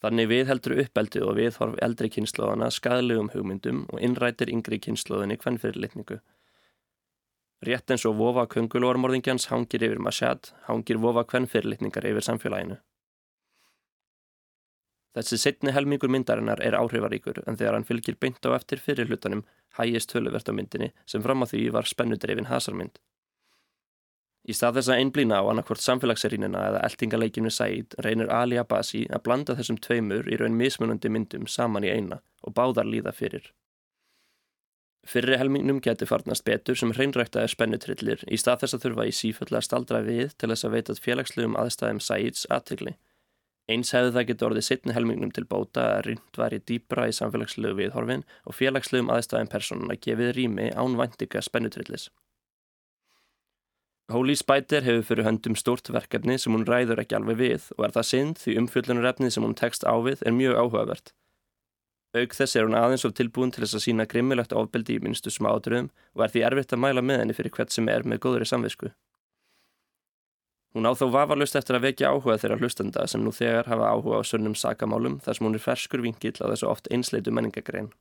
Þannig 0.00 0.28
við 0.30 0.46
heldur 0.48 0.78
uppeldi 0.80 1.20
og 1.20 1.34
viðhorf 1.36 1.76
eldri 1.84 2.08
kynnslóðana 2.12 2.70
skadlegum 2.72 3.28
hugmyndum 3.34 3.82
og 3.92 4.00
innrætir 4.00 4.52
yngri 4.52 4.78
kynnslóðinni 4.80 5.36
hvern 5.42 5.58
fyrirlitningu. 5.60 6.20
Rétt 7.68 7.92
eins 7.92 8.06
og 8.08 8.16
vofa 8.16 8.46
kungulormorðingjans 8.54 9.50
hangir 9.50 9.84
yfir 9.84 10.00
Mashad, 10.00 10.54
hangir 10.64 10.96
vofa 11.02 11.26
hvern 11.28 11.48
fyrirlitningar 11.52 12.08
yfir 12.08 12.24
samfélaginu. 12.24 12.78
Þessi 15.10 15.36
setni 15.42 15.74
helmingur 15.74 16.08
myndarinnar 16.08 16.62
er 16.64 16.78
áhrifaríkur 16.78 17.42
en 17.44 17.58
þegar 17.58 17.76
hann 17.76 17.86
fylgir 17.88 18.16
beint 18.16 18.46
á 18.46 18.54
eftir 18.54 18.80
fyrirlutanum 18.80 19.42
hægist 19.76 20.14
töluvert 20.14 20.48
á 20.48 20.54
myndinni 20.54 20.92
sem 21.04 21.22
fram 21.24 21.42
á 21.44 21.46
því 21.50 21.66
var 21.74 21.88
spennudreifin 21.90 22.48
hasarmynd. 22.48 22.96
Í 24.48 24.54
stað 24.56 24.78
þess 24.78 24.90
að 24.92 25.00
einblýna 25.02 25.38
á 25.40 25.44
annarkvort 25.50 25.82
samfélagsserínina 25.84 26.60
eða 26.70 26.82
eltingaleikinu 26.88 27.50
Said 27.52 27.96
reynir 28.04 28.30
Ali 28.32 28.56
Abasi 28.60 29.02
að 29.12 29.24
blanda 29.26 29.56
þessum 29.58 29.78
tveimur 29.84 30.30
í 30.32 30.38
raun 30.40 30.56
mismunandi 30.56 31.12
myndum 31.12 31.44
saman 31.46 31.84
í 31.84 31.92
eina 31.92 32.22
og 32.40 32.54
báðar 32.56 32.88
líða 32.88 33.12
fyrir. 33.12 33.50
Fyrri 35.10 35.36
helmingnum 35.40 35.80
geti 35.84 36.08
farnast 36.08 36.44
betur 36.44 36.76
sem 36.76 36.92
hreinræktaði 36.96 37.52
spennutrillir 37.52 38.24
í 38.28 38.38
stað 38.40 38.64
þess 38.64 38.76
að 38.76 38.82
þurfa 38.84 39.06
í 39.08 39.14
síföll 39.16 39.54
að 39.56 39.66
staldra 39.66 40.00
við 40.04 40.34
til 40.36 40.50
þess 40.52 40.66
að 40.68 40.74
veita 40.76 40.96
félagslegum 41.06 41.56
aðstæðum 41.60 42.02
Saids 42.04 42.44
aðtegli. 42.52 42.96
Eins 43.70 43.92
hefði 43.94 44.12
það 44.16 44.26
geti 44.28 44.46
orðið 44.48 44.66
sittni 44.66 44.96
helmingnum 44.96 45.32
til 45.34 45.46
bóta 45.48 45.86
að 45.96 46.02
rynd 46.08 46.40
var 46.40 46.56
í 46.56 46.60
dýbra 46.68 47.06
í 47.08 47.14
samfélagslegu 47.16 47.76
viðhorfin 47.78 48.26
og 48.44 48.56
félagslegum 48.58 49.12
aðstæðum 49.14 49.52
personuna 49.52 49.96
gefið 49.96 50.34
rými 50.36 50.68
ánvæntika 50.74 51.42
spennutrillis. 51.44 52.08
Holy 54.10 54.34
Spider 54.34 54.82
hefur 54.82 55.04
fyrir 55.06 55.26
höndum 55.26 55.54
stort 55.58 55.86
verkefni 55.94 56.34
sem 56.40 56.54
hún 56.54 56.66
ræður 56.66 56.98
ekki 57.02 57.14
alveg 57.14 57.36
við 57.38 57.66
og 57.76 57.84
er 57.86 57.92
það 57.94 58.06
synd 58.08 58.40
því 58.42 58.56
umfjöllunarefnið 58.64 59.34
sem 59.36 59.44
hún 59.46 59.54
tekst 59.58 59.86
á 59.86 59.94
við 60.02 60.24
er 60.26 60.34
mjög 60.34 60.58
áhugavert. 60.58 61.12
Aug 62.18 62.34
þess 62.34 62.56
er 62.58 62.66
hún 62.66 62.74
aðeins 62.74 63.06
of 63.06 63.14
tilbúin 63.14 63.52
til 63.54 63.62
þess 63.62 63.78
að 63.78 63.84
sína 63.84 64.08
grimmilegt 64.10 64.56
ofbeldi 64.56 64.96
í 64.98 65.04
minnstu 65.04 65.30
smáadröðum 65.30 65.92
og 66.16 66.24
er 66.26 66.34
því 66.34 66.42
erfitt 66.48 66.74
að 66.74 66.82
mæla 66.82 67.06
með 67.06 67.22
henni 67.22 67.38
fyrir 67.38 67.54
hvert 67.54 67.70
sem 67.70 67.86
er 67.92 68.02
með 68.02 68.22
góðri 68.26 68.50
samvisku. 68.50 68.90
Hún 70.74 70.90
á 70.90 70.92
þó 70.94 71.06
vafarlust 71.14 71.58
eftir 71.58 71.78
að 71.78 71.86
vekja 71.86 72.10
áhuga 72.10 72.38
þeirra 72.38 72.58
hlustenda 72.58 73.06
sem 73.10 73.22
nú 73.22 73.30
þegar 73.34 73.70
hafa 73.70 73.94
áhuga 73.94 74.22
á 74.22 74.26
sönnum 74.26 74.58
sakamálum 74.58 75.20
þar 75.22 75.38
sem 75.38 75.46
hún 75.46 75.58
er 75.58 75.62
ferskur 75.62 76.02
vingill 76.02 76.38
á 76.42 76.50
þessu 76.50 76.66
oft 76.70 76.90
einsleitu 76.90 77.30
menningagrein. 77.34 77.92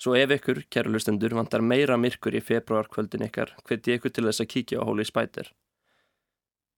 Svo 0.00 0.16
ef 0.18 0.32
ykkur, 0.34 0.64
kæru 0.72 0.92
lustendur, 0.92 1.34
vantar 1.38 1.62
meira 1.62 1.96
myrkur 2.00 2.34
í 2.34 2.42
februarkvöldin 2.42 3.26
ykkar, 3.28 3.54
hveti 3.68 3.94
ykkur 3.94 4.12
til 4.12 4.26
þess 4.26 4.42
að 4.42 4.50
kíkja 4.54 4.82
á 4.82 4.86
Holy 4.88 5.06
Spider. 5.06 5.52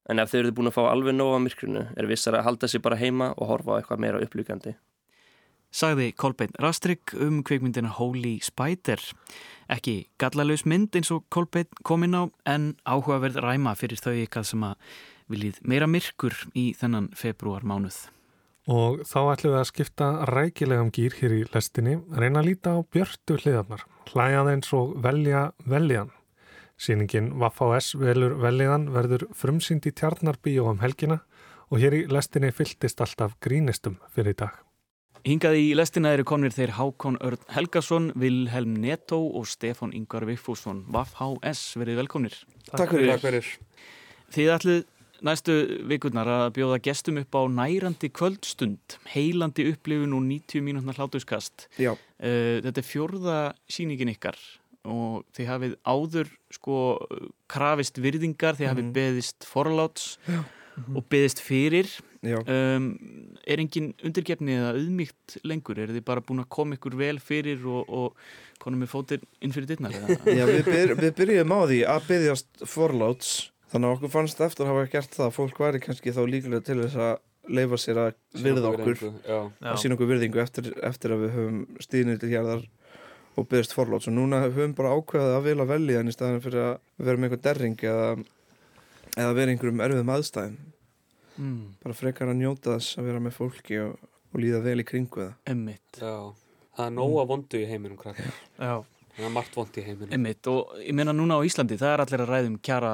En 0.06 0.20
ef 0.22 0.30
þau 0.30 0.38
eru 0.40 0.52
búin 0.54 0.70
að 0.70 0.76
fá 0.76 0.82
alveg 0.90 1.16
nóga 1.16 1.40
myrkrunu, 1.42 1.86
er 1.96 2.06
vissar 2.06 2.36
að 2.38 2.46
halda 2.46 2.68
sér 2.70 2.84
bara 2.84 3.00
heima 3.00 3.32
og 3.34 3.50
horfa 3.50 3.74
á 3.74 3.76
eitthvað 3.80 4.02
meira 4.04 4.20
upplugandi. 4.22 4.76
Sagði 5.74 6.12
Kolbeinn 6.14 6.54
Rastrik 6.62 7.12
um 7.20 7.42
kveikmyndina 7.44 7.90
Holy 7.98 8.38
Spider. 8.44 9.02
Ekki 9.72 10.06
gallalauðs 10.20 10.64
mynd 10.64 10.94
eins 10.96 11.10
og 11.12 11.26
Kolbeinn 11.34 11.82
kom 11.82 12.06
inn 12.06 12.14
á, 12.14 12.30
en 12.46 12.76
áhugaverð 12.86 13.40
ræma 13.42 13.74
fyrir 13.76 14.00
þau 14.00 14.14
ykkar 14.14 14.46
sem 14.46 14.62
að 14.62 14.76
viljið 15.32 15.58
meira 15.66 15.90
myrkur 15.90 16.38
í 16.54 16.70
þennan 16.78 17.10
februarmánuð. 17.18 17.98
Og 18.66 19.04
þá 19.06 19.18
ætlum 19.30 19.52
við 19.52 19.60
að 19.60 19.68
skipta 19.70 20.06
rækilegum 20.26 20.88
gýr 20.90 21.14
hér 21.20 21.34
í 21.36 21.42
lestinni, 21.54 22.00
reyna 22.10 22.40
að 22.42 22.48
líta 22.48 22.74
á 22.74 22.82
björtu 22.82 23.36
hliðarnar, 23.38 23.84
hlæjað 24.10 24.50
eins 24.52 24.72
og 24.74 24.96
velja 25.04 25.42
veljan. 25.70 26.10
Sýningin 26.76 27.30
Vafá-S 27.40 27.94
velur 27.96 28.34
veljan 28.42 28.90
verður 28.92 29.28
frumsýnd 29.38 29.86
í 29.86 29.94
tjarnarbíó 29.94 30.66
um 30.72 30.82
helgina 30.82 31.22
og 31.70 31.78
hér 31.80 31.94
í 31.94 32.06
lestinni 32.10 32.50
fyltist 32.52 33.00
alltaf 33.00 33.38
grínistum 33.40 34.00
fyrir 34.12 34.34
í 34.34 34.40
dag. 34.42 34.58
Hingað 35.26 35.56
í 35.58 35.70
lestina 35.74 36.12
eru 36.14 36.26
konir 36.26 36.52
þeir 36.54 36.76
Hákon 36.76 37.16
Örn 37.24 37.46
Helgason, 37.50 38.12
Vilhelm 38.14 38.76
Netto 38.82 39.18
og 39.26 39.48
Stefan 39.50 39.94
Yngvar 39.94 40.26
Viffússon. 40.28 40.84
Vafá-S, 40.94 41.72
verið 41.78 42.02
velkonir. 42.02 42.36
Takk 42.68 42.92
fyrir. 42.94 43.14
Takk 43.14 43.24
fyrir. 43.24 43.48
Þið 44.36 44.52
ætlið 44.54 44.84
næstu 45.24 45.54
vikurnar 45.88 46.28
að 46.28 46.50
bjóða 46.58 46.80
gestum 46.84 47.18
upp 47.22 47.32
á 47.38 47.42
nærandi 47.48 48.10
kvöldstund 48.12 48.98
heilandi 49.14 49.68
upplifun 49.72 50.12
og 50.18 50.22
90 50.28 50.60
mínútnar 50.66 50.98
hlátuskast 51.00 51.68
Já. 51.80 51.92
Uh, 52.20 52.60
þetta 52.64 52.82
er 52.82 52.88
fjörða 52.90 53.38
síningin 53.70 54.12
ykkar 54.12 54.36
og 54.86 55.24
þið 55.34 55.48
hafið 55.50 55.72
áður 55.82 56.28
sko 56.54 56.76
krafist 57.50 57.96
virðingar 57.98 58.54
þið 58.58 58.68
hafið 58.70 58.84
Mhm. 58.84 58.92
beðist 58.94 59.46
forláts 59.48 60.18
Já. 60.28 60.44
og 60.94 61.02
beðist 61.10 61.40
fyrir 61.42 61.88
um, 62.46 62.86
er 63.46 63.58
engin 63.62 63.94
undirgefni 64.04 64.54
eða 64.58 64.74
auðmygt 64.76 65.38
lengur, 65.46 65.78
er 65.78 65.88
þið 65.94 66.04
bara 66.04 66.20
búin 66.20 66.42
að 66.44 66.48
koma 66.50 66.76
ykkur 66.76 66.96
vel 66.98 67.18
fyrir 67.18 67.64
og, 67.66 67.88
og 67.88 68.16
konum 68.62 68.80
með 68.84 68.90
fótir 68.94 69.20
inn 69.40 69.52
fyrir 69.54 69.66
dittnar 69.72 69.92
Já, 70.38 70.44
við, 70.46 70.64
byr, 70.66 70.94
við 71.00 71.12
byrjum 71.18 71.54
á 71.54 71.60
því 71.66 71.80
að 71.90 72.08
byggjast 72.10 72.64
forláts 72.66 73.34
þannig 73.76 73.88
að 73.90 73.96
okkur 73.96 74.12
fannst 74.14 74.42
eftir 74.42 74.66
að 74.66 74.72
hafa 74.72 74.90
gert 74.96 75.16
það 75.16 75.26
að 75.28 75.34
fólk 75.36 75.60
væri 75.60 75.82
kannski 75.84 76.14
þá 76.16 76.22
líklega 76.32 76.64
til 76.64 76.78
þess 76.82 77.00
að 77.06 77.16
leifa 77.56 77.78
sér 77.78 78.00
að 78.02 78.14
virða 78.42 78.70
okkur 78.72 79.02
að 79.06 79.80
sína 79.82 79.96
okkur 79.96 80.10
virðingu 80.10 80.40
eftir, 80.42 80.72
eftir 80.86 81.14
að 81.14 81.26
við 81.26 81.36
höfum 81.36 81.60
stíðnir 81.84 82.22
til 82.22 82.32
hérðar 82.32 82.64
og 83.36 83.48
byggjast 83.50 83.76
forláts. 83.76 84.08
Og 84.08 84.16
núna 84.16 84.40
höfum 84.46 84.72
bara 84.76 84.94
ákveðið 84.96 85.36
að 85.36 85.46
vilja 85.50 85.68
velja 85.68 86.00
en 86.00 86.10
í 86.10 86.14
staðan 86.14 86.42
fyrir 86.44 86.64
að 86.64 87.04
vera 87.04 87.20
með 87.20 87.28
einhver 87.28 87.42
derring 87.44 87.84
eða, 87.84 88.08
eða 89.14 89.36
vera 89.36 89.54
einhverjum 89.54 89.84
erfiðum 89.86 90.16
aðstæðum. 90.16 90.56
Mm. 91.36 91.76
bara 91.82 91.92
frekar 91.92 92.30
að 92.32 92.38
njóta 92.40 92.78
þess 92.78 92.96
að 92.96 93.08
vera 93.10 93.18
með 93.20 93.34
fólki 93.36 93.76
og, 93.82 93.96
og 94.32 94.38
líða 94.40 94.62
vel 94.64 94.80
í 94.80 94.86
kringu 94.88 95.20
það. 95.20 95.34
Emmitt 95.52 95.98
Já, 96.00 96.14
það 96.78 96.86
er 96.86 96.94
nóga 96.96 97.24
vondu 97.28 97.60
í 97.60 97.66
heiminum 97.68 97.98
krakkar. 98.00 98.38
Já. 98.56 98.78
Það 99.16 99.24
er 99.24 99.32
margt 99.32 99.54
vond 99.56 99.76
í 99.80 99.82
heiminu. 99.86 100.10
Einmitt, 100.12 100.46
og 100.52 100.74
ég 100.84 100.92
meina 100.92 101.12
núna 101.16 101.38
á 101.40 101.46
Íslandi, 101.48 101.78
það 101.80 101.92
er 101.94 102.02
allir 102.04 102.22
að 102.26 102.30
ræðum 102.34 102.56
kjara 102.60 102.90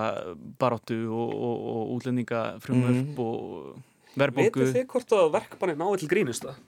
baróttu 0.62 0.98
og, 1.10 1.32
og, 1.34 1.64
og 1.72 1.94
útlendingafrumvörp 1.96 3.00
Mhm. 3.02 3.18
og 3.18 3.76
verðbólgu. 4.16 4.60
Vitið 4.62 4.76
þið 4.76 4.86
hvort 4.92 5.14
að 5.18 5.32
verkbanni 5.32 5.74
náði 5.80 5.98
til 6.04 6.08
grínist 6.12 6.44
það? 6.46 6.60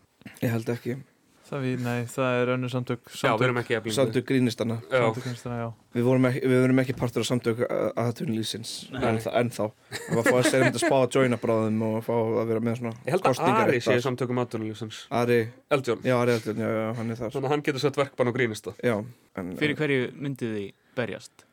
Ég 0.43 0.51
held 0.51 0.69
ekki 0.75 0.97
Það 1.55 1.63
við, 1.69 1.83
nei, 1.85 1.99
það 2.11 2.37
er 2.41 2.51
önnur 2.51 2.71
samtök, 2.73 3.11
samtök. 3.15 3.91
Samtök 3.95 4.25
grínistana 4.27 4.81
Já. 4.91 5.05
Samtök 5.05 5.23
grínistana, 5.23 5.59
já. 5.61 5.67
Við 5.95 6.07
vorum 6.09 6.25
ekki, 6.27 6.41
við 6.51 6.63
vorum 6.65 6.81
ekki 6.83 6.97
partur 6.99 7.23
af 7.23 7.29
samtök 7.29 7.61
aðtunlýsins 8.03 8.73
en, 8.91 9.21
en 9.23 9.53
þá 9.55 9.61
Það 9.61 10.09
var 10.09 10.19
að 10.19 10.27
fá 10.27 10.39
að 10.41 10.49
segja 10.49 10.59
um 10.59 10.67
þetta 10.67 10.83
spá 10.83 10.97
að 10.99 11.19
joina 11.21 11.39
bráðum 11.45 11.85
og 11.87 11.95
fá 12.09 12.13
að 12.17 12.51
vera 12.51 12.65
með 12.67 12.81
svona 12.81 12.95
Ég 13.07 13.15
held 13.15 13.31
að 13.31 13.45
Ari 13.55 13.83
sé 13.87 13.97
samtökum 14.03 14.43
aðdunulífsins. 14.43 15.01
Ari, 15.15 15.39
Eldjón. 15.79 16.03
já, 16.03 16.17
Ari 16.19 16.37
Eldjón, 16.41 16.65
já, 16.67 16.75
já, 16.75 16.91
hann 16.99 17.15
er 17.15 17.23
þar 17.23 17.35
Þannig 17.39 17.47
að 17.47 17.55
hann 17.55 17.65
getur 17.71 17.87
sett 17.87 18.03
verkbann 18.03 18.35
á 18.35 18.37
grínist 18.41 18.67
það. 18.67 18.83
Já, 18.91 18.97
en, 19.39 19.57
Fyrir 19.63 19.79
hverju 19.79 20.13
myndið 20.27 20.59
þið 20.59 20.69
berjast? 20.99 21.47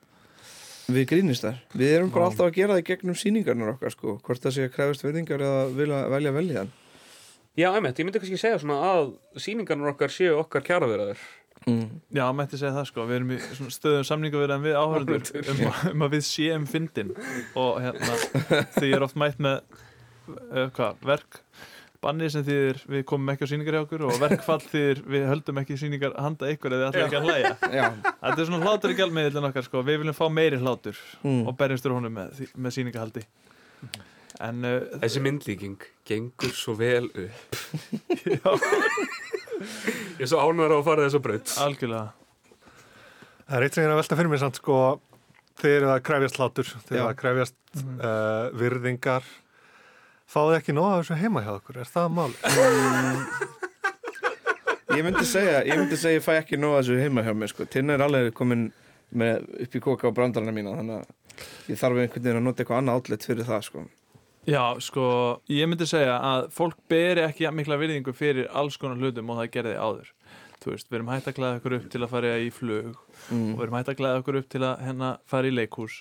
Við 0.91 1.09
grínist 1.13 1.45
þar 1.45 1.61
Við 1.77 1.97
erum 1.99 2.09
bara 2.17 2.31
alltaf 2.31 2.49
að 2.49 2.57
gera 2.57 2.73
það 2.73 2.81
í 2.81 2.89
gegnum 2.89 3.21
sýningarnar 3.21 3.75
okkar 3.77 3.93
sko 3.93 4.17
Hvort 4.25 4.41
það 4.49 4.57
sé 4.57 4.65
að 4.65 4.73
krefast 4.79 5.05
verðingar 5.05 5.45
eða 5.45 5.65
vilja 5.77 6.01
velja 6.17 6.33
veljan 6.41 6.77
Já, 7.59 7.67
einmitt, 7.75 7.97
ég 7.99 8.07
myndi 8.07 8.19
kannski 8.23 8.37
segja 8.39 8.59
svona 8.61 8.77
að 8.93 9.09
síningarnar 9.43 9.91
okkar 9.91 10.11
séu 10.13 10.37
okkar 10.39 10.63
kjaraverðar. 10.63 11.19
mm. 11.67 11.81
Já, 12.15 12.23
mætti 12.33 12.57
segja 12.61 12.71
það 12.77 12.85
sko, 12.89 13.03
við 13.09 13.17
erum 13.19 13.33
í 13.35 13.39
svona 13.43 13.73
stöðum 13.75 14.05
samningavirðan 14.07 14.63
við 14.63 14.77
áhörður 14.79 15.27
um, 15.51 15.59
um 15.91 16.05
að 16.07 16.15
við 16.15 16.23
séum 16.29 16.63
fyndin 16.71 17.11
og 17.59 17.81
hérna 17.83 18.15
því 18.77 18.93
er 18.95 19.05
oft 19.05 19.19
mætt 19.19 19.41
með 19.43 19.59
uh, 20.31 20.69
hvað, 20.77 21.03
verk 21.11 21.41
banni 22.01 22.31
sem 22.33 22.41
þýðir 22.47 22.79
við 22.89 23.03
komum 23.11 23.29
ekki 23.29 23.45
á 23.45 23.51
sýningar 23.51 23.75
hjá 23.77 23.81
okkur 23.83 24.05
og 24.07 24.15
verkfall 24.23 24.63
þýðir 24.71 25.03
við 25.13 25.27
höldum 25.29 25.59
ekki 25.61 25.75
sýningar 25.77 26.15
handa 26.17 26.49
ykkur 26.55 26.73
eða 26.73 26.87
ætlum 26.89 27.05
ekki 27.11 27.19
að 27.19 27.27
hlæja 27.29 27.51
Já. 27.77 27.85
Þetta 28.07 28.41
er 28.41 28.47
svona 28.49 28.63
hlátur 28.65 28.95
í 28.95 28.97
gjaldmiðlun 28.97 29.49
okkar 29.51 29.67
sko, 29.67 29.83
við 29.85 29.99
viljum 30.01 30.17
fá 30.17 30.25
meiri 30.33 30.57
hlátur 30.63 30.97
Mm. 31.21 31.43
og 31.45 31.53
berjumstur 31.59 31.93
honum 31.93 32.15
með, 32.17 32.41
með 32.57 32.73
sýningahaldi 32.79 33.27
en 34.47 34.65
uh, 34.65 34.77
Þessi 35.03 35.21
myndlíking 35.25 35.77
gengur 36.07 36.53
svo 36.57 36.73
vel 36.79 37.07
upp. 37.11 37.59
Ég 40.17 40.25
er 40.25 40.29
svo 40.31 40.41
ánæður 40.41 40.73
á 40.73 40.77
að 40.79 40.85
fara 40.87 41.05
þessu 41.05 41.21
braut. 41.23 41.51
Algjörlega. 41.61 42.07
Það 43.45 43.55
er 43.59 43.65
eitt 43.67 43.75
sem 43.77 43.83
ég 43.83 43.87
er 43.89 43.93
að 43.93 43.99
velta 44.01 44.17
fyrir 44.17 44.31
mér 44.31 44.41
samt 44.41 44.57
sko 44.61 44.75
þeir 45.61 45.75
eru 45.81 45.89
að 45.93 46.03
krefjast 46.07 46.37
hlátur, 46.39 46.69
þeir 46.87 46.97
eru 47.01 47.07
að 47.11 47.17
krefjast 47.21 47.57
Mhm. 47.71 47.99
uh, 48.03 48.49
virðingar 48.59 49.23
fáðu 50.27 50.57
ekki 50.57 50.73
nóg 50.75 50.87
af 50.89 50.97
þessu 51.05 51.15
heima 51.21 51.39
hjá 51.45 51.51
okkur, 51.55 51.77
er 51.79 51.87
það 51.87 52.09
mál? 52.17 52.33
Ég 54.91 55.05
myndi 55.07 55.23
segja, 55.23 55.61
ég 55.63 55.77
myndi 55.79 55.95
segja 55.99 56.19
ég 56.19 56.25
fæ 56.25 56.33
ekki 56.41 56.59
nóg 56.59 56.73
að 56.75 56.81
þessu 56.81 56.97
heima 56.99 57.23
hjá 57.23 57.31
mér 57.37 57.51
sko 57.53 57.63
Tinna 57.71 57.95
er 57.95 58.03
alveg 58.03 58.33
komin 58.35 58.65
með 59.15 59.45
upp 59.63 59.77
í 59.79 59.81
koka 59.85 60.11
á 60.11 60.15
brandarana 60.15 60.51
mína 60.55 60.73
þannig 60.81 60.99
að 60.99 61.71
ég 61.71 61.79
þarf 61.79 62.01
einhvern 62.03 62.25
veginn 62.25 62.39
að 62.41 62.45
nota 62.49 62.63
eitthvað 62.65 62.81
annað 62.81 62.99
outlet 62.99 63.27
fyrir 63.29 63.47
það 63.47 63.63
sko 63.69 63.85
Já, 64.49 64.63
sko, 64.81 65.03
ég 65.53 65.67
myndi 65.69 65.85
segja 65.85 66.15
að 66.17 66.47
fólk 66.55 66.79
beri 66.89 67.21
ekki 67.27 67.45
mikla 67.53 67.77
virðingu 67.77 68.13
fyrir 68.17 68.47
alls 68.57 68.77
konar 68.81 68.97
hlutum 68.97 69.29
og 69.29 69.37
það 69.37 69.51
gerði 69.53 69.75
áður. 69.77 70.09
Þú 70.61 70.71
veist, 70.73 70.87
við 70.89 70.97
erum 70.99 71.09
hægt 71.09 71.27
að 71.29 71.35
klæða 71.37 71.57
okkur 71.59 71.75
upp 71.77 71.85
til 71.93 72.01
að 72.05 72.11
fara 72.11 72.31
í 72.41 72.49
flug 72.53 72.97
Mm. 73.29 73.53
og 73.53 73.59
við 73.59 73.63
erum 73.67 73.75
hægt 73.77 73.89
að 73.91 73.97
klæða 73.99 74.19
okkur 74.23 74.37
upp 74.39 74.47
til 74.49 74.61
að 74.65 74.79
hérna 74.81 75.07
fara 75.29 75.45
í 75.49 75.53
leikhús 75.53 75.99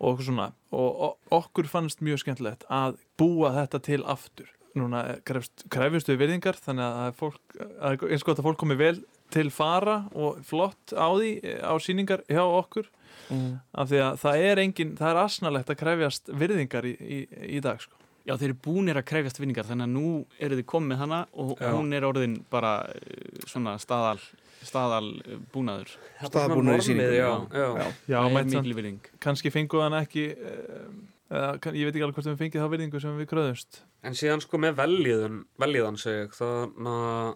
og 0.00 0.08
okkur 0.12 0.26
svona. 0.26 0.46
Og, 0.74 1.00
og 1.06 1.34
okkur 1.38 1.68
fannst 1.70 2.02
mjög 2.02 2.24
skemmtilegt 2.24 2.64
að 2.66 2.96
búa 3.18 3.52
þetta 3.54 3.80
til 3.86 4.00
aftur. 4.02 4.48
Núna 4.76 5.04
krefjumst 5.24 6.10
við 6.10 6.18
virðingar 6.24 6.58
þannig 6.58 6.98
að 7.06 7.14
fólk, 7.22 7.54
að 7.78 8.02
eins 8.10 8.26
gott 8.26 8.42
að 8.42 8.48
fólk 8.50 8.58
komi 8.64 8.76
vel 8.78 8.98
til 9.30 9.46
fara 9.54 10.00
og 10.14 10.42
flott 10.46 10.90
á 10.90 11.06
því 11.14 11.30
á 11.62 11.74
sýningar 11.78 12.26
hjá 12.26 12.42
okkur 12.42 12.90
Mm. 13.30 13.52
af 13.74 13.88
því 13.90 14.00
að 14.06 14.18
það 14.22 14.42
er 14.50 14.60
engin, 14.62 14.96
það 14.98 15.10
er 15.12 15.20
asnalegt 15.24 15.70
að 15.72 15.78
krefjast 15.80 16.28
virðingar 16.42 16.86
í, 16.86 16.92
í, 17.00 17.20
í 17.56 17.60
dag 17.64 17.80
sko. 17.82 17.92
Já, 18.26 18.34
þeir 18.34 18.48
eru 18.48 18.56
búnir 18.64 18.98
að 18.98 19.04
krefjast 19.06 19.38
vinningar 19.38 19.66
þannig 19.68 19.86
að 19.86 19.92
nú 19.94 20.08
eru 20.42 20.56
þið 20.58 20.66
komið 20.72 20.88
með 20.92 21.00
hana 21.04 21.18
og 21.38 21.52
Já. 21.62 21.68
hún 21.76 21.92
er 21.94 22.06
orðin 22.08 22.32
bara 22.50 22.72
eh, 22.90 23.42
svona 23.46 23.76
staðal, 23.78 24.18
staðal 24.66 25.10
eh, 25.22 25.36
búnaður. 25.54 25.92
Staðalbúnaður 26.24 26.82
í 26.82 26.86
sýningunni, 26.88 27.20
já, 27.20 27.28
já. 27.54 27.66
Já. 27.78 27.86
Já, 28.10 28.16
Það 28.24 28.32
mætti 28.34 28.56
mikil 28.58 28.74
virðing. 28.80 29.10
kannski 29.22 29.52
fengu 29.54 29.82
hann 29.84 29.94
ekki 30.00 30.24
um, 30.34 30.96
eða, 31.30 31.52
kann- 31.62 31.78
ég 31.78 31.86
veit 31.86 31.94
ekki 31.94 32.06
alveg 32.08 32.18
hvort 32.18 32.30
við 32.32 32.40
fengið 32.42 32.64
þá 32.66 32.70
virðingu 32.74 33.02
sem 33.06 33.18
við 33.22 33.30
kröðumst 33.30 33.80
En 34.06 34.14
síðan 34.18 34.42
sko 34.42 34.58
með 34.62 34.76
veljiðan, 34.82 35.38
veljiðan 35.62 35.96
segi 36.02 36.24
ég, 36.24 36.34
þannig 36.38 36.98
að 37.06 37.30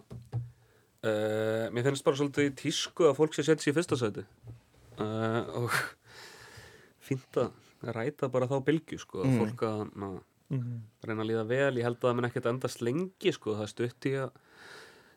uh, 1.07 1.65
mér 1.75 1.87
finnst 1.87 2.05
bara 2.07 2.19
svolítið 2.19 2.49
í 2.51 2.53
tísku 2.65 3.07
að 3.09 3.17
fólk 3.19 3.35
sé 3.35 3.43
setja 3.47 3.63
sér 3.65 3.73
í 3.73 3.77
fyrsta 3.79 3.97
sæti 3.99 4.23
uh, 5.01 5.63
og 5.63 5.71
fínt 7.07 7.39
að 7.41 7.51
ræta 7.95 8.29
bara 8.31 8.47
þá 8.49 8.59
bylgju 8.67 8.99
sko, 9.01 9.23
að 9.25 9.31
Mm. 9.31 9.39
fólk 9.41 9.63
að 9.67 9.81
na, 9.97 10.11
Mhm. 10.51 10.79
reyna 11.07 11.23
að 11.23 11.29
líða 11.31 11.47
vel, 11.47 11.75
ég 11.79 11.83
held 11.87 11.97
að 11.99 12.07
það 12.09 12.15
mun 12.15 12.25
ekkert 12.29 12.45
endast 12.51 12.81
lengi 12.81 13.31
sko, 13.33 13.55
það 13.55 13.69
stutt 13.71 14.05
í 14.05 14.13
að 14.19 14.31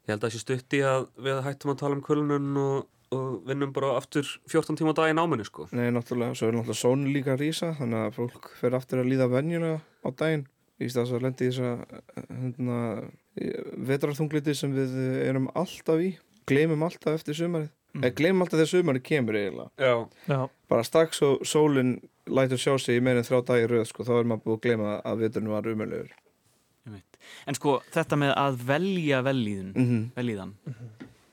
ég 0.06 0.12
held 0.12 0.20
að 0.22 0.28
það 0.28 0.34
sé 0.34 0.40
stutt 0.44 0.76
í 0.78 0.80
að 0.86 1.06
við 1.18 1.42
hættum 1.44 1.70
að 1.74 1.78
tala 1.80 1.94
um 1.98 2.02
kulnun 2.02 2.56
og, 2.56 2.86
og 3.14 3.42
vinnum 3.46 3.72
bara 3.72 3.96
aftur 3.98 4.22
14 4.48 4.76
tíma 4.78 4.92
á 4.94 4.98
dag 4.98 5.10
í 5.12 5.16
náminu 5.18 5.44
sko 5.44 5.68
Nei, 5.72 5.90
náttúrulega, 5.90 6.34
svo 6.38 6.48
er 6.48 6.56
náttúrulega 6.56 6.82
sónu 6.82 7.12
líka 7.12 7.34
að 7.36 7.40
rísa 7.44 7.74
þannig 7.78 8.00
að 8.08 8.14
fólk 8.16 8.50
fer 8.60 8.74
aftur 8.78 9.02
að 9.02 9.10
líða 9.12 9.28
venjuna 9.30 9.72
á 10.04 10.08
daginn 10.16 10.46
í 10.80 10.88
stað 10.90 11.04
þess 11.06 11.14
að 11.18 11.22
lendi 11.22 11.48
þess 11.50 11.60
að 11.60 11.78
hérna, 12.40 12.78
vetrarþungliti 13.90 14.54
sem 14.56 14.72
við 14.74 14.94
erum 15.28 15.48
alltaf 15.54 16.00
í 16.02 16.14
gleymum 16.48 16.82
alltaf 16.86 17.14
eftir 17.20 17.34
sumarið 17.38 17.70
Mm. 17.94 18.02
eða 18.04 18.14
gleymum 18.18 18.42
alltaf 18.42 18.58
þegar 18.58 18.72
sumarið 18.72 19.02
kemur 19.06 19.36
eiginlega 19.38 19.70
Já, 19.78 20.08
Já, 20.28 20.48
bara 20.68 20.82
strax 20.82 21.22
og 21.22 21.44
sólinn 21.46 21.92
lætur 22.26 22.58
sjá 22.58 22.74
sig 22.80 22.98
í 22.98 23.02
meirinn 23.04 23.22
þrjá 23.26 23.44
dagi 23.46 23.66
röð 23.70 23.84
sko, 23.86 24.02
þá 24.04 24.12
er 24.18 24.24
maður 24.32 24.42
búið 24.48 24.56
að 24.58 24.62
gleyma 24.66 24.94
að 25.04 25.18
veturinn 25.24 25.48
var 25.54 25.62
umöluður 25.70 26.10
En 27.48 27.54
sko, 27.56 27.78
þetta 27.94 28.16
með 28.20 28.34
að 28.36 28.56
velja 28.68 29.22
velíðun, 29.24 29.70
Mhm. 29.74 30.00
velíðan, 30.16 30.50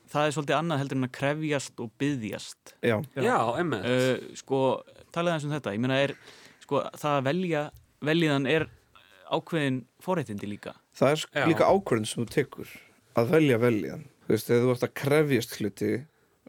það 0.08 0.26
er 0.26 0.32
svolítið 0.32 0.56
annað 0.56 0.78
heldur 0.80 0.96
en 0.96 1.04
að 1.08 1.12
krefjast 1.12 1.80
og 1.84 1.90
byðjast. 2.00 2.72
Já, 2.82 2.96
já, 3.16 3.36
emmitt 3.60 3.84
Uh, 3.84 4.34
sko, 4.34 4.82
talaðu 5.12 5.34
eins 5.34 5.44
um 5.44 5.50
þetta, 5.52 5.72
ég 5.74 5.80
meina 5.80 5.98
er, 6.02 6.14
sko, 6.64 6.80
það 6.96 7.18
að 7.18 7.24
velja, 7.28 7.70
velíðan 8.02 8.48
er 8.48 8.66
ákveðin 9.30 9.84
forréttindi 10.00 10.48
líka. 10.48 10.72
það 10.96 11.10
er 11.12 11.24
Já. 11.42 11.46
líka 11.48 11.68
ákvörðin 11.68 12.06
sem 12.06 12.24
þú 12.24 12.28
tekur 12.30 12.68
að 13.16 13.28
velja 13.30 13.58
veljan 13.58 14.04
þú 14.26 14.28
veist, 14.32 14.46
þegar 14.48 14.62
þú 14.64 14.70
ert 14.72 14.88
að 14.88 14.94
krefjast 14.94 15.56
hluti 15.60 15.92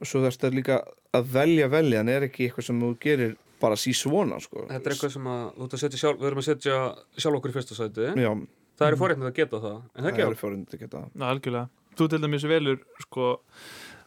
og 0.03 0.09
svo 0.09 0.21
þarfst 0.25 0.43
að 0.49 0.57
líka 0.59 0.81
að 1.15 1.29
velja 1.37 1.69
veljan 1.71 2.11
er 2.11 2.27
ekki 2.27 2.49
eitthvað 2.49 2.67
sem 2.67 2.81
þú 2.83 2.89
gerir 3.05 3.33
bara 3.63 3.77
sí 3.79 3.93
svona 3.95 4.41
sko. 4.43 4.65
Þetta 4.67 4.89
er 4.89 4.95
eitthvað 4.97 5.13
sem 5.15 5.27
að, 5.31 5.43
þú 5.55 5.67
ert 5.69 5.75
að 5.77 5.81
setja 5.85 6.01
sjálf, 6.01 6.19
við 6.19 6.29
erum 6.29 6.41
að 6.43 6.47
setja 6.49 6.79
sjálf 7.23 7.37
okkur 7.39 7.53
í 7.53 7.55
fyrsta 7.57 7.77
sæti. 7.79 8.09
Já, 8.19 8.31
Það 8.73 8.87
eru 8.89 8.97
forréttindi 8.97 9.27
að 9.29 9.35
geta 9.37 9.57
það, 9.61 9.75
en 9.77 9.93
það 9.93 10.03
það 10.03 10.09
ekki 10.11 10.23
er 10.25 10.35
fórund 10.39 10.71
að 10.73 10.79
geta 10.81 10.99
það. 11.03 11.23
algjörlega. 11.29 11.67
Þú 11.93 12.07
til 12.09 12.19
dæmis 12.23 12.45
velur 12.49 12.79
sko 13.03 13.27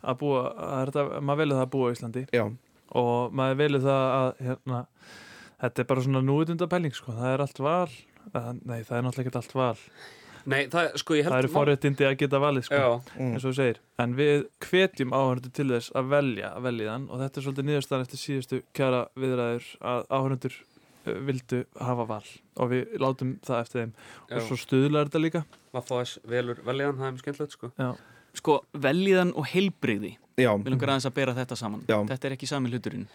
að 0.03 0.16
búa, 0.20 0.40
að 0.66 0.80
þetta, 0.90 1.05
maður 1.22 1.40
velur 1.42 1.57
það 1.57 1.64
að 1.66 1.70
búa 1.76 1.86
á 1.86 1.94
Íslandi. 1.94 2.24
Já, 2.34 2.44
og 3.01 3.36
maður 3.40 3.61
velur 3.62 3.84
það 3.86 4.07
að 4.16 4.42
hérna, 4.49 4.80
þetta 5.62 5.84
er 5.84 5.88
bara 5.92 6.05
svona 6.09 6.22
núutunda 6.26 6.68
pæling 6.74 6.99
sko, 6.99 7.14
það 7.14 7.30
er 7.36 7.44
allt 7.47 7.62
val. 7.62 7.94
Að, 8.34 8.49
nei, 8.66 8.80
það 8.82 8.97
er 8.99 9.07
náttúrulega 9.07 9.30
ekki 9.30 9.38
allt 9.38 9.55
val 9.55 9.78
Nei, 10.47 10.61
það, 10.72 10.92
sko, 11.03 11.16
ég 11.18 11.26
held 11.26 11.34
það 11.34 11.42
eru 11.42 11.53
forréttindi 11.55 12.07
að 12.07 12.16
geta 12.22 12.40
valið 12.42 12.68
sko 12.68 12.80
Já, 12.80 12.88
mm. 13.16 13.32
eins 13.32 13.44
og 13.44 13.51
þú 13.51 13.57
segir 13.59 13.82
en 14.03 14.16
við 14.18 14.47
hvetjum 14.66 15.14
áhörndur 15.16 15.55
til 15.59 15.68
þess 15.72 15.92
að 15.99 16.11
velja 16.14 16.53
að 16.55 16.68
velja 16.68 16.94
þann 16.94 17.07
og 17.11 17.22
þetta 17.24 17.40
er 17.40 17.47
svolítið 17.47 17.68
niðurstaðan 17.70 18.07
eftir 18.07 18.22
síðustu 18.22 18.62
kjara 18.76 19.05
viðræður 19.18 19.70
að 19.92 20.11
áhörndur 20.14 20.59
vildu 21.26 21.62
hafa 21.78 22.09
val 22.11 22.24
og 22.59 22.70
við 22.72 22.99
látum 23.03 23.36
það 23.47 23.62
eftir 23.62 23.82
þeim 23.82 23.94
já. 23.94 24.36
og 24.36 24.47
svo 24.49 24.59
stuðlar 24.59 25.11
þetta 25.11 25.22
líka 25.22 25.42
Vaffas 25.74 26.16
velur 26.26 26.62
veljan, 26.66 26.97
það 26.99 27.09
er 27.09 27.16
mjög 27.16 27.24
skemmtilegt, 27.26 27.59
sko 27.59 27.72
Sko, 28.36 28.59
velíðan 28.76 29.32
og 29.36 29.47
heilbrigði, 29.49 30.16
já, 30.36 30.51
við 30.61 30.74
langar 30.74 30.92
aðeins 30.92 31.09
að 31.09 31.14
bera 31.16 31.34
þetta 31.36 31.57
saman. 31.57 31.84
Já. 31.88 31.97
Þetta 32.11 32.28
er 32.28 32.34
ekki 32.36 32.49
sami 32.51 32.72
hluturinn. 32.72 33.07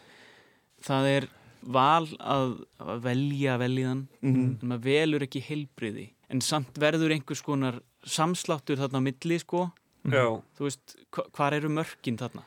Það 0.81 1.09
er 1.11 1.27
val 1.63 2.07
að, 2.19 2.55
að 2.79 3.01
velja 3.05 3.57
velíðan, 3.61 4.07
Mhm. 4.21 4.57
en 4.61 4.69
maður 4.69 4.83
velur 4.83 5.21
ekki 5.27 5.41
heilbrigði. 5.43 6.09
En 6.29 6.41
samt 6.41 6.73
verður 6.79 7.11
einhvers 7.13 7.41
konar 7.43 7.81
samsláttur 8.05 8.77
þarna 8.77 8.97
á 8.99 9.07
milli, 9.07 9.39
sko. 9.39 9.71
Já, 10.09 10.41
Þú 10.57 10.65
veist, 10.65 10.95
hva, 11.11 11.25
hvar 11.31 11.53
eru 11.53 11.69
mörkin 11.69 12.17
þarna? 12.17 12.43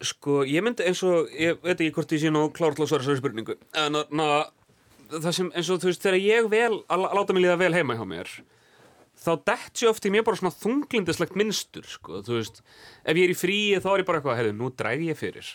sko, 0.00 0.44
ég 0.46 0.62
myndi 0.62 0.84
eins 0.86 1.00
og 1.02 1.26
ég 1.34 1.56
veit 1.62 1.80
ekki 1.80 1.92
hvort 1.96 2.12
ég 2.14 2.20
sé 2.22 2.30
nú 2.30 2.52
klárt 2.54 2.78
að 2.78 2.86
svara 2.86 3.02
þessari 3.02 3.18
spurningu 3.18 3.56
en 3.74 3.92
na, 4.14 4.44
það 5.10 5.32
sem, 5.34 5.48
eins 5.58 5.70
og 5.74 5.80
þú 5.82 5.88
veist, 5.90 6.02
þegar 6.04 6.20
ég 6.22 6.48
vel 6.52 6.76
að 6.86 7.06
láta 7.18 7.34
mig 7.34 7.42
líða 7.42 7.58
vel 7.58 7.72
heima 7.74 7.96
hjá 7.98 8.06
mér 8.06 8.28
þá 9.18 9.32
dett 9.44 9.72
sér 9.74 9.88
oft 9.90 10.06
í 10.06 10.12
mér 10.14 10.22
bara 10.22 10.36
svona 10.36 10.54
þunglindislegt 10.54 11.34
minnstur, 11.34 11.82
sko, 11.82 12.20
þú 12.22 12.36
veist 12.38 12.62
ef 13.04 13.16
ég 13.16 13.24
er 13.26 13.34
í 13.34 13.38
fríi 13.40 13.80
þá 13.82 13.88
er 13.96 14.04
ég 14.04 14.06
bara 14.06 14.20
eitthvað, 14.20 14.38
heyrðu, 14.38 14.54
nú 14.60 14.70
dræg 14.76 15.02
ég 15.08 15.16
fyrir 15.18 15.50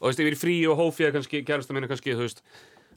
og 0.00 0.06
þú 0.06 0.10
veist, 0.10 0.20
ef 0.20 0.26
ég 0.26 0.32
er 0.32 0.36
í 0.38 0.40
fríi 0.44 0.64
og 0.70 0.78
hófið 0.80 1.12
kannski, 1.16 1.44
kærasta 1.46 1.72
minni 1.76 1.88
kannski, 1.88 2.14
þú 2.16 2.26
veist 2.26 2.42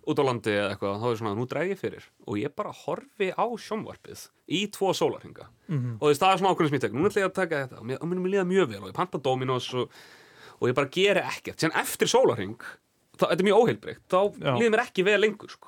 út 0.09 0.17
á 0.19 0.23
landi 0.25 0.49
eða 0.55 0.69
eitthvað, 0.73 0.95
þá 1.03 1.07
er 1.11 1.17
svona, 1.19 1.33
nú 1.37 1.45
dræg 1.51 1.71
ég 1.73 1.79
fyrir 1.79 2.05
og 2.25 2.37
ég 2.39 2.53
bara 2.55 2.71
horfi 2.73 3.27
á 3.35 3.45
sjónvarpið 3.61 4.21
í 4.49 4.61
tvo 4.73 4.93
sólarhinga 4.95 5.45
Mhm. 5.69 5.97
og 5.99 6.05
þú 6.07 6.09
veist, 6.09 6.21
það 6.23 6.33
er 6.33 6.39
svona 6.39 6.53
ákveðin 6.55 6.69
sem 6.69 6.77
ég 6.79 6.81
tek, 6.81 6.93
núna 6.97 7.09
ætla 7.11 7.21
ég 7.21 7.29
að 7.29 7.35
taka 7.39 7.59
þetta 7.67 7.77
og 7.79 7.85
mér, 7.85 7.97
og 8.01 8.07
mér 8.09 8.31
líða 8.33 8.47
mjög 8.49 8.67
vel 8.71 8.81
og 8.83 8.89
ég 8.89 8.95
panta 8.97 9.17
Dominos 9.21 9.67
og, 9.73 9.91
og 10.61 10.69
ég 10.69 10.73
bara 10.75 10.89
geri 10.89 11.19
ekkert 11.21 11.59
sen 11.59 11.71
eftir 11.77 12.07
sólarring, 12.09 12.55
þá, 13.19 13.27
þetta 13.27 13.39
er 13.43 13.47
mjög 13.49 13.59
óheilbreykt 13.61 14.01
þá 14.09 14.19
líður 14.57 14.73
mér 14.73 14.83
ekki 14.87 15.05
vel 15.05 15.19
lengur 15.21 15.49
sko. 15.53 15.67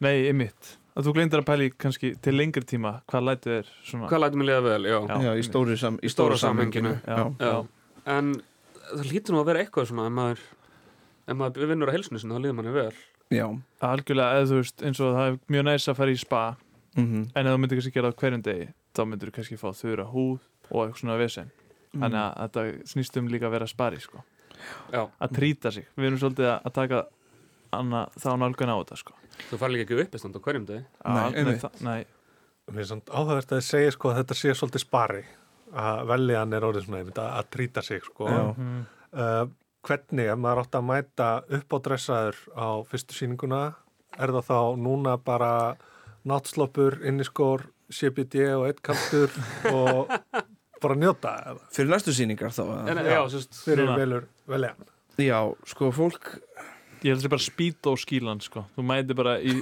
Nei, 0.00 0.26
einmitt 0.30 0.78
að 0.94 1.08
þú 1.08 1.12
gleyndir 1.18 1.40
að 1.42 1.46
pæli 1.50 1.68
kannski 1.76 2.14
til 2.22 2.32
lengri 2.38 2.62
tíma 2.64 3.02
hvað 3.10 3.24
lætið 3.28 3.52
er 3.58 3.68
svona 3.84 4.08
hvað 4.08 4.20
lætur 4.24 4.38
mér 4.40 4.48
liða 4.48 4.62
vel, 4.62 4.82
já, 4.86 4.98
Já. 5.10 5.16
Já, 5.26 5.32
í 5.34 5.42
stóri, 5.44 5.76
sam, 5.76 5.98
í 5.98 6.08
stóra 6.08 6.38
stóra 6.38 6.42
samhenginu 6.46 6.94
Já. 7.04 7.34
Já. 7.42 7.66
en 8.06 8.34
það 8.94 9.08
lítur 9.12 9.34
nú 9.34 9.40
að 9.42 9.48
vera 9.50 9.64
eitthvað 9.64 9.88
svona 9.90 10.06
ef 10.06 10.12
maður, 10.14 10.38
ef 11.24 11.38
maður 11.38 11.70
vinnur 11.72 11.90
á 11.90 11.94
heilsunni 11.94 12.20
sinni, 12.20 12.36
þá 12.36 12.44
líður 12.44 12.56
manni 12.58 12.74
vel. 12.74 12.94
Já, 13.32 13.46
algjörlega, 13.88 14.38
eða 14.38 14.48
þú 14.50 14.60
veist, 14.60 14.84
eins 14.84 15.00
og 15.00 15.14
það 15.16 15.28
er 15.30 15.38
mjög 15.54 15.66
næs 15.68 15.88
að 15.88 15.98
fara 16.00 16.14
í 16.14 16.20
spa 16.20 16.42
mhm. 16.96 17.26
en 17.32 17.46
ef 17.46 17.54
þú 17.54 17.60
myndir 17.62 17.80
kannski 17.80 17.94
gera 17.94 18.12
það 18.12 18.20
hverjum 18.22 18.44
degi 18.44 18.68
þá 18.94 19.02
myndir 19.08 19.30
þú 19.30 19.36
kannski 19.38 19.58
fá 19.60 19.68
þurra 19.74 20.06
húð 20.12 20.44
og 20.70 20.78
eitthvað 20.84 21.00
svona 21.00 21.18
vesen. 21.20 21.50
Þannig 21.94 22.20
að 22.20 22.32
þetta 22.42 22.90
snýst 22.90 23.18
um 23.20 23.28
líka 23.30 23.48
að 23.48 23.54
vera 23.56 23.70
spari 23.70 24.00
sko. 24.02 24.22
Já. 24.94 25.02
að 25.20 25.32
trýta 25.34 25.70
sig, 25.74 25.86
við 25.98 26.06
erum 26.08 26.20
svolítið 26.22 26.46
að 26.54 26.72
taka 26.72 27.00
anna, 27.74 28.04
þá 28.16 28.28
nálgun 28.40 28.70
á 28.72 28.76
þetta 28.78 28.96
sko. 29.00 29.16
þú 29.50 29.58
fara 29.60 29.74
líka 29.74 29.84
ekki 29.84 29.98
uppistand 30.04 30.38
á 30.38 30.40
hverjum 30.46 30.66
degi. 30.68 30.84
Nei, 31.04 31.98
er 32.80 32.92
áhugavert 33.10 33.50
að 33.50 33.58
þið 33.58 33.66
segja 33.66 33.96
sko 33.96 34.12
að 34.12 34.20
þetta 34.22 34.38
sé 34.38 34.54
svolítið 34.54 34.84
spari. 34.84 35.24
Að 35.74 36.04
veljan 36.12 36.54
er 36.54 36.64
orðið 36.68 36.86
svona 36.86 37.02
að, 37.02 37.20
að 37.26 37.50
trýta 37.50 37.82
sig 37.82 38.04
sko. 38.06 38.30
Mhm. 38.30 38.80
Uh, 39.14 39.44
hvernig, 39.84 40.28
ef 40.32 40.40
maður 40.40 40.64
átt 40.64 40.78
að 40.78 40.86
mæta 40.88 41.28
uppádressaður 41.58 42.40
á 42.56 42.68
fyrstu 42.88 43.16
sýninguna, 43.18 43.62
er 44.18 44.32
það 44.34 44.48
þá 44.48 44.58
núna 44.80 45.14
bara 45.20 45.52
náttsloppur, 46.28 47.00
inniskór, 47.06 47.66
CBD 47.92 48.48
og 48.56 48.68
eitt 48.70 48.80
kantur 48.84 49.32
og 49.76 50.12
bara 50.82 50.98
njóta 50.98 51.34
eða? 51.52 51.64
Fyrir 51.74 51.92
næstu 51.92 52.14
sýningar 52.16 52.54
þá 52.56 52.64
en, 52.84 53.02
já, 53.04 53.20
sérst, 53.32 53.58
fyrir 53.64 53.92
velur 53.92 54.28
veljan. 54.50 54.86
Já, 55.20 55.38
sko, 55.68 55.92
fólk 55.94 56.32
ég 57.04 57.12
held 57.12 57.20
að 57.20 57.24
það 57.24 57.28
er 57.28 57.34
bara 57.36 57.44
speed 57.44 57.90
og 57.90 58.00
skílan 58.00 58.40
sko. 58.44 58.64
þú 58.74 58.86
mæti 58.88 59.16
bara, 59.16 59.36
í, 59.40 59.60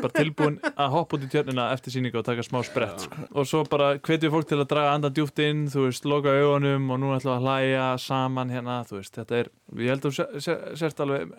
bara 0.00 0.12
tilbúin 0.16 0.58
að 0.74 0.90
hoppa 0.94 1.16
út 1.18 1.24
í 1.26 1.30
tjörnina 1.32 1.66
eftir 1.74 1.94
sýningu 1.94 2.18
og 2.20 2.26
taka 2.26 2.44
smá 2.46 2.60
sprett 2.66 3.04
sko. 3.06 3.24
og 3.34 3.46
svo 3.50 3.62
bara 3.70 3.92
hvetjum 3.98 4.32
fólk 4.34 4.48
til 4.50 4.58
að 4.60 4.68
draga 4.72 4.94
andan 4.96 5.14
djúpt 5.16 5.38
inn, 5.44 5.64
þú 5.72 5.86
veist, 5.88 6.04
loka 6.10 6.34
augunum 6.40 6.90
og 6.94 7.00
nú 7.02 7.12
ætlum 7.16 7.36
að 7.38 7.46
hlæja 7.46 7.86
saman 8.04 8.50
hérna 8.54 8.80
þú 8.88 9.00
veist, 9.00 9.14
þetta 9.20 9.40
er, 9.42 9.50
ég 9.78 9.92
held 9.94 10.04
að 10.04 10.10
þú 10.10 10.14
sé- 10.18 10.44
sé- 10.48 10.76
sért 10.84 11.00
alveg 11.04 11.34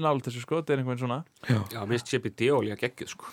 nált 0.00 0.24
þessu 0.28 0.42
sko, 0.44 0.62
þetta 0.62 0.72
er 0.76 0.82
einhvern 0.84 1.02
svona 1.04 1.20
já, 1.48 1.84
minnst 1.86 2.10
CBD 2.12 2.50
olía 2.54 2.76
geggjuð 2.80 3.14
sko. 3.16 3.30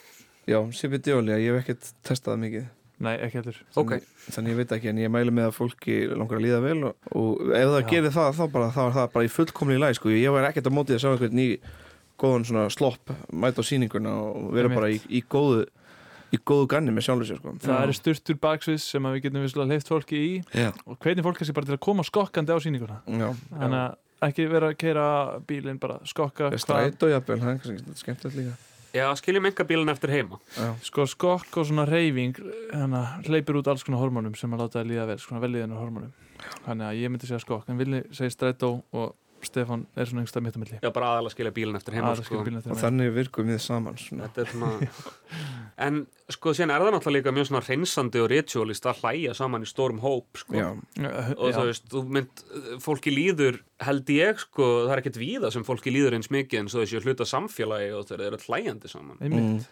Já, 0.50 0.58
CBD-olja, 0.74 1.36
ég 1.38 1.54
hef 1.54 1.62
ekkert 1.66 1.92
testað 2.08 2.40
mikið 2.42 2.64
nei, 3.02 3.16
ekki 3.18 3.38
heldur 3.40 3.56
ok, 3.78 3.92
þannig, 3.94 4.08
þannig 4.34 4.52
ég 4.52 4.58
veit 4.62 4.72
ekki, 4.76 4.90
en 4.92 4.98
ég 5.02 5.10
mælu 5.14 5.32
með 5.34 5.48
að 5.50 5.56
fólki 5.58 5.96
langar 6.10 6.38
að 6.38 6.44
líða 6.46 6.60
vel 6.66 6.84
og, 6.90 7.08
og 7.18 7.40
ef 7.58 7.70
það 7.72 7.80
Já. 7.82 7.88
gerir 7.92 8.14
það, 8.14 8.30
þá, 8.38 8.44
bara, 8.54 8.68
þá 8.76 8.82
er 8.88 8.92
það 8.98 9.08
bara 9.16 9.26
í 9.26 9.32
fullkomni 9.36 9.78
læg, 9.82 9.96
sko, 9.98 10.12
ég 10.14 10.34
var 10.36 10.46
ekkert 10.50 10.70
á 10.70 10.74
mótið 10.74 10.98
að 10.98 11.02
sjá 11.02 11.10
einhvern 11.16 11.38
ný 11.40 11.48
góðan 12.22 12.48
svona 12.48 12.66
slopp 12.74 13.14
mæta 13.34 13.66
á 13.66 13.68
sýninguna 13.68 14.16
og 14.30 14.52
vera 14.56 14.72
bara 14.72 14.92
í, 14.94 15.00
í 15.10 15.24
góðu 15.26 15.66
í 16.32 16.40
góðu 16.48 16.68
ganni 16.72 16.94
með 16.96 17.08
sjálfur 17.08 17.28
sér, 17.28 17.42
sko. 17.42 17.54
Það 17.60 17.82
eru 17.86 17.96
sturtur 17.98 18.38
baksviðs 18.40 18.86
sem 18.94 19.08
að 19.08 19.18
við 19.18 19.26
getum 19.26 19.46
visslega 19.46 19.74
leift 19.74 19.92
fólki 19.92 20.20
í. 20.22 20.32
Já, 20.56 20.70
og 20.86 20.96
hvetjum 21.04 21.28
fólk 21.28 21.42
kannski 21.42 21.56
bara 21.58 21.68
til 21.68 21.76
að 21.76 21.84
koma 21.84 22.06
skokkandi 22.08 22.56
á 22.56 22.60
sýninguna? 22.64 23.00
Já, 23.04 23.28
þannig 23.52 23.80
að 23.82 24.28
ekki 24.28 24.48
vera 24.52 24.70
að 24.72 24.78
keira 24.80 25.06
bílinn 25.50 25.80
bara 25.82 26.00
skokka 26.08 26.52
stræt 26.62 27.04
og 27.04 27.12
jafnvel, 27.12 27.40
það 27.42 27.52
er 27.52 27.64
kannski 27.66 28.04
skemmtilegt 28.04 28.40
líka. 28.40 28.58
Já, 28.92 29.06
skiljum 29.16 29.48
enga 29.48 29.66
bílinn 29.68 29.92
eftir 29.92 30.12
heima. 30.12 30.40
Já, 30.56 30.72
sko 30.88 31.06
skokk 31.08 31.62
og 31.62 31.68
svona 31.68 31.86
reyfing 31.88 32.36
hérna, 32.72 33.06
hleypir 33.28 33.60
út 33.62 33.70
alls 33.72 33.86
konar 33.88 34.04
hormónum 34.04 34.36
sem 34.36 34.52
að 34.52 34.66
láta 34.66 34.82
það 34.82 34.92
líða 34.92 35.08
vel, 35.12 35.20
svona 35.24 35.44
velíðinu 35.44 35.80
hormónum. 35.80 36.12
Þannig 36.66 36.88
að 36.88 37.00
ég 37.00 37.14
myndi 37.14 37.30
segja 37.30 37.44
skokk 37.44 37.70
en 37.72 37.80
villi 37.80 38.02
segja 38.16 38.34
strætó 38.36 38.72
og 38.92 39.16
Stefán 39.48 39.86
er 39.96 40.06
svona 40.10 40.24
yngsta 40.26 40.42
mitt 40.44 40.56
á 40.56 40.60
milli 40.62 40.80
já, 40.82 40.90
bara 40.94 41.10
aðalega 41.16 41.34
skilja 41.36 41.54
bílinn 41.56 41.80
eftir 41.80 41.96
heima 41.98 42.14
sko. 42.20 42.42
bílinn 42.46 42.60
eftir 42.62 42.72
og 42.76 42.82
þannig 42.82 43.14
virkum 43.16 43.50
við 43.52 43.60
saman 43.64 43.98
er 43.98 44.92
en 45.88 46.02
sko, 46.32 46.54
síðan 46.56 46.74
er 46.76 46.84
það 46.84 46.94
náttúrulega 46.96 47.18
líka 47.18 47.34
mjög 47.36 47.50
svona 47.50 47.64
reynsandi 47.66 48.22
og 48.22 48.30
ritualist 48.32 48.86
að 48.90 49.02
hlæja 49.02 49.34
saman 49.38 49.66
í 49.66 49.70
stórum 49.70 50.00
hóp 50.04 50.38
sko. 50.42 50.54
Og 50.54 50.80
Já. 50.96 51.12
þú 51.58 51.66
veist, 51.68 51.88
þú 51.92 52.04
mynd 52.18 52.44
fólki 52.84 53.14
líður, 53.16 53.62
held 53.82 54.12
ég 54.14 54.42
sko 54.46 54.68
það 54.86 54.96
er 54.96 55.04
ekkert 55.04 55.22
víða 55.22 55.52
sem 55.56 55.66
fólki 55.68 55.94
líður 55.94 56.18
eins 56.20 56.32
mikið 56.34 56.64
en 56.64 56.72
svo 56.72 56.84
þessi 56.84 57.02
hluta 57.06 57.28
samfélagi 57.28 57.92
og 57.98 58.08
þeir 58.12 58.26
eru 58.30 58.42
hlæjandi 58.46 58.92
saman 58.92 59.18
Einmitt. 59.24 59.68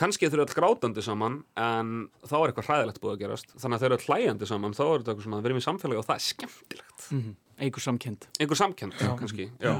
kannski 0.00 0.26
þeir 0.26 0.40
eru 0.40 0.46
öll 0.48 0.56
grátandi 0.58 1.02
saman 1.06 1.42
en 1.60 1.94
þá 2.26 2.34
er 2.40 2.50
eitthvað 2.52 2.68
hræðilegt 2.70 3.00
búið 3.04 3.14
að 3.14 3.22
gerast 3.26 3.52
þannig 3.60 3.76
að 3.76 3.84
þeir 3.84 3.92
eru 3.98 4.06
hlæjandi 4.08 4.48
saman 4.50 4.74
þá 4.74 4.82
er 4.86 4.96
þetta 5.04 5.12
eitthvað 5.12 5.26
svona 5.28 5.38
að 5.42 5.48
vera 5.48 5.60
í 5.60 5.66
samfélagi 5.68 6.00
og 6.02 6.08
það 6.08 6.16
er 6.20 6.28
skemmtilegt 6.30 7.10
Mhm. 7.14 7.34
Einhver 7.58 7.80
samkend 7.84 8.26
einhver 8.40 8.56
samkend, 8.58 8.94
kannski 9.18 9.50
já. 9.60 9.74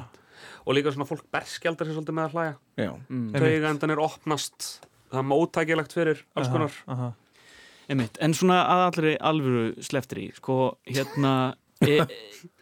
og 0.66 0.74
líka 0.76 0.92
svona 0.94 1.06
fólk 1.08 1.24
berskjaldar 1.32 1.86
sér 1.88 1.96
svolítið 1.98 2.16
með 2.18 2.24
að 2.28 2.34
hlæja. 2.36 2.54
Já, 2.80 2.92
mm. 3.08 3.26
taugandan 3.34 3.90
er 3.94 4.00
opnast. 4.00 4.68
Það 5.10 5.20
er 5.20 5.28
móttækilegt 5.30 5.92
fyrir 5.94 6.22
alls 6.34 6.48
konar. 6.50 6.72
Aha. 6.90 7.12
Einmitt, 7.88 8.16
en 8.24 8.32
svona 8.34 8.62
að 8.64 8.82
allri 8.88 9.12
alvöru 9.20 9.66
sleftir 9.84 10.18
í, 10.22 10.26
sko, 10.38 10.56
hérna 10.88 11.54
e, 11.84 11.98
e, 12.00 12.06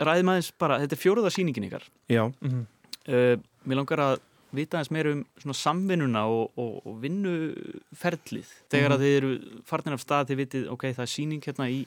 ræðum 0.03 0.33
aðeins 0.35 0.51
bara, 0.59 0.81
þetta 0.83 0.97
er 0.99 1.01
fjóruða 1.05 1.31
sýningin 1.31 1.69
ykkar. 1.69 1.87
Já, 2.11 2.27
Mhm. 2.43 2.67
uh, 3.09 3.37
Mér 3.63 3.79
langar 3.79 4.01
að 4.03 4.19
vita 4.53 4.77
aðeins 4.81 4.91
meira 4.91 5.13
um 5.15 5.25
svona 5.39 5.55
samvinnuna 5.55 6.25
og, 6.27 6.51
og, 6.59 6.83
og 6.85 6.97
vinnuferlið. 7.01 8.49
Þegar 8.69 8.91
Mhm. 8.91 8.97
að 8.97 9.03
þið 9.05 9.17
eru 9.17 9.63
farnir 9.65 9.95
af 9.95 10.01
stað 10.05 10.27
þið 10.33 10.41
vitið, 10.43 10.67
ok, 10.71 10.83
það 10.93 11.07
er 11.07 11.13
sýning 11.15 11.43
hérna 11.47 11.69
í 11.71 11.87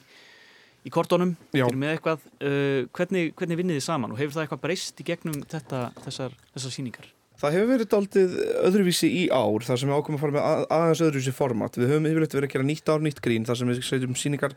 í 0.86 0.92
kortónum, 0.94 1.34
þið 1.52 1.66
eru 1.66 1.82
með 1.82 1.92
eitthvað 1.96 2.24
uh, 2.24 2.80
hvernig, 2.96 3.34
hvernig 3.38 3.60
vinnið 3.60 3.78
þið 3.80 3.86
saman 3.88 4.14
og 4.14 4.20
hefur 4.22 4.36
það 4.36 4.46
eitthvað 4.46 4.64
breyst 4.64 5.02
í 5.02 5.06
gegnum 5.06 5.38
þetta, 5.50 5.84
þessar, 6.06 6.36
þessar 6.54 6.76
sýningar? 6.76 7.12
Það 7.36 7.56
hefur 7.58 7.72
verið 7.74 7.88
daldið 7.92 8.36
öðruvísi 8.64 9.08
í 9.12 9.22
ár 9.28 9.64
þar 9.66 9.80
sem 9.80 9.90
við 9.90 9.98
ákomum 9.98 10.16
að 10.16 10.22
fara 10.22 10.36
með 10.36 10.46
að, 10.48 10.62
aðeins 10.72 11.02
öðruvísi 11.04 11.34
format. 11.36 11.74
Við 11.76 11.90
höfum 11.92 12.06
yfirleitt 12.08 12.36
verið 12.38 12.48
að 12.48 12.54
gera 12.54 12.68
nýtt 12.70 12.92
ár, 12.92 13.02
nýtt 13.04 13.20
grín 13.24 13.44
þar 13.44 13.58
sem 13.60 13.72
við 13.72 13.82
setjum 13.84 14.16
sýningar 14.16 14.54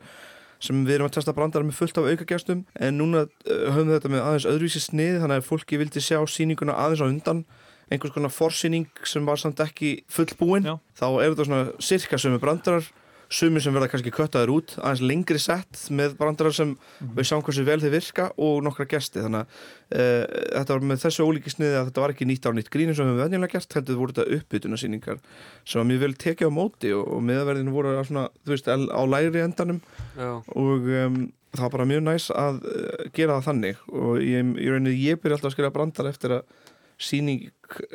sem 0.64 0.80
við 0.88 0.98
erum 0.98 1.10
að 1.10 1.18
testa 1.18 1.34
brandar 1.36 1.66
með 1.68 1.78
fullt 1.80 2.00
af 2.00 2.08
aukagjastum 2.08 2.64
en 2.80 2.98
núna 3.00 3.26
uh, 3.26 3.66
höfum 3.72 3.90
við 3.90 3.98
þetta 3.98 4.14
með 4.14 4.24
aðeins 4.28 4.48
öðruvísi 4.54 4.84
snið 4.84 5.20
þannig 5.24 5.42
að 5.42 5.50
fólki 5.50 5.80
vildi 5.80 6.04
sjá 6.04 6.20
sýninguna 6.28 6.76
aðeins 6.76 7.04
á 7.04 7.08
undan 7.08 7.44
einhvers 7.90 8.14
konar 8.14 8.34
forsýning 8.34 8.88
sem 9.08 9.26
var 9.26 9.40
samt 9.42 9.62
ekki 9.64 10.04
fullbúin 10.12 10.68
Já. 10.68 10.76
þá 11.00 11.08
er 11.10 11.32
þetta 11.32 11.48
svona 11.48 11.62
sirka 11.84 12.20
sömu 12.22 12.42
brandarar 12.42 12.90
sumir 13.30 13.62
sem 13.62 13.76
verða 13.76 13.90
kannski 13.92 14.12
köttaður 14.14 14.52
út 14.56 14.72
aðeins 14.80 15.04
lengri 15.06 15.40
sett 15.42 15.84
með 15.94 16.16
brandarar 16.18 16.56
sem 16.56 16.72
við 17.00 17.28
sjáum 17.30 17.44
hversu 17.46 17.66
vel 17.68 17.78
þeir 17.84 17.94
virka 17.94 18.28
og 18.42 18.64
nokkra 18.66 18.88
gesti. 18.90 19.22
Þannig 19.22 19.44
að 19.44 19.60
uh, 20.02 20.24
þetta 20.58 20.76
var 20.78 20.88
með 20.92 21.02
þessu 21.04 21.28
ólíki 21.28 21.54
sniði 21.54 21.76
að 21.78 21.90
þetta 21.92 22.04
var 22.04 22.14
ekki 22.16 22.30
nýtt 22.30 22.50
á 22.50 22.52
nýtt 22.58 22.72
gríni 22.74 22.96
sem 22.98 23.12
við 23.12 23.22
venjulega 23.24 23.54
gert 23.56 23.78
heldur 23.78 24.00
voru 24.00 24.16
þetta 24.18 24.40
uppbytunarsýningar 24.40 25.20
sem 25.64 25.82
var 25.82 25.90
mjög 25.92 26.06
vel 26.06 26.14
tekið 26.26 26.50
á 26.50 26.58
móti 26.58 26.94
og, 26.98 27.04
og 27.06 27.26
miðaverðinu 27.30 27.76
voru 27.76 27.94
á 27.98 28.04
svona, 28.08 28.26
veist, 28.50 28.70
á 28.70 29.02
læri 29.06 29.44
endanum. 29.46 29.84
Já, 30.18 30.32
og 30.42 30.90
um, 31.04 31.22
það 31.54 31.66
var 31.68 31.76
bara 31.78 31.90
mjög 31.94 32.04
næs 32.10 32.32
að 32.34 32.64
uh, 32.66 33.06
gera 33.14 33.38
það 33.38 33.52
þannig. 33.52 33.86
Og 33.94 34.26
ég, 34.26 34.56
ég, 34.66 34.92
ég 35.06 35.22
byrja 35.22 35.38
alltaf 35.38 35.52
að 35.54 35.58
skrifa 35.60 35.76
brandar 35.78 36.10
eftir 36.10 36.40
að 36.40 36.58
sýning, 37.00 37.50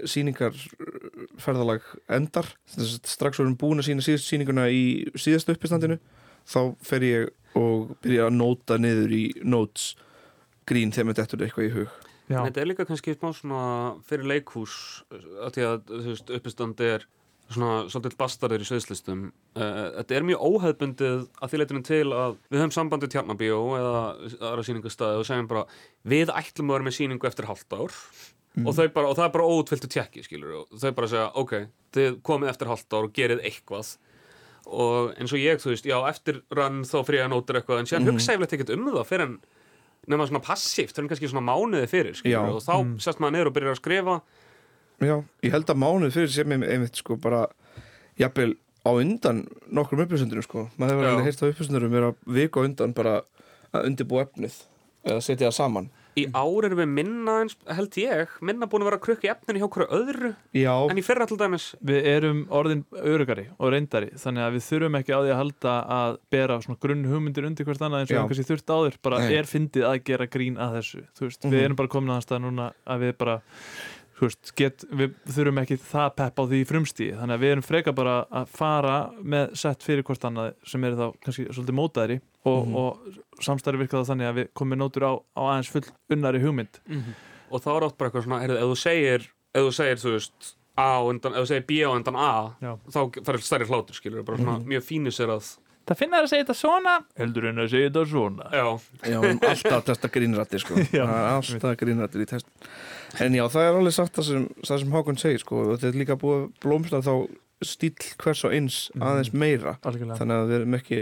sýningar 0.09 0.57
ferðalag 1.43 1.87
endar. 2.13 2.49
Strax 2.75 3.41
vorum 3.41 3.59
búin 3.61 3.83
að 3.83 3.91
sína 3.91 4.05
síðust 4.05 4.31
sýninguna 4.31 4.69
í 4.73 4.85
síðasta 5.19 5.55
uppistandinu 5.57 5.99
þá 6.49 6.61
fer 6.85 7.07
ég 7.07 7.59
og 7.59 7.95
byrja 8.05 8.29
að 8.29 8.37
nóta 8.39 8.79
niður 8.81 9.15
í 9.15 9.25
notes 9.47 9.95
grín 10.69 10.93
þegar 10.95 11.11
mér 11.11 11.19
dettur 11.21 11.45
eitthvað 11.45 11.69
í 11.69 11.75
hug. 11.79 11.99
Já. 12.25 12.39
En 12.41 12.49
þetta 12.49 12.63
er 12.63 12.71
líka 12.71 12.87
kannski 12.89 13.15
smá 13.19 13.35
svona 13.37 13.65
fyrir 14.09 14.31
leikhús 14.31 14.77
að 15.13 15.57
því 15.57 15.67
að 15.69 15.93
veist, 16.07 16.33
uppistandi 16.33 16.89
er 16.95 17.05
svona 17.53 17.91
svolítið 17.93 18.17
bastarður 18.19 18.65
í 18.65 18.69
sviðslistum. 18.69 19.25
Uh, 19.53 19.91
þetta 19.99 20.17
er 20.17 20.27
mjög 20.31 20.47
óhefbundið 20.49 21.27
að 21.37 21.53
því 21.53 21.61
leitinu 21.61 21.83
til 21.85 22.07
að 22.17 22.39
við 22.49 22.63
höfum 22.63 22.75
sambandi 22.75 23.11
tjarnabíó 23.13 23.59
eða 23.77 23.99
aðra 24.39 24.65
sýningastæði 24.65 25.21
og 25.21 25.29
segjum 25.29 25.51
bara 25.51 25.67
við 26.15 26.33
ætlum 26.33 26.73
að 26.73 26.79
vera 26.79 26.89
með 26.89 26.97
sýningu 26.99 27.29
eftir 27.29 27.51
halvt 27.51 27.77
ár 27.77 27.99
og, 28.63 28.71
þau 28.77 28.89
bara, 28.95 29.09
og 29.11 29.17
það 29.19 29.25
er 29.27 29.33
bara 29.35 29.49
óutfylgtu 29.51 29.89
tjekki 29.91 30.23
skilur 30.25 30.53
og 30.61 30.79
þau 30.79 30.93
bara 30.95 31.09
segja 31.11 31.31
ok, 31.43 31.55
þið 31.97 32.21
komið 32.23 32.53
eftir 32.53 32.71
halvt 32.71 32.95
ár 32.95 33.09
og 33.09 33.13
gerið 33.17 33.43
eitthvað 33.49 33.97
og 34.65 35.11
eins 35.21 35.33
og 35.35 35.43
ég, 35.43 35.59
þú 35.61 35.73
veist, 35.75 35.85
já, 35.91 35.97
eftir 36.09 36.39
rann 36.57 36.85
þá 36.89 36.97
fyrir 37.05 37.25
að 37.27 37.33
nótur 37.35 37.59
eitthvað 37.61 37.83
en 37.83 37.87
síðan 37.91 38.05
Mhm. 38.07 38.15
hugsa 38.15 38.33
ég 38.33 38.41
ekkert 38.47 38.71
um 38.77 38.87
það 38.95 39.07
fyrir 39.11 39.27
en 39.27 39.39
nema 40.09 40.27
svona 40.29 40.41
passíft, 40.45 40.95
fyrir 40.97 41.09
kannski 41.09 41.29
svona 41.29 41.45
mánuði 41.45 41.89
fyrir 41.89 42.15
skilur, 42.15 42.31
Já. 42.33 42.55
og 42.55 42.63
þá 42.63 42.75
Mm. 42.85 43.01
sest 43.01 43.19
maður 43.19 43.33
niður 43.33 43.47
og 43.47 43.55
byrjar 43.55 43.75
að 43.75 43.81
skrifa 43.83 44.23
Já, 45.01 45.25
ég 45.43 45.51
held 45.51 45.67
að 45.67 45.77
mánuð 45.83 46.13
fyrir 46.13 46.29
sem 46.31 46.49
einmitt 46.53 46.97
sko 46.97 47.17
bara 47.17 47.47
jafnvel 48.19 48.55
á 48.87 48.91
undan 48.95 49.49
nokkrum 49.73 50.05
upplýsundunum 50.07 50.43
sko 50.45 50.71
maður 50.79 50.91
hefur 50.95 51.09
alveg 51.11 51.25
heyrt 51.25 51.43
á 51.43 51.51
upplýsundunum 51.51 51.91
vera 51.91 52.15
viku 52.27 52.61
á 52.61 52.65
undan 52.69 52.93
bara 52.95 53.23
að 53.75 53.87
undirbúa 53.89 54.27
efnið 54.29 54.55
eða 55.05 55.21
setja 55.25 55.49
það 55.49 55.53
saman 55.59 55.91
í 56.17 56.25
ár 56.31 56.67
erum 56.69 56.79
við 56.79 56.89
minna 56.95 57.33
eins, 57.43 57.57
held 57.67 57.97
ég, 57.99 58.29
minna 58.41 58.69
búin 58.71 58.85
að 58.85 58.89
vera 58.91 58.99
að 59.01 59.05
krukka 59.07 59.27
í 59.27 59.31
efninu 59.33 59.63
hjá 59.63 59.69
hverju 59.75 59.89
öðru 59.99 60.31
Já, 60.55 60.75
en 60.91 61.01
í 61.01 61.05
fyrra 61.07 61.27
til 61.27 61.39
dæmis. 61.41 61.67
Við 61.83 62.07
erum 62.13 62.45
orðin 62.55 62.85
örugari 63.03 63.47
og 63.59 63.73
reyndari 63.75 64.13
þannig 64.15 64.45
að 64.47 64.55
við 64.59 64.67
þurfum 64.69 64.99
ekki 65.01 65.17
á 65.17 65.21
því 65.25 65.33
að 65.35 65.41
halda 65.43 65.75
að 65.99 66.19
bera 66.31 66.61
svona 66.63 66.81
grunn 66.85 67.05
hugmyndir 67.11 67.49
undir 67.49 67.67
hvert 67.69 67.83
annað 67.83 68.05
eins 68.05 68.15
og 68.15 68.31
kannski 68.31 68.49
þurft 68.53 68.75
áður. 68.77 68.99
Bara 69.03 69.19
Nei. 69.25 69.35
er 69.41 69.51
fyndið 69.51 69.89
að 69.91 69.99
gera 70.05 70.27
grín 70.31 70.57
að 70.61 70.79
þessu 70.79 71.05
þú 71.19 71.27
veist, 71.29 71.45
Mhm. 71.45 71.53
við 71.53 71.65
erum 71.65 71.77
bara 71.77 71.89
komin 71.89 72.15
að 72.15 72.27
það 72.31 72.45
núna 72.47 72.73
að 72.87 73.01
við 73.05 73.17
bara 73.19 73.41
veist, 74.29 74.53
get, 74.57 74.85
við 74.91 75.15
þurfum 75.35 75.61
ekki 75.63 75.77
það 75.81 76.09
pepp 76.17 76.39
á 76.41 76.45
því 76.51 76.61
í 76.63 76.67
frumstíði 76.69 77.19
þannig 77.21 77.35
að 77.39 77.43
við 77.45 77.53
erum 77.55 77.67
freka 77.67 77.93
bara 77.95 78.15
að 78.31 78.49
fara 78.49 78.97
með 79.23 79.55
sett 79.57 79.83
fyrir 79.87 80.03
hvort 80.07 80.25
annað 80.29 80.55
sem 80.67 80.85
eru 80.85 80.97
þá 81.01 81.07
kannski 81.25 81.47
svolítið 81.51 81.79
mótaðri 81.79 82.21
og, 82.45 82.67
Mhm. 82.67 82.75
og 82.77 82.99
samstæri 83.41 83.81
virkað 83.81 84.03
það 84.05 84.11
þannig 84.13 84.29
að 84.33 84.35
við 84.41 84.49
komum 84.55 84.79
nótur 84.79 85.03
á, 85.09 85.13
á 85.37 85.41
aðeins 85.55 85.71
full 85.71 85.85
unnari 86.11 86.41
hugmynd 86.43 86.81
og 87.51 87.61
þá 87.63 87.71
er 87.77 87.85
oft 87.85 87.99
bara 87.99 88.11
eitthvað 88.11 88.25
svona, 88.27 88.41
heyrðu, 88.43 88.57
ef 88.59 88.69
þú 88.73 88.77
segir 88.83 89.21
ef 89.55 89.63
þú 89.63 89.73
segir, 89.73 89.97
þú 90.03 90.13
veist 90.19 90.55
A 90.77 90.99
á 90.99 91.07
undan, 91.07 91.35
ef 91.39 91.45
þú 91.45 91.47
segir 91.47 91.67
B 91.69 91.73
á 91.87 91.91
undan 91.95 92.17
A 92.19 92.57
Já. 92.61 92.73
þá 92.91 93.01
færður 93.23 93.45
stærri 93.47 93.67
hlátur, 93.71 93.95
skilur 93.95 94.25
bara 94.27 94.39
svona 94.39 94.59
Mhm. 94.59 94.67
mjög 94.67 94.83
fínu 94.83 95.11
sér 95.15 95.31
að 95.31 95.57
Það 95.85 96.01
finnar 96.01 96.25
að 96.25 96.31
segja 96.33 96.45
þetta 96.47 96.57
svona 96.57 96.95
heldur 97.21 97.47
en 97.51 97.61
að 97.61 97.71
segja 97.75 97.91
þetta 97.91 98.05
svona. 98.09 98.49
Já, 98.55 98.67
já, 99.05 99.19
erum 99.21 99.41
alltaf 99.45 99.87
testa 99.91 100.11
grínrættir 100.15 100.63
sko. 100.65 100.77
Alltaf 101.05 101.79
grínrættir 101.81 102.25
í 102.25 102.29
test. 102.31 102.49
En 103.23 103.37
já, 103.37 103.45
það 103.53 103.69
er 103.69 103.79
alveg 103.79 103.97
sagt 103.97 104.17
það 104.19 104.29
sem, 104.31 104.47
það 104.65 104.83
sem 104.83 104.95
Hákon 104.97 105.21
segir 105.21 105.43
sko. 105.43 105.65
þetta 105.75 105.91
er 105.91 105.99
líka 106.01 106.19
búið 106.21 106.39
að 106.41 106.47
blómsla 106.65 107.03
þá 107.05 107.15
stíl 107.65 107.93
hvers 108.21 108.45
og 108.49 108.55
eins 108.57 108.79
aðeins 108.99 109.33
meira. 109.37 109.77
Algjörlega. 109.87 110.19
Þannig 110.21 110.41
að 110.41 110.49
við 110.51 110.59
erum 110.61 110.79
ekki 110.81 111.01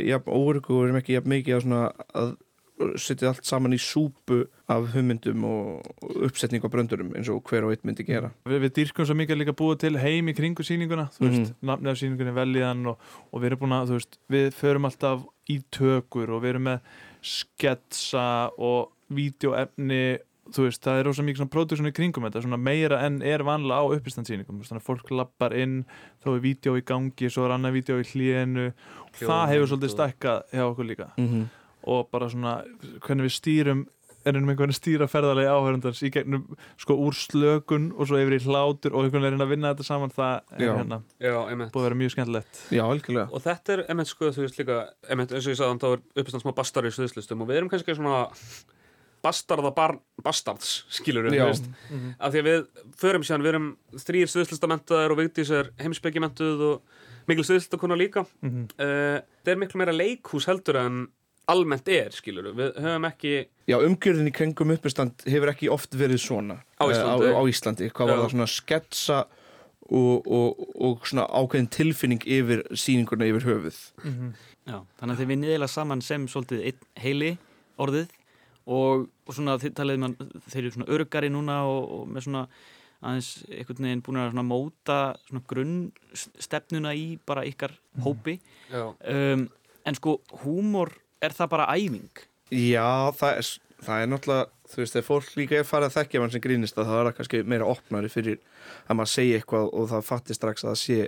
og 0.68 0.80
við 0.80 0.88
erum 0.88 1.00
ekki 1.00 1.16
jafn 1.16 1.32
mikið 1.32 1.56
að, 1.78 2.34
setja 2.96 3.28
allt 3.32 3.44
saman 3.44 3.72
í 3.72 3.78
súpu 3.80 4.46
af 4.68 4.88
hugmyndum 4.94 5.44
og 5.44 5.82
uppsetning 6.26 6.62
á 6.64 6.68
bröndurum 6.72 7.12
eins 7.16 7.28
og 7.32 7.42
hver 7.50 7.64
og 7.64 7.72
einn 7.74 7.84
myndi 7.84 8.04
gera 8.08 8.30
Við, 8.48 8.60
við 8.66 8.72
dýrkum 8.78 9.06
svo 9.08 9.14
mikið 9.18 9.36
að 9.36 9.40
líka 9.42 9.56
búið 9.58 9.78
til 9.84 9.98
heim 9.98 10.28
í 10.28 10.34
kringu 10.34 10.62
síninguna, 10.66 11.08
þú 11.14 11.28
veist, 11.28 11.52
Mhm. 11.52 11.54
nafnið 11.70 11.90
af 11.90 11.98
síningunni 12.02 12.34
veljiðan 12.40 12.86
og, 12.86 12.98
og 13.32 13.40
við 13.42 13.46
erum 13.50 13.58
búin 13.64 13.76
að, 13.78 13.86
þú 13.88 13.98
veist, 14.00 14.18
við 14.30 14.50
förum 14.54 14.84
alltaf 14.90 15.24
í 15.50 15.62
tökur 15.70 16.30
og 16.30 16.42
við 16.42 16.48
erum 16.54 16.68
með 16.70 16.80
sketsa 17.22 18.50
og 18.58 18.92
vídeoefni, 19.12 20.18
þú 20.52 20.64
veist, 20.66 20.82
það 20.82 20.98
er 21.00 21.06
rosa 21.06 21.22
mikið 21.24 21.40
svona 21.42 21.52
production 21.54 21.88
í 21.88 21.92
kringum 21.94 22.24
þetta, 22.26 22.42
svona 22.44 22.58
meira 22.60 22.98
en 23.06 23.20
er 23.22 23.44
vanlega 23.46 23.78
á 23.78 23.92
uppistandsýningum, 23.94 24.62
þannig 24.66 24.80
að 24.82 24.86
fólk 24.88 25.12
lappar 25.14 25.54
inn, 25.56 25.84
þá 26.24 26.28
er 26.34 26.40
vídeo 26.44 26.74
í 26.80 26.84
gangi, 26.88 27.30
svo 27.30 27.46
er 27.46 27.54
annað 27.56 27.76
vídeo 27.78 28.00
í 28.02 28.06
hlíðinu, 28.10 28.66
það 29.20 29.44
hefur 29.52 29.70
svolítið 29.72 29.92
stækkað 29.94 30.42
hjá 30.52 30.64
okkur 30.66 30.88
líka 30.88 31.08
mm 31.16 31.28
-hmm. 31.28 31.44
Og 31.82 32.08
bara 32.12 32.30
svona 32.32 32.60
hvernig 33.02 33.28
við 33.28 33.36
stýrum 33.38 33.86
erum 34.28 34.46
einhvern 34.46 34.70
veginn 34.70 34.76
stýra 34.76 35.08
ferðalegi 35.10 35.50
áhörundans 35.50 36.02
í 36.06 36.10
gegnum 36.14 36.44
sko 36.80 36.96
úr 37.04 37.16
slökun 37.16 37.88
og 37.96 38.08
svo 38.08 38.20
yfir 38.22 38.36
í 38.36 38.42
hlátur 38.44 38.94
og 38.94 39.06
einhvern 39.06 39.26
veginn 39.26 39.44
að 39.44 39.54
vinna 39.54 39.72
þetta 39.72 39.86
saman 39.86 40.14
það 40.14 40.36
er 40.58 40.64
Já. 40.66 40.72
hérna 40.78 41.00
búið 41.18 41.80
að 41.80 41.86
vera 41.88 41.98
mjög 42.02 42.14
skemmtilegt. 42.14 42.60
Já, 42.70 42.84
og 43.24 43.42
þetta 43.42 43.74
er, 43.74 43.84
einmitt 43.90 44.12
sko, 44.12 44.30
þú 44.34 44.44
veist 44.44 44.60
líka 44.60 44.78
einmitt, 45.08 45.34
eins 45.34 45.48
og 45.48 45.54
ég 45.54 45.58
sagði, 45.58 45.80
þá 45.82 45.88
er 45.90 46.22
uppistand 46.22 46.44
smá 46.44 46.54
bastar 46.58 46.86
í 46.86 46.94
sviðslistum 46.94 47.42
og 47.42 47.50
við 47.50 47.60
erum 47.60 47.72
kannski 47.72 47.96
svona 47.98 48.22
bastarða 49.22 49.70
barn, 49.74 50.00
bastards 50.22 50.82
skilur 50.90 51.28
við, 51.28 51.38
veist. 51.46 51.68
Af 52.18 52.34
því 52.34 52.42
að 52.42 52.48
við 52.50 52.64
förum 52.98 53.26
síðan, 53.26 53.44
við 53.44 53.52
erum 53.52 53.68
þrýr 54.02 54.30
sviðslistamentaðar 54.32 55.14
og 55.14 55.20
Vigdís 55.20 55.52
er 55.54 55.70
heimsbyggimentuð 55.82 56.64
og 56.66 57.28
mikil 57.30 57.46
sviðslistakona 57.46 57.98
líka. 57.98 58.24
Mm 58.42 58.50
-hmm. 58.50 58.64
uh, 58.82 59.20
er 61.52 61.56
almennt 61.56 61.90
er, 61.92 62.14
skilur 62.16 62.50
við, 62.56 62.72
höfum 62.82 63.06
ekki 63.08 63.34
Já, 63.70 63.76
umgjörðin 63.78 64.30
í 64.30 64.34
kringum 64.34 64.72
uppistand 64.74 65.22
hefur 65.28 65.52
ekki 65.52 65.70
oft 65.70 65.94
verið 65.94 66.18
svona. 66.24 66.58
Á 66.82 66.84
eh, 66.88 66.96
Íslandi. 66.96 67.28
á, 67.30 67.38
á 67.38 67.42
Íslandi. 67.46 67.90
Hvað 67.94 68.10
var 68.10 68.16
Já. 68.16 68.22
það 68.22 68.32
svona 68.34 68.48
sketsa 68.50 69.18
og, 69.92 70.26
og, 70.26 70.64
og 70.82 71.06
svona 71.08 71.28
ákveðin 71.30 71.70
tilfinning 71.72 72.26
yfir 72.26 72.64
sýninguna 72.74 73.28
yfir 73.30 73.46
höfuð? 73.46 73.78
Já, 74.66 74.80
þannig 74.98 75.14
að 75.14 75.22
þið 75.22 75.30
vinnið 75.32 75.52
eiginlega 75.52 75.74
saman 75.76 76.04
sem 76.04 76.26
svolítið 76.30 76.66
einn 76.70 76.84
heili 77.02 77.32
orðið 77.82 78.12
og, 78.66 79.08
og 79.26 79.34
svona 79.34 79.58
þið 79.62 79.74
talið 79.78 80.04
man, 80.04 80.14
þeir 80.46 80.60
eru 80.62 80.74
svona 80.76 80.92
örgari 80.98 81.32
núna 81.34 81.62
og, 81.70 81.82
og 81.96 82.04
með 82.10 82.28
svona 82.28 82.44
aðeins 83.02 83.30
einhvern 83.50 83.88
veginn 83.88 84.04
búin 84.06 84.20
að 84.22 84.28
svona 84.30 84.46
móta 84.46 84.98
svona 85.26 85.42
grunnstefnuna 85.50 86.92
í 86.94 87.06
bara 87.26 87.42
ykkar 87.48 87.74
hópi. 88.04 88.36
Já, 88.70 88.84
um, 88.94 89.48
en 89.82 89.98
sko 89.98 90.20
húmor 90.44 90.92
er 91.22 91.36
það 91.36 91.52
bara 91.54 91.68
æfing? 91.72 92.24
Já, 92.52 93.12
það 93.18 93.38
er, 93.38 93.52
það 93.86 94.02
er 94.02 94.10
náttúrulega 94.12 94.50
þú 94.72 94.80
veist, 94.82 94.96
þegar 94.96 95.08
fólk 95.08 95.36
líka 95.36 95.60
er 95.60 95.68
farið 95.68 95.90
að 95.90 95.96
þekkja 95.98 96.22
mann 96.22 96.32
sem 96.32 96.44
grínist 96.44 96.78
þá 96.78 96.82
er 96.86 97.06
það 97.08 97.14
kannski 97.18 97.44
meira 97.48 97.68
opnari 97.68 98.10
fyrir 98.12 98.40
að 98.86 98.98
maður 98.98 99.14
segja 99.14 99.38
eitthvað 99.40 99.70
og 99.70 99.88
það 99.92 100.08
fatti 100.08 100.36
strax 100.36 100.64
að 100.64 100.72
það 100.72 100.82
sé 100.82 101.00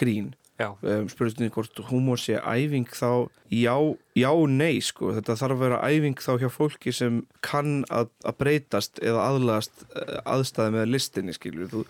grín. 0.00 0.30
Já, 0.60 0.74
um, 0.84 1.06
spurningi 1.08 1.48
hvort 1.54 1.78
húmor 1.88 2.20
sé 2.20 2.34
æfing 2.36 2.90
þá 2.92 3.30
já, 3.48 3.72
já, 4.18 4.28
nei 4.52 4.82
sko. 4.84 5.14
Þetta 5.16 5.36
þarf 5.40 5.56
að 5.56 5.62
vera 5.62 5.78
æfing 5.88 6.20
þá 6.20 6.32
hjá 6.42 6.50
fólki 6.52 6.92
sem 6.92 7.22
kann 7.40 7.78
að, 7.88 8.10
að 8.28 8.36
breytast 8.42 9.00
eða 9.00 9.24
aðlagast 9.30 9.86
eh, 9.88 10.18
aðstæði 10.28 10.74
með 10.74 10.92
listinni 10.92 11.36
skilur 11.36 11.72
þú, 11.72 11.86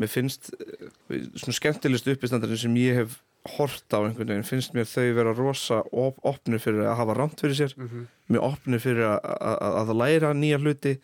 mér 0.00 0.12
finnst 0.14 0.48
eh, 0.56 0.88
svona 1.36 1.58
skemmtilegst 1.58 2.08
uppistandarinn 2.14 2.62
sem 2.64 2.80
ég 2.80 3.02
hef 3.02 3.20
hort 3.56 3.94
á 3.94 3.98
einhvern 4.00 4.32
veginn, 4.32 4.46
finnst 4.46 4.74
mér 4.76 4.88
þau 4.90 5.06
vera 5.18 5.36
rosa 5.36 5.82
op 5.92 6.18
opnir 6.26 6.62
fyrir 6.62 6.86
að 6.86 6.98
hafa 7.00 7.16
rámt 7.18 7.42
fyrir 7.42 7.58
sér. 7.58 7.76
Mhm, 7.78 8.08
mjög 8.34 8.48
opnir 8.50 8.82
fyrir 8.82 9.08
að, 9.12 9.30
að, 9.52 9.78
að 9.82 9.94
læra 10.02 10.34
nýja 10.36 10.60
hluti. 10.62 10.96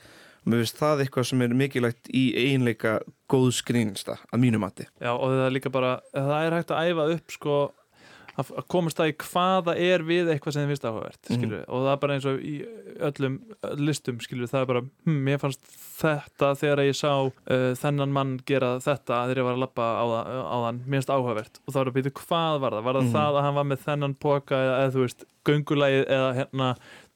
Og 0.42 0.50
mér 0.50 0.64
finnst 0.64 0.80
það 0.80 1.04
eitthvað 1.04 1.28
sem 1.28 1.42
er 1.44 1.52
mikilvægt 1.54 2.08
í 2.18 2.22
einleika 2.48 2.96
góð 3.30 3.52
skrýnsta 3.60 4.16
að 4.32 4.42
mínu 4.42 4.58
mati. 4.58 4.88
Já, 4.98 5.12
og 5.12 5.30
það 5.30 5.44
er 5.46 5.54
líka 5.54 5.70
bara, 5.70 5.92
það 6.16 6.46
er 6.46 6.56
hægt 6.58 6.74
að 6.74 6.90
æfa 6.90 7.06
upp 7.14 7.36
sko, 7.36 7.58
að 8.50 8.66
komast 8.74 8.98
það 8.98 9.12
í 9.12 9.14
hvaða 9.22 9.74
er 9.78 10.04
við 10.06 10.30
eitthvað 10.32 10.56
sem 10.56 10.64
þið 10.64 10.72
finnst 10.72 10.86
áhugavert 10.88 11.30
við, 11.32 11.54
og 11.68 11.86
það 11.86 11.92
er 11.92 12.00
bara 12.02 12.16
eins 12.16 12.26
og 12.28 12.42
í 12.42 12.54
öllum 13.08 13.38
listum, 13.78 14.20
skilur 14.24 14.50
það 14.50 14.64
er 14.64 14.70
bara 14.72 14.82
hm, 14.82 15.18
mér 15.28 15.40
fannst 15.42 15.72
þetta 16.02 16.52
þegar 16.58 16.82
ég 16.86 16.98
sá 16.98 17.12
uh, 17.12 17.68
þennan 17.78 18.14
mann 18.14 18.34
gera 18.48 18.72
þetta 18.82 19.20
þegar 19.28 19.42
ég 19.42 19.48
var 19.48 19.58
að 19.58 19.62
lappa 19.64 19.88
á, 19.94 20.04
á 20.42 20.56
þann, 20.66 20.82
mér 20.86 21.00
finnst 21.00 21.12
áhugavert. 21.14 21.62
Og 21.66 21.74
þá 21.74 21.80
er 21.82 21.90
að 21.90 21.96
byrja 21.98 22.14
hvað 22.22 22.58
var 22.64 22.76
það, 22.76 22.86
var 22.88 22.98
það 22.98 23.06
Mhm. 23.06 23.14
það 23.16 23.38
að 23.38 23.46
hann 23.46 23.58
var 23.58 23.68
með 23.70 23.84
þennan 23.86 24.16
póka 24.26 24.58
eða, 24.58 24.74
eða 24.82 24.92
þú 24.96 25.06
veist, 25.06 25.24
göngulægið 25.48 26.04
eða 26.16 26.30
hérna, 26.40 26.68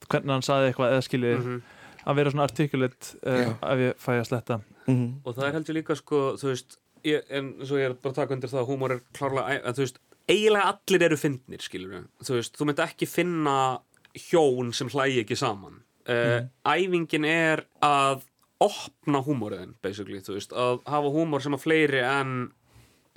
hvernig 0.07 0.35
hann 0.35 0.47
saði 0.47 0.71
eitthvað 0.71 0.95
eða 0.95 1.05
skilur 1.07 1.37
mhm. 1.43 1.61
að 2.07 2.19
vera 2.21 2.33
svona 2.33 2.47
artikulit 2.47 3.13
uh, 3.23 3.53
ef 3.73 3.85
ég 3.85 4.03
fæ 4.03 4.11
að 4.17 4.27
sletta. 4.31 4.61
Mm 4.87 5.07
og 5.25 5.35
það 5.35 5.47
er 5.47 5.57
heldur 5.57 5.75
líka 5.75 5.95
sko, 5.99 6.19
þú 6.39 6.51
veist 6.53 6.77
ég, 7.07 7.23
en 7.29 7.53
svo 7.63 7.79
ég 7.79 7.89
er 7.89 7.95
bara 7.95 8.13
að 8.13 8.19
taka 8.21 8.35
undir 8.37 8.51
það 8.51 8.61
að 8.63 8.69
húmor 8.71 8.93
er 8.95 9.01
klárlega, 9.15 9.57
en 9.59 9.75
þú 9.75 9.83
veist, 9.85 9.99
eiginlega 10.27 10.71
allir 10.73 11.05
eru 11.07 11.17
fyndnir, 11.19 11.63
skilur 11.63 11.93
við, 11.95 12.07
þú 12.25 12.39
veist, 12.39 12.57
þú 12.57 12.67
myndi 12.67 12.83
ekki 12.85 13.09
finna 13.09 13.57
hjón 14.17 14.73
sem 14.75 14.89
hlægi 14.91 15.23
ekki 15.23 15.37
saman. 15.39 15.83
Uh, 16.07 16.47
æfingin 16.67 17.27
er 17.27 17.65
að 17.83 18.25
opna 18.63 19.21
húmoriðin, 19.25 19.75
basically, 19.83 20.21
þú 20.23 20.37
veist. 20.37 20.55
Að 20.55 20.81
hafa 20.89 21.13
húmor 21.13 21.43
sem 21.43 21.55
að 21.55 21.63
fleiri 21.65 22.01
en 22.05 22.35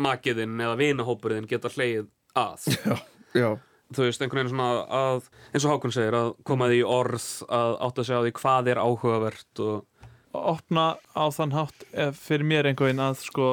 makiðin 0.00 0.58
eða 0.61 0.78
vinahópuriðin 0.80 1.48
geta 1.50 1.70
hlegið 1.72 2.08
að. 2.38 2.66
Já, 3.40 3.50
þú 3.94 4.06
veist, 4.06 4.22
einhvern 4.22 4.42
veginn 4.42 4.52
svona 4.54 4.70
að 5.00 5.30
eins 5.52 5.64
og 5.64 5.74
Hákon 5.74 5.94
segir, 5.94 6.18
að 6.18 6.34
koma 6.46 6.70
því 6.70 6.82
orð 6.88 7.28
að 7.46 7.78
átta 7.88 8.06
sig 8.06 8.20
á 8.20 8.24
því 8.26 8.34
hvað 8.40 8.72
er 8.74 8.82
áhugavert 8.82 9.64
og 9.64 9.86
opna 10.36 10.86
á 11.14 11.24
þann 11.34 11.56
hátt 11.56 11.84
fyrir 12.14 12.46
mér 12.46 12.68
einhvern 12.70 12.90
veginn 12.90 13.02
að 13.02 13.22
sko 13.24 13.48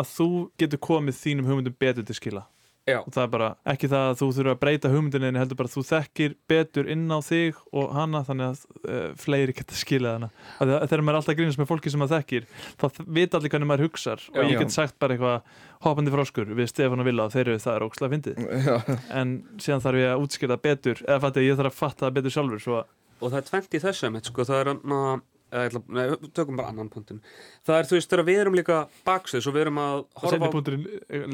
að 0.00 0.10
þú 0.10 0.28
getur 0.60 0.80
komið 0.82 1.18
þínum 1.20 1.50
hugmyndum 1.50 1.76
betur 1.78 2.06
til 2.06 2.16
skila 2.16 2.46
Já. 2.84 2.98
og 3.00 3.12
það 3.14 3.22
er 3.22 3.30
bara 3.32 3.48
ekki 3.72 3.88
það 3.88 4.06
að 4.10 4.18
þú 4.20 4.26
þurfa 4.36 4.52
að 4.54 4.60
breyta 4.60 4.90
hugmyndinni 4.92 5.40
heldur 5.40 5.58
bara 5.60 5.70
að 5.70 5.76
þú 5.76 5.84
þekkir 5.88 6.34
betur 6.52 6.90
inn 6.92 7.04
á 7.08 7.18
þig 7.24 7.60
og 7.72 7.94
hana 7.96 8.20
þannig 8.28 8.50
að 8.50 8.64
uh, 8.84 9.06
fleiri 9.20 9.54
geta 9.56 9.78
skilað 9.78 10.18
hana. 10.18 10.28
Að 10.60 10.74
að 10.76 10.88
þegar 10.90 11.04
maður 11.04 11.14
er 11.14 11.20
alltaf 11.20 11.34
að 11.34 11.38
grínast 11.40 11.62
með 11.62 11.70
fólki 11.70 11.92
sem 11.94 12.02
maður 12.04 12.18
þekkir 12.18 12.48
þá 12.82 13.00
vita 13.18 13.40
allir 13.40 13.54
hvernig 13.54 13.70
maður 13.70 13.86
hugsar. 13.88 14.26
Og 14.34 14.50
ég 14.50 14.60
get 14.60 14.74
sagt 14.76 14.98
bara 15.00 15.16
eitthvað 15.16 15.62
hoppandi 15.84 16.12
froskur 16.12 16.52
við 16.52 16.68
Stefán 16.72 17.00
og 17.00 17.08
Villa 17.08 17.28
og 17.28 17.32
þeir 17.32 17.46
eru 17.46 17.62
það 17.64 17.78
er 17.78 17.86
ókslega 17.88 18.14
fyndið. 18.16 18.44
Já, 18.64 18.98
en 19.20 19.32
síðan 19.60 19.84
þarf 19.84 20.02
ég 20.04 20.12
að 20.12 20.26
útskýra 20.26 20.54
það 20.54 20.66
betur 20.68 21.02
eða 21.08 21.22
fætti 21.24 21.48
ég 21.48 21.58
þarf 21.60 21.72
að 21.72 21.80
fatta 21.80 22.06
það 22.06 22.18
betur 22.18 22.36
sjálfur 22.36 22.64
svo 22.64 22.78
að 22.82 22.92
og 23.24 23.30
það 23.30 23.38
er 23.38 23.46
tvent 23.48 23.76
í 23.76 23.80
þessu 23.80 24.08
einmitt, 24.08 24.28
sko, 24.28 24.44
það 24.44 24.60
er 24.60 24.70
ég 24.70 25.22
ætla, 25.54 25.80
nei, 25.94 26.04
tökum 26.36 26.58
bara 26.58 26.72
annan 26.72 26.90
punktin 26.92 27.20
það 27.66 27.78
er 27.78 27.88
þú 27.88 27.98
veist 27.98 28.10
þegar 28.12 28.26
við 28.28 28.40
erum 28.42 28.56
líka 28.58 28.78
baksviðs 29.06 29.48
og 29.50 29.56
við 29.56 29.64
erum 29.64 29.80
að 29.82 29.96
horfa 30.22 30.48
á 30.48 30.58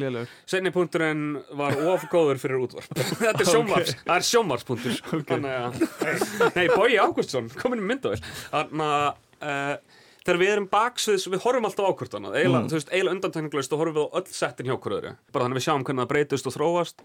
lélegur. 0.00 0.34
Senni 0.50 0.72
punkturinn 0.74 1.24
var 1.58 1.78
of 1.92 2.04
góður 2.12 2.42
fyrir 2.42 2.64
útvarp. 2.64 2.92
Þetta 3.22 3.44
er 3.44 3.48
sjónvars, 3.48 3.94
það 4.04 4.16
er 4.16 4.28
sjónvarspunktur 4.30 5.00
þannig 5.30 5.56
að 5.56 6.52
nei, 6.58 6.66
Bói 6.74 6.98
Ágústsson, 7.00 7.50
komin 7.60 7.82
í 7.82 7.88
myndavel 7.88 8.20
uh, 8.20 9.80
þegar 10.20 10.40
við 10.42 10.52
erum 10.54 10.68
baksviðs, 10.70 11.26
við 11.32 11.42
horfum 11.46 11.68
alltaf 11.68 11.90
ákvört 11.90 12.16
annað. 12.18 12.38
Eiginlega, 12.40 12.82
eiginlega 12.92 13.16
undantekninglust 13.16 13.74
og 13.74 13.82
horfum 13.82 13.98
við 13.98 14.06
á 14.06 14.16
öll 14.20 14.36
settin 14.36 14.70
hjá 14.70 14.76
hverju 14.76 15.00
öðru. 15.00 15.14
bara 15.32 15.46
þannig 15.46 15.56
að 15.56 15.60
við 15.60 15.66
sjáum 15.68 15.86
hvernig 15.88 16.04
það 16.04 16.12
breytist 16.12 16.50
og 16.50 16.56
þróast 16.56 17.04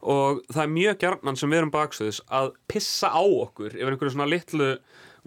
og 0.00 0.40
það 0.48 0.62
er 0.64 0.74
mjög 0.74 0.98
gjarnan 1.02 1.36
sem 1.36 1.52
við 1.52 1.60
erum 1.60 1.72
baksviðs 1.74 2.22
að 2.32 2.52
pissa 2.70 3.10
á 3.12 3.20
okkur 3.20 3.74
yfir 3.76 3.92
einhverju 3.92 4.14
svona 4.14 4.30
litlu 4.30 4.70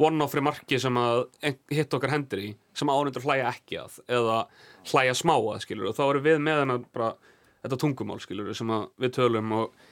one-offri 0.02 0.42
marki 0.42 0.80
sem 0.82 0.98
að 0.98 1.28
hitt 1.70 1.94
okkar 1.94 2.16
hendur 2.16 2.42
í 2.42 2.50
sem 2.74 2.90
ánendur 2.90 3.26
hlæja 3.28 3.52
ekki 3.52 3.78
að 3.84 4.00
eða 4.10 4.40
hlæja 4.90 5.14
smá 5.18 5.36
að 5.38 5.62
skilur 5.68 5.92
og 5.92 5.98
þá 5.98 6.04
erum 6.08 6.26
við 6.26 6.40
með 6.42 6.64
hennar 6.64 6.86
bara 6.96 7.12
þetta 7.64 7.80
tungumál 7.84 8.22
skilur 8.24 8.50
sem 8.58 8.72
að 8.74 8.88
við 9.04 9.14
tölum 9.20 9.54
og 9.60 9.84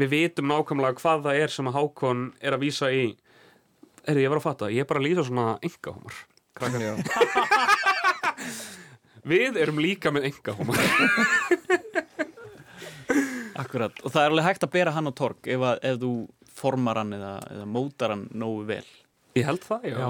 við 0.00 0.10
vitum 0.10 0.50
nákvæmlega 0.50 0.98
hvað 0.98 1.26
það 1.28 1.40
er 1.44 1.54
sem 1.54 1.70
að 1.70 1.78
Hákon 1.78 2.24
er 2.42 2.56
að 2.56 2.64
vísa 2.66 2.90
í. 2.90 3.04
Er 4.10 4.18
ég 4.18 4.32
var 4.32 4.40
að 4.40 4.46
fatta, 4.48 4.70
ég 4.74 4.82
er 4.82 4.88
bara 4.90 5.00
að 5.00 5.06
lýsa 5.06 5.24
svona 5.28 5.54
engahumar 5.64 6.18
Já. 6.54 6.92
við 9.32 9.56
erum 9.62 9.80
líka 9.82 10.12
með 10.14 10.28
engahumar 10.28 10.82
Akkurat, 13.64 13.98
og 14.04 14.12
það 14.14 14.22
er 14.26 14.30
alveg 14.34 14.46
hægt 14.50 14.66
að 14.68 14.72
bera 14.76 14.92
hann 14.94 15.08
á 15.08 15.12
torg 15.16 15.48
ef, 15.50 15.64
að, 15.70 15.78
ef 15.90 15.98
þú 16.04 16.12
formar 16.54 17.00
hann 17.02 17.12
eða, 17.16 17.32
eða 17.50 17.66
mótar 17.66 18.14
hann 18.14 18.28
nógu 18.32 18.64
vel 18.68 18.84
Ég 19.34 19.48
held 19.48 19.64
það, 19.66 19.88
já. 19.90 20.08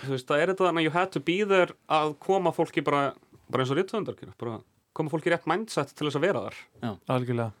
Þú 0.00 0.12
veist, 0.14 0.26
það 0.28 0.40
er 0.42 0.50
þetta 0.54 0.64
þannig 0.68 0.80
að 0.80 0.86
you 0.86 0.92
had 0.94 1.10
to 1.12 1.20
be 1.20 1.34
there 1.44 1.74
að 1.92 2.14
koma 2.24 2.52
fólki 2.56 2.82
bara, 2.84 3.02
bara 3.52 3.64
eins 3.64 3.72
og 3.74 3.76
rítvöndar, 3.80 4.16
bara 4.40 4.58
koma 4.96 5.12
fólki 5.12 5.28
í 5.28 5.34
rétt 5.34 5.44
mindset 5.48 5.92
til 5.92 6.06
þess 6.08 6.16
að 6.16 6.24
vera 6.24 6.42
þar. 6.46 6.56
Já. 6.80 6.90
Algjörlega. 7.12 7.52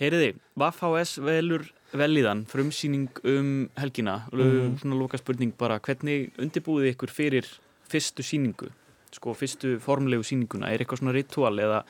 Heyriði, 0.00 0.30
Vafhs 0.58 1.12
velur 1.22 1.66
velíðan, 1.94 2.44
frumsýning 2.50 3.08
um 3.26 3.68
helgina 3.78 4.24
og 4.32 4.38
Mhm. 4.38 4.78
svona 4.80 4.98
loka 4.98 5.18
spurning 5.18 5.52
bara, 5.58 5.78
hvernig 5.78 6.30
undirbúið 6.38 6.94
ykkur 6.94 7.10
fyrir 7.10 7.46
fyrstu 7.90 8.22
síningu? 8.24 8.70
Sko, 9.12 9.32
fyrstu 9.34 9.78
formlegu 9.82 10.22
síninguna, 10.22 10.68
er 10.70 10.78
eitthvað 10.84 11.00
svona 11.02 11.12
ritual 11.16 11.56
eða 11.58 11.80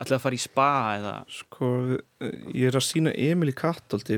ætlaði 0.00 0.16
að 0.16 0.22
fara 0.24 0.34
í 0.34 0.40
spa 0.40 0.68
eða? 0.96 1.12
Sko, 1.28 1.68
ég 2.54 2.66
er 2.70 2.78
að 2.80 2.86
sína 2.86 3.12
Emil 3.14 3.50
í 3.52 3.54
Kattolti 3.54 4.16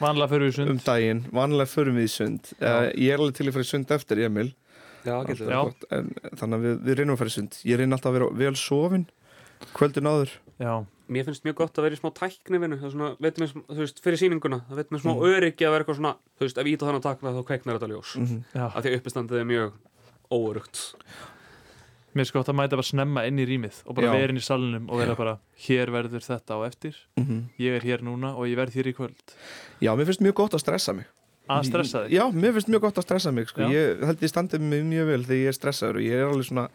Vanlega 0.00 0.28
förum 0.30 0.46
við 0.46 0.52
í 0.52 0.56
sund. 0.56 0.70
um 0.74 0.80
daginn, 0.84 1.22
vanlega 1.34 1.70
förum 1.70 1.98
við 2.00 2.06
í 2.08 2.12
sund. 2.14 2.52
Uh, 2.60 2.90
Ég 2.94 3.14
er 3.14 3.18
alveg 3.22 3.34
til 3.40 3.48
að 3.48 3.56
fara 3.56 3.66
í 3.66 3.70
sund 3.72 3.90
eftir 3.96 4.22
Emil. 4.26 4.52
Já, 5.04 5.16
getur 5.24 5.48
Já. 5.48 5.60
gott, 5.64 5.84
en, 5.96 6.10
Þannig 6.36 6.56
að 6.58 6.64
við, 6.68 6.78
við 6.84 6.98
reynum 7.00 7.14
að 7.16 7.20
fara 7.22 7.32
í 7.32 7.36
sund. 7.38 7.58
Ég 7.64 7.78
reyna 7.80 7.96
alltaf 7.96 8.10
að 8.12 8.18
vera 8.18 8.30
vel 8.44 8.56
sofin 8.60 9.06
kvöldin 9.76 10.08
áður. 10.08 10.32
Já, 10.60 10.74
Mér 11.10 11.24
finnst 11.26 11.42
mjög 11.42 11.56
gott 11.58 11.74
að 11.80 11.82
vera 11.88 11.96
í 11.96 11.98
smá 11.98 12.10
tæknivinu, 12.14 12.76
það 12.78 12.86
er 12.86 12.92
svona, 12.94 13.06
veitum 13.18 13.42
við, 13.42 13.54
þú 13.66 13.78
veist, 13.80 13.96
fyrir 14.04 14.18
síninguna, 14.20 14.58
það 14.68 14.76
veitum 14.78 14.94
við 14.94 15.00
smá 15.02 15.10
Mhm. 15.10 15.24
öryggi 15.26 15.66
að 15.66 15.72
vera 15.74 15.82
eitthvað 15.84 15.96
svona, 15.98 16.12
þú 16.38 16.44
veist, 16.46 16.58
ef 16.62 16.66
ég 16.70 16.76
ít 16.76 16.82
á 16.82 16.86
þannig 16.86 17.00
að 17.00 17.08
takna 17.08 17.32
þá 17.34 17.40
kveiknar 17.48 17.78
þetta 17.80 17.88
ljós. 17.90 18.10
mm 18.16 18.26
-hmm. 18.26 18.42
já. 18.54 18.66
Af 18.70 18.84
því 18.84 18.88
að 18.92 18.98
uppistandið 19.00 19.40
er 19.40 19.48
mjög 19.50 19.72
óörugt. 20.32 20.80
Mér 22.14 22.26
sko 22.26 22.40
gott 22.40 22.50
að 22.50 22.58
mæta 22.58 22.74
bara 22.74 22.88
snemma 22.88 23.22
inn 23.28 23.38
í 23.38 23.46
rýmið 23.46 23.84
og 23.86 23.94
bara 23.94 24.10
vera 24.16 24.32
inn 24.34 24.40
í 24.40 24.42
salunum 24.42 24.88
og 24.90 24.98
vera 24.98 25.14
bara 25.18 25.36
hér 25.66 25.92
verður 25.94 26.24
þetta 26.26 26.58
á 26.58 26.66
eftir 26.66 26.96
ég 27.62 27.76
er 27.78 27.86
hér 27.86 28.02
núna 28.02 28.32
og 28.34 28.50
ég 28.50 28.58
verð 28.58 28.74
hér 28.74 28.90
í 28.90 28.94
kvöld. 28.96 29.34
Já, 29.78 29.94
mér 29.94 30.08
finnst 30.10 30.24
mjög 30.24 30.34
gott 30.42 30.56
að 30.58 30.64
stressa 30.64 30.94
mig 30.96 31.06
Að 31.50 31.66
stressa 31.66 32.04
þig? 32.04 32.14
Já, 32.14 32.24
mér 32.30 32.52
finnst 32.54 32.70
mjög 32.70 32.82
gott 32.86 32.98
að 33.00 33.06
stressa 33.06 33.32
mig 33.34 33.48
sko. 33.50 33.66
Ég 33.72 34.02
held 34.06 34.20
ég 34.22 34.30
standið 34.30 34.66
mjög 34.66 35.08
vel 35.08 35.22
þegar 35.24 35.40
ég 35.40 35.50
er 35.50 35.56
stressaður 35.56 35.98
og 35.98 36.04
ég 36.06 36.18
er 36.20 36.28
alveg 36.28 36.46
svona 36.46 36.66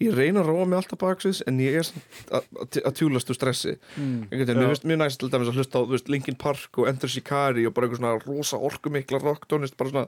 ég 0.00 0.14
reyna 0.14 0.42
að 0.44 0.50
róa 0.52 0.64
mig 0.68 0.78
alltaf 0.78 1.00
baksins 1.02 1.40
en 1.50 1.58
ég 1.62 1.78
er 1.80 1.86
samt 1.88 2.32
að, 2.32 2.48
að, 2.62 2.80
að 2.86 2.96
tjúlast 3.00 3.30
úr 3.32 3.38
stressi 3.38 3.76
Mm. 3.98 4.28
einhvern 4.30 4.46
veginn, 4.46 4.60
mér 4.62 4.72
finnst 4.74 4.84
mjög 4.86 5.00
næst 5.02 5.20
til 5.22 5.30
dæmis 5.32 5.48
að 5.50 5.58
hlusta 5.58 5.80
á 5.80 5.82
veist, 5.90 6.08
Linkin 6.12 6.36
Park 6.38 6.78
og 6.78 6.88
Enter 6.90 7.10
Shikari 7.10 7.66
og 7.66 7.74
bara 7.74 7.88
einhver 7.88 7.98
svona 7.98 8.18
rosa 8.26 8.56
orkumikla 8.58 9.18
rocktónist 9.22 9.76
bara 9.76 9.90
svona 9.90 10.06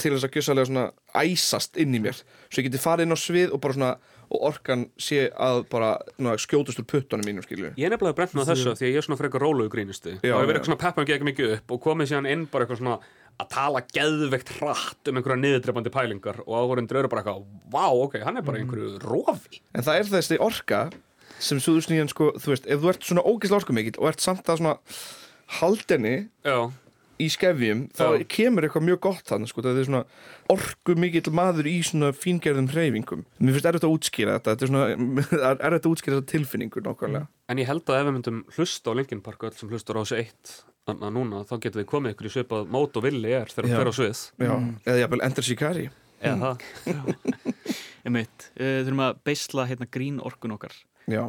til 0.00 0.14
þess 0.14 0.24
að 0.26 0.36
gjössalega 0.36 0.68
svona 0.68 0.86
æsast 1.22 1.76
inn 1.80 1.94
í 1.96 2.00
mér 2.02 2.16
svo 2.20 2.60
ég 2.60 2.68
geti 2.68 2.80
farið 2.82 3.06
inn 3.08 3.16
á 3.16 3.18
svið 3.20 3.54
og 3.56 3.60
bara 3.64 3.76
svona 3.78 3.92
og 4.32 4.44
orkan 4.48 4.86
sé 4.96 5.26
að 5.36 5.58
bara 5.68 5.90
svona, 6.16 6.38
skjótast 6.40 6.80
úr 6.80 6.86
puttunum 6.88 7.26
mínum 7.28 7.44
skilju 7.44 7.74
Ég 7.76 7.84
er 7.84 7.92
nefnilega 7.92 8.16
brent 8.16 8.32
með 8.36 8.52
þessu 8.52 8.70
af 8.72 8.78
því 8.80 8.86
að 8.86 8.92
ég 8.94 9.00
er 9.02 9.04
svona 9.04 9.18
frekar 9.20 9.42
rólugu 9.44 9.68
grínusti. 9.74 10.14
Já, 10.24 10.32
og 10.32 10.40
ég 10.40 10.48
verið 10.48 10.56
já. 10.56 10.60
eitthvað 10.62 10.70
svona 10.70 10.80
peppan 10.84 11.04
ekki 11.08 11.26
mikið 11.28 11.52
upp 11.58 11.74
og 11.76 11.82
komið 11.84 12.08
síðan 12.12 12.28
inn 12.32 12.46
bara 12.48 12.64
eitthvað 12.64 12.80
svona 12.80 12.96
að 13.40 13.48
tala 13.52 13.82
geðveikt 13.94 14.52
hratt 14.58 15.10
um 15.10 15.18
einhverja 15.18 15.40
niðurdrefandi 15.40 15.92
pælingar 15.94 16.42
og 16.44 16.52
áhverjum 16.58 16.90
eru 16.90 17.10
bara 17.12 17.22
eitthvað, 17.22 17.46
vá, 17.72 17.86
ok, 17.88 18.20
hann 18.26 18.38
er 18.38 18.46
bara 18.46 18.60
í 18.60 18.64
einhverju 18.64 19.00
rofi. 19.04 19.62
En 19.74 19.86
það 19.86 19.98
er 20.02 20.12
þessi 20.12 20.38
orka 20.42 20.84
sem 21.42 21.58
svo 21.62 21.76
þú 21.76 21.86
snýjan 21.88 22.12
sko, 22.12 22.30
þú 22.38 22.54
veist, 22.54 22.68
ef 22.70 22.82
þú 22.82 22.92
ert 22.92 23.08
svona 23.08 23.26
ógeðslega 23.26 23.62
orkumikill 23.62 23.98
og 23.98 24.12
ert 24.12 24.22
samt 24.22 24.48
að 24.52 24.62
svona 24.62 24.76
haldinni 25.58 26.14
Já. 26.46 26.58
í 27.22 27.28
skefjum, 27.32 27.86
þá 27.96 28.04
Já. 28.04 28.26
kemur 28.36 28.66
eitthvað 28.66 28.86
mjög 28.86 29.00
gott 29.08 29.32
þannig, 29.32 29.50
sko, 29.50 29.64
það 29.66 29.80
er 29.82 29.88
svona 29.88 30.04
orkumikill 30.52 31.34
maður 31.34 31.70
í 31.72 31.76
svona 31.86 32.12
fíngerðum 32.14 32.70
hreyfingum. 32.72 33.24
Mér 33.42 33.56
finnst 33.56 33.70
erfitt 33.72 33.88
að 33.88 33.96
útskýra 33.96 34.36
þetta, 34.38 34.54
þetta 34.54 34.68
er 34.68 34.72
svona, 34.72 35.14
er 35.50 35.64
erfitt 35.68 35.88
að 35.88 35.94
útskýra 35.96 36.20
þetta 36.20 36.34
tilfinningu 36.36 36.84
nákvæmlega. 36.86 37.30
En 37.50 37.62
ég 37.62 37.68
held 37.68 37.88
að 37.88 37.98
ef 37.98 38.06
við 38.06 38.16
myndum 38.18 38.44
hlusta 38.54 38.94
á 38.94 38.96
Linkin 39.00 39.24
Park 39.24 39.48
öll 39.48 39.56
sem 39.56 39.72
hlustar 39.72 39.98
á 39.98 40.02
þessu 40.04 40.20
eitt 40.22 40.54
þannig 40.88 41.08
að 41.08 41.16
núna, 41.16 41.42
þá 41.46 41.56
getum 41.64 41.82
við 41.82 41.88
komið 41.92 42.14
ykkur 42.14 42.28
í 42.28 42.32
svipað 42.36 42.70
mót 42.74 42.96
og 42.98 43.04
villi 43.06 43.34
er 43.38 43.50
þegar 43.52 43.68
það 43.68 43.82
fer 43.82 43.90
á 43.90 43.94
svið. 43.98 44.22
Já, 44.42 44.54
eða 44.86 45.02
jafnvel 45.02 45.24
Ender 45.28 45.46
Shikari. 45.46 45.84
Eða 46.22 46.54
það. 46.86 47.36
Einmitt, 48.06 48.48
uh, 48.56 48.80
þurfum 48.82 49.04
að 49.06 49.20
beisla 49.28 49.66
hérna 49.70 49.88
grín 49.94 50.18
orkun 50.22 50.56
okkar. 50.56 50.74
Já. 51.10 51.22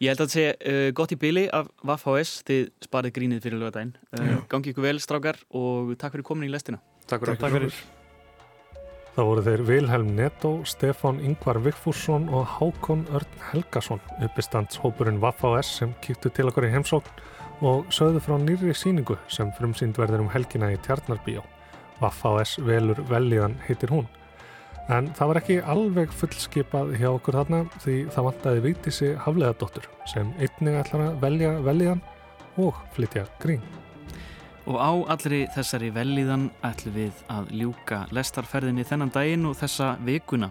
Ég 0.00 0.12
held 0.12 0.20
að 0.20 0.28
þetta 0.28 0.32
sé 0.34 0.46
uh, 0.52 0.88
gott 0.96 1.12
í 1.12 1.20
bili 1.20 1.46
af 1.56 1.68
VAFHS 1.88 2.40
þið 2.48 2.64
sparið 2.84 3.14
grínið 3.16 3.46
fyrir 3.46 3.62
lögadaginn 3.62 3.94
uh, 3.96 4.24
Já. 4.28 4.38
Gangi 4.52 4.72
ykkur 4.72 4.84
vel 4.84 4.98
strákar 5.00 5.40
og 5.56 5.94
takk 6.00 6.16
fyrir 6.16 6.26
komin 6.28 6.48
í 6.48 6.52
lestina. 6.52 6.82
Takk 7.08 7.24
fyrir 7.24 7.40
Takk 7.40 7.56
fyrir. 7.56 7.78
Það 9.16 9.28
voru 9.30 9.42
þeir 9.46 9.62
Vilhelm 9.64 10.08
Netto, 10.12 10.50
Stefán 10.68 11.22
Ingvar 11.24 11.56
Vigfússon 11.64 12.26
og 12.28 12.44
Hákon 12.58 13.06
Örn 13.16 13.38
Helgason. 13.48 14.02
Uppistandshópurinn 14.26 15.22
Vaffa.S 15.22 15.78
sem 15.78 15.96
kíktu 16.04 16.28
til 16.36 16.50
okkur 16.50 16.68
í 16.68 16.74
heimsókn 16.74 17.24
og 17.64 17.88
sögðu 17.94 18.20
frá 18.20 18.36
nýri 18.40 18.74
síningu 18.76 19.16
sem 19.32 19.52
frumsýnd 19.56 19.96
verður 19.96 20.26
um 20.26 20.32
helgina 20.32 20.72
í 20.74 20.80
Tjarnarbíó. 20.84 21.44
Vaffa.S 22.00 22.58
velur 22.60 23.00
velíðan 23.08 23.56
heitir 23.66 23.92
hún. 23.94 24.08
En 24.92 25.08
það 25.16 25.30
var 25.30 25.40
ekki 25.40 25.56
alveg 25.72 26.12
fullskipað 26.14 26.92
hjá 27.00 27.08
okkur 27.14 27.40
þarna 27.40 27.64
því 27.80 27.96
það 28.14 28.28
vantaði 28.28 28.62
Vítísi 28.68 29.08
Hafleðadóttur 29.24 29.88
sem 30.12 30.30
einnig 30.38 30.78
ætlar 30.82 31.08
að 31.08 31.18
velja 31.24 31.56
velíðan 31.66 32.04
og 32.62 32.78
flytja 32.94 33.26
grín. 33.42 33.64
Og 34.66 34.76
á 34.82 34.90
allri 35.14 35.44
þessari 35.54 35.92
velíðan 35.94 36.48
ætlum 36.66 36.94
við 36.96 37.18
að 37.30 37.52
ljúka 37.54 38.00
lestarferðinni 38.10 38.82
þennan 38.86 39.12
daginn 39.14 39.46
og 39.46 39.54
þessa 39.60 39.92
vikuna. 40.02 40.48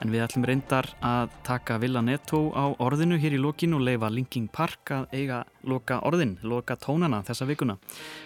En 0.00 0.08
við 0.08 0.24
ætlum 0.24 0.46
reyndar 0.48 0.88
að 1.04 1.34
taka 1.44 1.76
Villa 1.82 2.00
Netto 2.00 2.46
á 2.56 2.72
orðinu 2.80 3.18
hér 3.20 3.36
í 3.36 3.40
lokin 3.42 3.76
og 3.76 3.84
leifa 3.84 4.08
Linking 4.08 4.48
Park 4.48 4.94
að 4.96 5.12
eiga 5.12 5.42
loka 5.68 6.00
orðin, 6.08 6.38
loka 6.40 6.78
tónana 6.80 7.20
þessa 7.26 7.48
vikuna. 7.50 7.76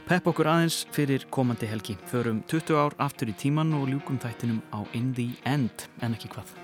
Pepp 0.07 0.30
okkur 0.30 0.53
aðeins 0.53 0.85
fyrir 0.95 1.26
komandi 1.35 1.66
helgi. 1.66 1.99
Förum 2.12 2.45
20 2.47 2.78
ár 2.78 2.95
aftur 3.03 3.35
í 3.35 3.35
tíman 3.35 3.74
og 3.74 3.89
ljúkum 3.91 4.22
þættinum 4.22 4.62
á 4.70 4.87
In 4.95 5.11
the 5.18 5.32
End, 5.43 5.89
en 5.99 6.14
ekki 6.14 6.30
hvað. 6.30 6.55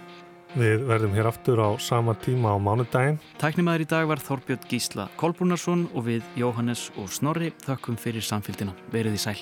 Við 0.58 0.82
verðum 0.88 1.12
hér 1.14 1.28
aftur 1.30 1.60
á 1.62 1.78
sama 1.78 2.16
tíma 2.18 2.50
á 2.50 2.58
mánudaginn. 2.58 3.20
Tæknimaður 3.38 3.84
í 3.84 3.86
dag 3.92 4.08
var 4.10 4.18
Þorbjörn 4.18 4.66
Gísla 4.66 5.06
Kolbúnarsson 5.20 5.86
og 5.94 6.08
við 6.08 6.26
Jóhannes 6.34 6.88
og 6.98 7.06
Snorri 7.14 7.52
þökkum 7.62 7.94
fyrir 7.94 8.24
samfélgina. 8.24 8.74
Verið 8.90 9.14
í 9.14 9.22
sæl. 9.22 9.38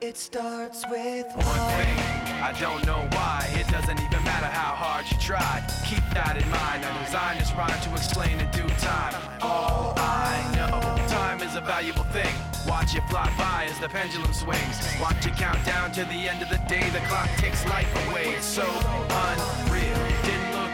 It 0.00 0.16
starts 0.16 0.82
with 0.90 1.26
one 1.34 1.64
thing. 1.78 1.98
I 2.42 2.54
don't 2.58 2.82
know 2.86 3.02
why. 3.14 3.46
It 3.54 3.66
doesn't 3.70 3.98
even 3.98 4.22
matter 4.22 4.46
how 4.46 4.74
hard 4.74 5.06
you 5.10 5.18
try. 5.18 5.62
Keep 5.86 6.02
that 6.14 6.34
in 6.38 6.48
mind. 6.50 6.82
I 6.86 6.90
designed 7.06 7.40
this 7.40 7.52
rhyme 7.54 7.80
to 7.82 7.90
explain 7.94 8.38
in 8.38 8.50
due 8.50 8.70
time. 8.78 9.14
All 9.40 9.94
I 9.98 10.38
know, 10.54 10.78
time 11.06 11.42
is 11.42 11.54
a 11.54 11.60
valuable 11.60 12.06
thing. 12.14 12.34
Watch 12.66 12.94
it 12.94 13.02
fly 13.10 13.30
by 13.38 13.66
as 13.70 13.78
the 13.78 13.88
pendulum 13.88 14.32
swings. 14.32 14.78
Watch 15.00 15.26
it 15.26 15.34
count 15.36 15.64
down 15.64 15.90
to 15.92 16.04
the 16.04 16.28
end 16.28 16.42
of 16.42 16.48
the 16.50 16.62
day. 16.66 16.90
The 16.90 17.02
clock 17.06 17.30
takes 17.38 17.66
life 17.66 17.90
away. 18.08 18.34
It's 18.34 18.46
so 18.46 18.66
unreal. 18.66 20.27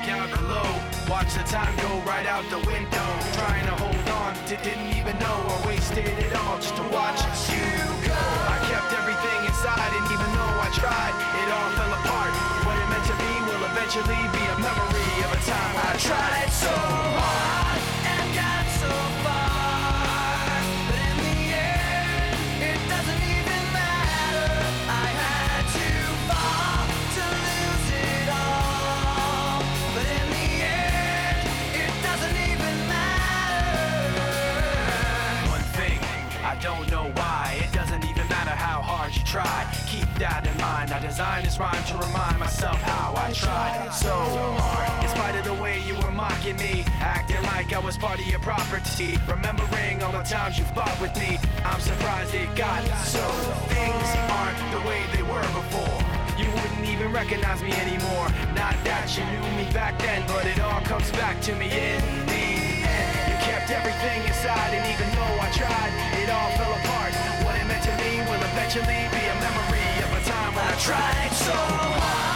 Out 0.06 0.30
below. 0.30 0.68
Watch 1.08 1.32
the 1.32 1.42
time 1.44 1.74
go 1.76 1.88
right 2.04 2.26
out 2.26 2.44
the 2.50 2.58
window. 2.68 3.08
Trying 3.32 3.64
to 3.64 3.72
hold 3.72 4.08
on 4.08 4.34
didn't 4.46 4.92
even 4.92 5.18
know 5.18 5.36
I 5.48 5.66
wasted 5.66 6.04
it 6.04 6.36
all 6.36 6.58
just 6.58 6.76
to 6.76 6.82
watch 6.92 7.20
you 7.48 7.64
go. 8.04 8.20
I 8.52 8.60
kept 8.68 8.92
everything 9.00 9.48
inside, 9.48 9.92
and 9.96 10.04
even 10.12 10.28
though 10.36 10.56
I 10.60 10.68
tried, 10.76 11.14
it 11.40 11.48
all 11.48 11.70
fell 11.72 11.92
apart. 11.96 12.32
What 12.68 12.76
it 12.76 12.88
meant 12.92 13.06
to 13.08 13.16
be 13.16 13.32
will 13.48 13.64
eventually 13.72 14.22
be 14.36 14.44
a 14.44 14.56
memory 14.60 15.14
of 15.24 15.32
a 15.32 15.40
time 15.48 15.74
I 15.88 15.96
tried 15.96 16.52
so 16.52 16.68
hard 16.68 17.53
try. 39.34 39.66
Keep 39.90 40.06
that 40.22 40.46
in 40.46 40.56
mind. 40.62 40.92
I 40.92 41.00
designed 41.00 41.44
this 41.44 41.58
rhyme 41.58 41.82
to 41.90 41.94
remind 41.98 42.38
myself 42.38 42.78
how 42.82 43.14
I 43.18 43.32
tried 43.32 43.90
so 43.90 44.14
hard. 44.14 45.02
In 45.02 45.10
spite 45.10 45.34
of 45.34 45.44
the 45.44 45.58
way 45.60 45.82
you 45.82 45.94
were 45.98 46.12
mocking 46.12 46.56
me, 46.56 46.84
acting 47.02 47.42
like 47.50 47.72
I 47.72 47.80
was 47.80 47.98
part 47.98 48.20
of 48.20 48.26
your 48.26 48.38
property. 48.38 49.18
Remembering 49.26 50.02
all 50.04 50.12
the 50.12 50.22
times 50.22 50.56
you 50.56 50.64
fought 50.70 50.94
with 51.02 51.14
me, 51.18 51.38
I'm 51.66 51.80
surprised 51.80 52.32
it 52.32 52.46
got 52.54 52.86
so. 53.02 53.26
Things 53.74 54.10
aren't 54.38 54.60
the 54.70 54.82
way 54.86 55.02
they 55.10 55.26
were 55.26 55.42
before. 55.50 55.74
before. 55.74 55.98
You 56.38 56.46
wouldn't 56.50 56.86
even 56.86 57.12
recognize 57.12 57.62
me 57.62 57.72
anymore. 57.72 58.28
Not 58.54 58.74
that 58.86 59.06
you 59.14 59.24
knew 59.30 59.46
me 59.58 59.66
back 59.72 59.98
then, 59.98 60.22
but 60.26 60.46
it 60.46 60.60
all 60.60 60.80
comes 60.82 61.10
back 61.12 61.40
to 61.46 61.52
me 61.54 61.66
in 61.66 62.02
the 62.26 62.46
end. 62.86 63.14
You 63.30 63.36
kept 63.46 63.70
everything 63.70 64.18
inside, 64.26 64.74
and 64.74 64.84
even 64.94 65.08
though 65.14 65.36
I 65.42 65.48
tried, 65.54 65.92
it 66.22 66.28
all 66.30 66.50
fell 66.58 66.74
apart. 66.74 67.14
What 67.46 67.54
it 67.58 67.66
meant 67.66 67.84
to 67.86 67.94
me 68.02 68.22
will 68.26 68.42
eventually 68.50 69.02
be 69.14 69.23
I 70.56 70.76
tried 70.78 71.32
so 71.32 71.52
hard 71.52 72.33